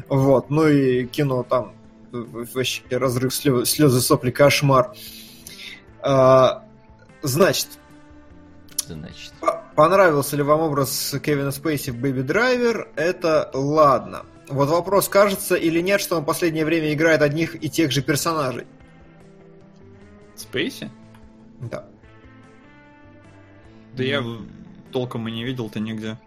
[0.09, 1.75] Вот, ну и кино там
[2.13, 4.93] вообще разрыв слезы, сопли, кошмар.
[6.03, 6.65] А,
[7.23, 7.69] значит,
[8.95, 9.33] Значит,
[9.77, 12.91] Понравился ли вам образ Кевина Спейси в Бэби Драйвер?
[12.97, 14.27] Это ладно.
[14.49, 18.03] Вот вопрос, кажется или нет, что он в последнее время играет одних и тех же
[18.03, 18.67] персонажей.
[20.35, 20.91] Спейси?
[21.61, 21.87] Да.
[23.95, 24.25] Да я
[24.93, 26.19] толком и не видел-то нигде.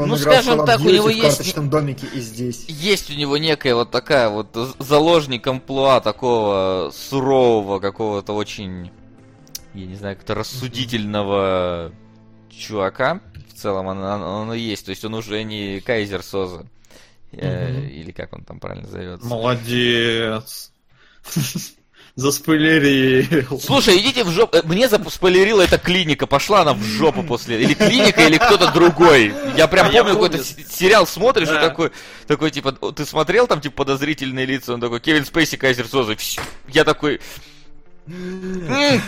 [0.00, 2.64] Он Ну, скажем Call of так, у него в есть- карточном домике и здесь.
[2.68, 8.90] есть у него некая вот такая вот заложник амплуа такого сурового, какого-то очень,
[9.74, 11.92] я не знаю, как-то рассудительного
[12.48, 13.20] чувака.
[13.52, 14.86] В целом он, он- он и есть.
[14.86, 16.66] То есть он уже не Кайзер Соза.
[17.32, 17.42] Мгм.
[17.88, 19.26] Или как он там правильно зовется.
[19.26, 20.72] Молодец.
[22.16, 23.60] Заспойлерил.
[23.60, 24.56] Слушай, идите в жопу.
[24.56, 26.26] Э, Мне заспойлерила эта клиника.
[26.26, 27.62] Пошла она в жопу после.
[27.62, 29.32] Или клиника, или кто-то другой.
[29.56, 30.66] Я прям А я помню, какой-то помню.
[30.68, 31.60] с- сериал смотришь, и Да.
[31.68, 31.92] такой,
[32.26, 34.74] такой, типа, «О, ты смотрел там, типа, подозрительные лица?
[34.74, 36.16] Он такой, Кевин Спейси, Кайзер Соза.
[36.68, 37.20] Я такой...
[38.08, 39.00] «М,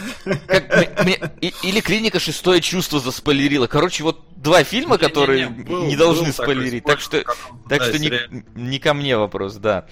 [0.46, 0.68] как
[1.04, 3.66] мне- мне- и- Или клиника шестое чувство заспойлерила.
[3.66, 6.82] Короче, вот два фильма, Не-не-не, которые был- не должны был такой спойлерить.
[6.82, 7.22] спойлер Так что,
[7.68, 8.12] так да, что не,
[8.54, 9.86] не ко мне вопрос, да.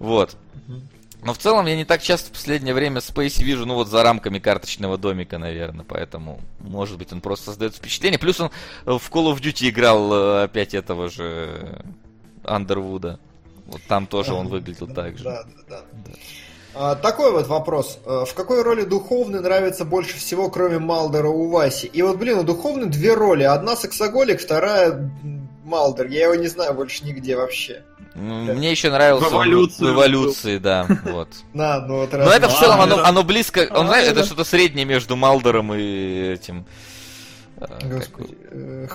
[0.00, 0.36] Вот.
[1.22, 4.02] Но в целом я не так часто в последнее время Спейси вижу, ну вот за
[4.02, 8.18] рамками карточного домика, наверное, поэтому, может быть, он просто создает впечатление.
[8.18, 8.50] Плюс он
[8.84, 11.84] э, в Call of Duty играл э, опять этого же
[12.44, 13.18] Андервуда.
[13.66, 15.24] Вот там тоже он выглядел так же.
[15.24, 16.12] Да, да, да.
[16.78, 17.98] А, такой вот вопрос.
[18.04, 21.86] Э, В какой роли духовный нравится больше всего, кроме Малдера у Васи?
[21.86, 23.44] И вот, блин, у духовный две роли.
[23.44, 25.10] Одна сексоголик, вторая
[25.64, 26.06] Малдер.
[26.06, 27.82] Я его не знаю больше нигде вообще.
[28.18, 31.28] Ну, Мне еще нравился В он эволюции в эволюции, да, вот.
[31.52, 34.24] На, ну вот Но это в целом, оно, оно близко, он, А, знаешь, это да.
[34.24, 36.64] что-то среднее между Малдером и этим...
[37.58, 38.36] э, Господи.
[38.50, 38.86] э,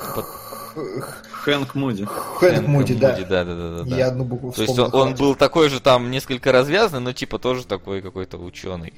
[1.43, 2.05] Хэнк Муди.
[2.05, 3.15] Хэнк Муди, да.
[3.17, 3.95] да, да, да, да.
[3.95, 7.37] Я одну букву То есть он, он был такой же там несколько развязанный, но типа
[7.39, 8.93] тоже такой какой-то ученый.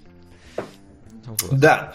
[1.25, 1.59] Вот.
[1.59, 1.93] Да.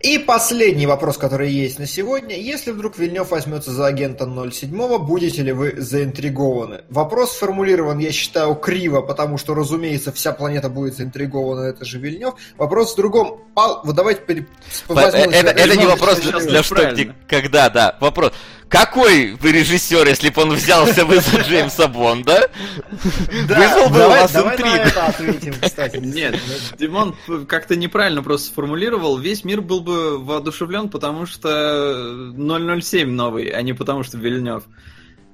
[0.00, 2.34] И последний вопрос, который есть на сегодня.
[2.34, 6.84] Если вдруг Вильнев возьмется за агента 07, будете ли вы заинтригованы?
[6.88, 12.34] Вопрос сформулирован, я считаю, криво, потому что, разумеется, вся планета будет заинтригована, это же Вильнев.
[12.56, 13.42] Вопрос в другом.
[13.54, 14.46] Пал, вот давайте пере...
[14.88, 17.98] Э, Это, это не вопрос для, для что, где, когда, да.
[18.00, 18.32] Вопрос.
[18.70, 22.48] Какой вы режиссер, если бы он взялся бы за Джеймса Бонда?
[22.92, 24.76] Вызвал бы у давай, вас давай на интригу.
[24.76, 25.96] это ответим, кстати.
[25.96, 26.38] Нет,
[26.78, 27.16] Димон
[27.48, 29.18] как-то неправильно просто сформулировал.
[29.18, 34.64] Весь мир был бы воодушевлен, потому что 007 новый, а не потому что Вильнев.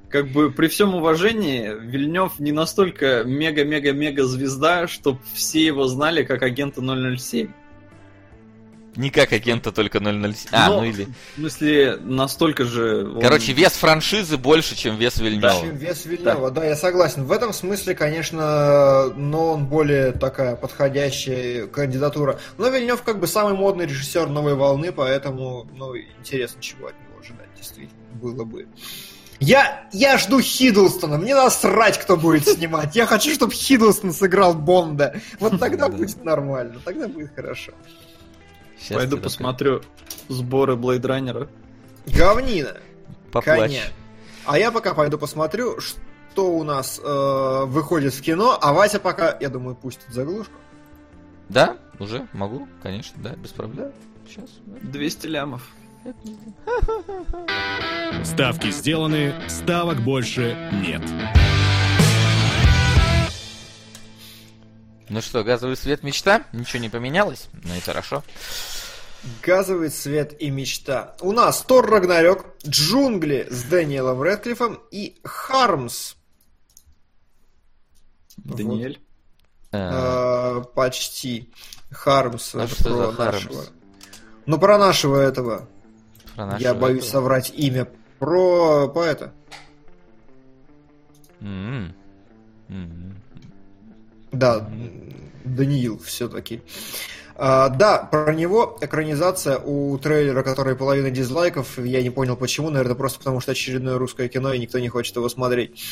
[0.09, 6.43] Как бы при всем уважении, Вильнев не настолько мега-мега-мега звезда, чтобы все его знали как
[6.43, 7.49] агента 007.
[8.97, 10.35] Не как агента только 007.
[10.53, 11.05] А, Но- ну или...
[11.05, 13.07] В смысле, настолько же...
[13.07, 15.61] он- Короче, вес франшизы больше, чем вес Вильнёва.
[15.61, 16.65] Чем вес Вильнева, да.
[16.65, 17.25] я согласен.
[17.25, 22.39] В этом смысле, конечно, но он более такая подходящая кандидатура.
[22.59, 27.21] Но Вильнев как бы самый модный режиссер новой волны, поэтому, ну, интересно, чего от него
[27.21, 28.67] ожидать, действительно, было бы.
[29.39, 32.97] Я, я жду Хиддлстона, мне насрать, кто будет снимать.
[32.97, 35.21] Я хочу, чтобы Хиддлстон сыграл Бонда.
[35.41, 35.95] Вот тогда Да.
[35.97, 37.73] будет нормально, тогда будет хорошо.
[38.79, 39.83] Сейчас Пойду посмотрю
[40.29, 41.49] сборы Блейдранера.
[42.07, 42.77] Говнина.
[43.33, 43.71] Поплачь.
[43.71, 43.83] Коня.
[44.45, 49.37] А я пока пойду посмотрю, что у нас э, выходит в кино, а Вася пока,
[49.41, 50.55] я думаю, пустит заглушку.
[51.49, 51.77] Да?
[51.99, 52.27] Уже?
[52.33, 52.69] Могу?
[52.83, 53.93] Конечно, да, без проблем.
[54.29, 54.51] Сейчас.
[54.83, 55.63] 200 лямов.
[58.25, 60.57] Ставки сделаны, ставок больше
[60.87, 61.03] нет.
[65.09, 66.45] Ну что, газовый свет мечта?
[66.53, 67.49] Ничего не поменялось?
[67.65, 68.25] Ну и хорошо.
[69.43, 71.17] Газовый цвет и мечта.
[71.21, 76.15] У нас Тор Рагнарёк, Джунгли с Дэниелом Рэдклиффом и Хармс.
[78.37, 79.01] Даниэль.
[79.73, 81.53] Э, почти.
[81.91, 82.55] Хармс.
[82.55, 83.45] А что про за Хармс?
[83.45, 83.65] нашего.
[84.47, 85.69] Ну, про нашего этого.
[86.35, 87.13] про нашего я боюсь этого.
[87.13, 87.89] соврать имя.
[88.19, 89.33] Про поэта.
[91.41, 91.95] М-м.
[92.69, 93.23] М-м.
[94.39, 94.69] Да,
[95.45, 96.63] Даниил все-таки.
[97.39, 101.79] да, про него экранизация у трейлера, который половина дизлайков.
[101.79, 105.17] Я не понял почему, наверное, просто потому что очередное русское кино, и никто не хочет
[105.17, 105.83] его смотреть.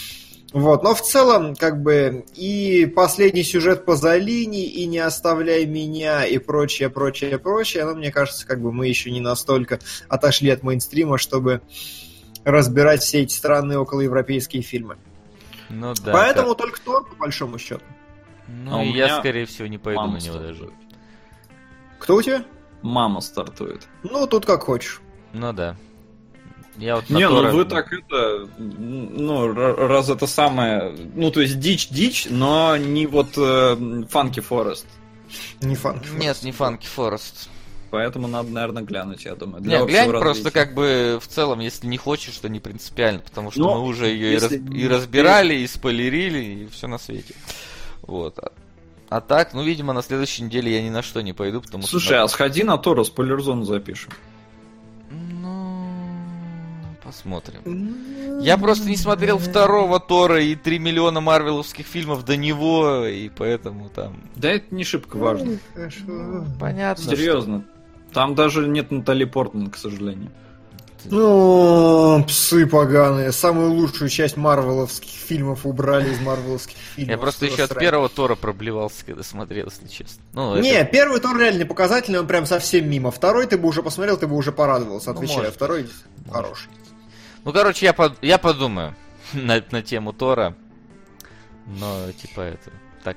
[0.54, 6.24] Вот, но в целом, как бы, и последний сюжет по Залини, и не оставляй меня,
[6.24, 10.62] и прочее, прочее, прочее, но мне кажется, как бы мы еще не настолько отошли от
[10.62, 11.60] мейнстрима, чтобы
[12.44, 14.96] разбирать все эти странные околоевропейские фильмы.
[15.70, 16.12] Ну да.
[16.12, 17.82] Поэтому только Тор, по большому счету.
[18.48, 20.70] Ну А и я, скорее всего, не пойду на него даже.
[21.98, 22.44] Кто у тебя?
[22.82, 23.86] Мама стартует.
[24.02, 25.00] Ну, тут как хочешь.
[25.32, 25.76] Ну да.
[26.76, 31.58] Я вот Не, Тора- ну вы так это, ну, раз это самое, ну, то есть
[31.60, 33.28] дичь-дичь, но не вот
[34.10, 34.86] Фанки Форест.
[35.62, 36.02] Не фан.
[36.18, 37.48] Нет, не Фанки Форест.
[37.90, 39.62] Поэтому надо, наверное, глянуть, я думаю.
[39.62, 40.50] Не, общего глянь просто развития.
[40.50, 44.08] как бы в целом, если не хочешь, то не принципиально, потому что Ну, мы уже
[44.08, 47.34] ее и, раз- и не- разбирали, и спойлерили, и все на свете.
[48.06, 48.38] Вот.
[48.38, 48.52] А,
[49.08, 52.06] а так, ну, видимо, на следующей неделе я ни на что не пойду, потому Слушай,
[52.06, 52.22] что...
[52.22, 54.12] а сходи на Тора, спойлер-зону запишем.
[55.10, 55.88] Ну,
[57.02, 58.40] посмотрим.
[58.40, 63.88] Я просто не смотрел второго Тора и 3 миллиона марвеловских фильмов до него, и поэтому
[63.88, 64.22] там...
[64.36, 65.58] Да это не шибко важно.
[65.74, 66.46] Хорошо.
[66.58, 67.04] Понятно.
[67.04, 67.64] Серьезно.
[68.12, 70.30] Там даже нет Натали Портман, к сожалению.
[71.10, 73.32] Ну, псы поганые.
[73.32, 77.10] Самую лучшую часть марвеловских фильмов убрали из марвеловских фильмов.
[77.10, 80.22] Я просто еще от первого Тора проблевался, когда смотрел, если честно.
[80.32, 83.10] Ну, Не, это- первый Тор реально показательный, он прям совсем мимо.
[83.10, 85.38] Второй ты бы уже посмотрел, ты бы уже порадовался, Ну, отвечаю.
[85.40, 85.88] может Второй
[86.30, 86.68] хороший.
[87.44, 88.94] Ну, короче, я, под- я подумаю
[89.32, 90.54] на, на тему Тора.
[91.66, 92.70] Но, типа, это...
[93.02, 93.16] Так,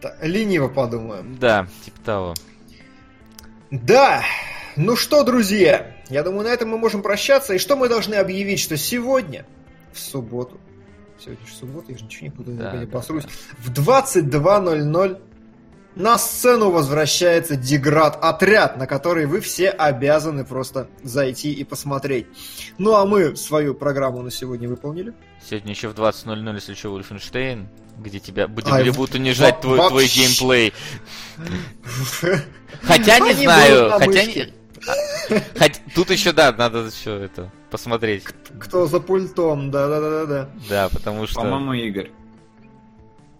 [0.00, 1.36] Та- Лениво подумаем.
[1.38, 2.34] да, типа того.
[3.70, 4.22] Да,
[4.78, 7.54] ну что, друзья, я думаю, на этом мы можем прощаться.
[7.54, 9.46] И что мы должны объявить, что сегодня,
[9.92, 10.58] в субботу,
[11.18, 13.24] сегодня же суббота, я же ничего не буду, Да, я да, посрусь,
[13.58, 15.20] в 22.00
[15.98, 22.26] на сцену возвращается Деград отряд, на который вы все обязаны просто зайти и посмотреть.
[22.78, 25.12] Ну а мы свою программу на сегодня выполнили.
[25.44, 27.66] Сегодня еще в 20.00, если что, Wolfenstein,
[27.98, 30.72] где тебя где, где будут унижать во- твой, твой геймплей.
[32.82, 34.52] Хотя не знаю, хотя не...
[34.86, 38.24] а, хоть- Тут еще, да, надо еще это посмотреть.
[38.60, 40.48] Кто за пультом, да-да-да-да.
[40.68, 42.10] Да, потому что, По-моему, Игорь.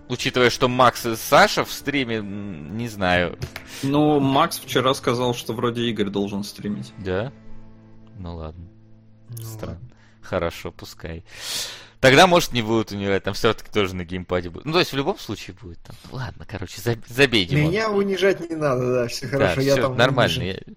[0.09, 3.39] учитывая, что Макс и Саша в стриме, не знаю.
[3.83, 6.93] Ну, Макс вчера сказал, что вроде Игорь должен стримить.
[6.99, 7.33] Да?
[8.19, 8.67] Ну ладно.
[9.43, 9.81] Странно.
[10.23, 11.25] Хорошо, пускай.
[12.01, 14.65] Тогда, может, не будут унижать, там все-таки тоже на геймпаде будет.
[14.65, 15.97] Ну, то есть, в любом случае будет там.
[16.13, 17.71] Ладно, короче, заб- забей, Димон.
[17.71, 20.43] Меня унижать не надо, да, все хорошо, Да, я всё там нормально.
[20.45, 20.65] унижен.
[20.69, 20.75] я-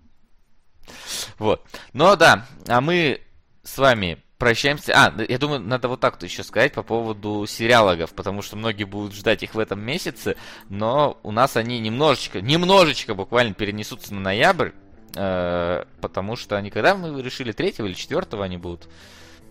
[1.39, 1.63] Вот.
[1.93, 3.21] Ну да, а мы
[3.63, 4.93] с вами прощаемся.
[4.95, 9.13] А, я думаю, надо вот так-то еще сказать по поводу сериалогов, потому что многие будут
[9.13, 10.35] ждать их в этом месяце,
[10.67, 14.71] но у нас они немножечко, немножечко буквально перенесутся на ноябрь,
[15.15, 18.89] э, потому что они когда мы решили, третьего или четвертого они будут?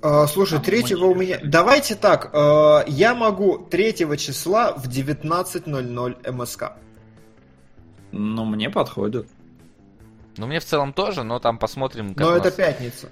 [0.03, 1.39] А, слушай, А, третьего мы- у меня...
[1.45, 6.73] Давайте так, э, я могу третьего числа в 19.00 МСК.
[8.11, 9.29] Ну, мне подходит.
[10.37, 13.09] Ну, мне в целом тоже, но там посмотрим, как Но это нас- пятница.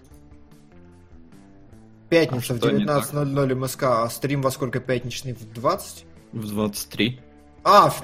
[2.09, 5.35] Пятница А в что не 19.00 МСК, а стрим во сколько пятничный?
[5.35, 6.05] В 20?
[6.33, 7.21] В 23.
[7.65, 8.03] А, в-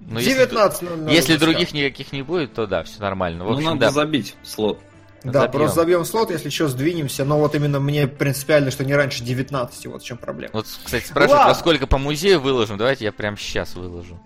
[0.00, 3.44] Ну, если, 19.00 если других никаких не будет, то да, все нормально.
[3.44, 3.90] В Ну, общем, надо да.
[3.90, 4.78] забить слот.
[5.24, 5.50] Да, Забьем.
[5.52, 7.24] просто забьем слот, если что, сдвинемся.
[7.24, 10.52] Но вот именно мне принципиально, что не раньше 19, вот в чем проблема.
[10.54, 11.54] Вот, кстати, спрашивают, Ладно.
[11.54, 12.78] во сколько по музею выложим?
[12.78, 14.20] Давайте я прям сейчас выложу.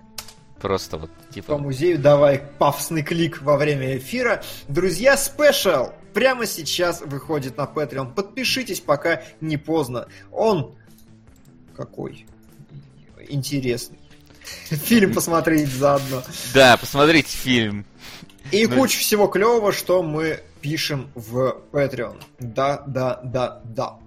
[0.63, 1.59] Просто вот, По типа...
[1.59, 4.45] музею давай пафосный клик во время эфира.
[4.69, 8.15] Друзья, спешл прямо сейчас выходит на Patreon.
[8.15, 10.07] Подпишитесь, пока не поздно.
[10.31, 10.77] Он
[11.77, 12.27] какой
[13.29, 13.99] интересный.
[14.69, 16.23] Фильм посмотреть заодно.
[16.55, 17.85] Да, посмотрите фильм.
[18.53, 22.23] И Ну, куча всего клевого, что мы пишем в Patreon.
[22.39, 23.99] Да, да, да, да.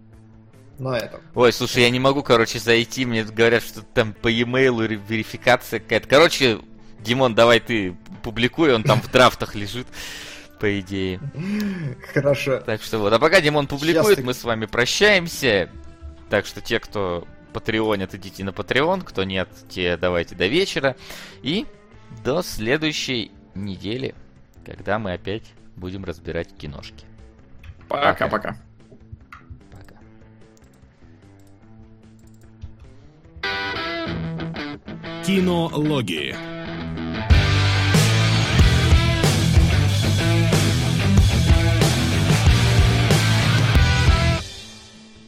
[0.78, 1.22] На этом.
[1.34, 3.06] Ой, слушай, я не могу, короче, зайти.
[3.06, 6.08] Мне говорят, что там по e-mail верификация какая-то.
[6.08, 6.60] Короче,
[7.00, 9.88] Димон, давай ты публикуй, он там в драфтах лежит,
[10.60, 11.20] по идее.
[12.14, 12.60] Хорошо.
[12.60, 13.14] Так что вот.
[13.14, 15.70] А пока Димон публикует, мы с вами прощаемся.
[16.30, 19.04] Так что те, кто патреонят, идите на Patreon.
[19.04, 20.96] Кто нет, те давайте до вечера.
[21.42, 21.66] И
[22.24, 24.16] до следующей недели,
[24.66, 27.06] когда мы опять будем разбирать киношки.
[27.88, 28.58] Пока-пока.
[35.26, 36.55] Кинологии.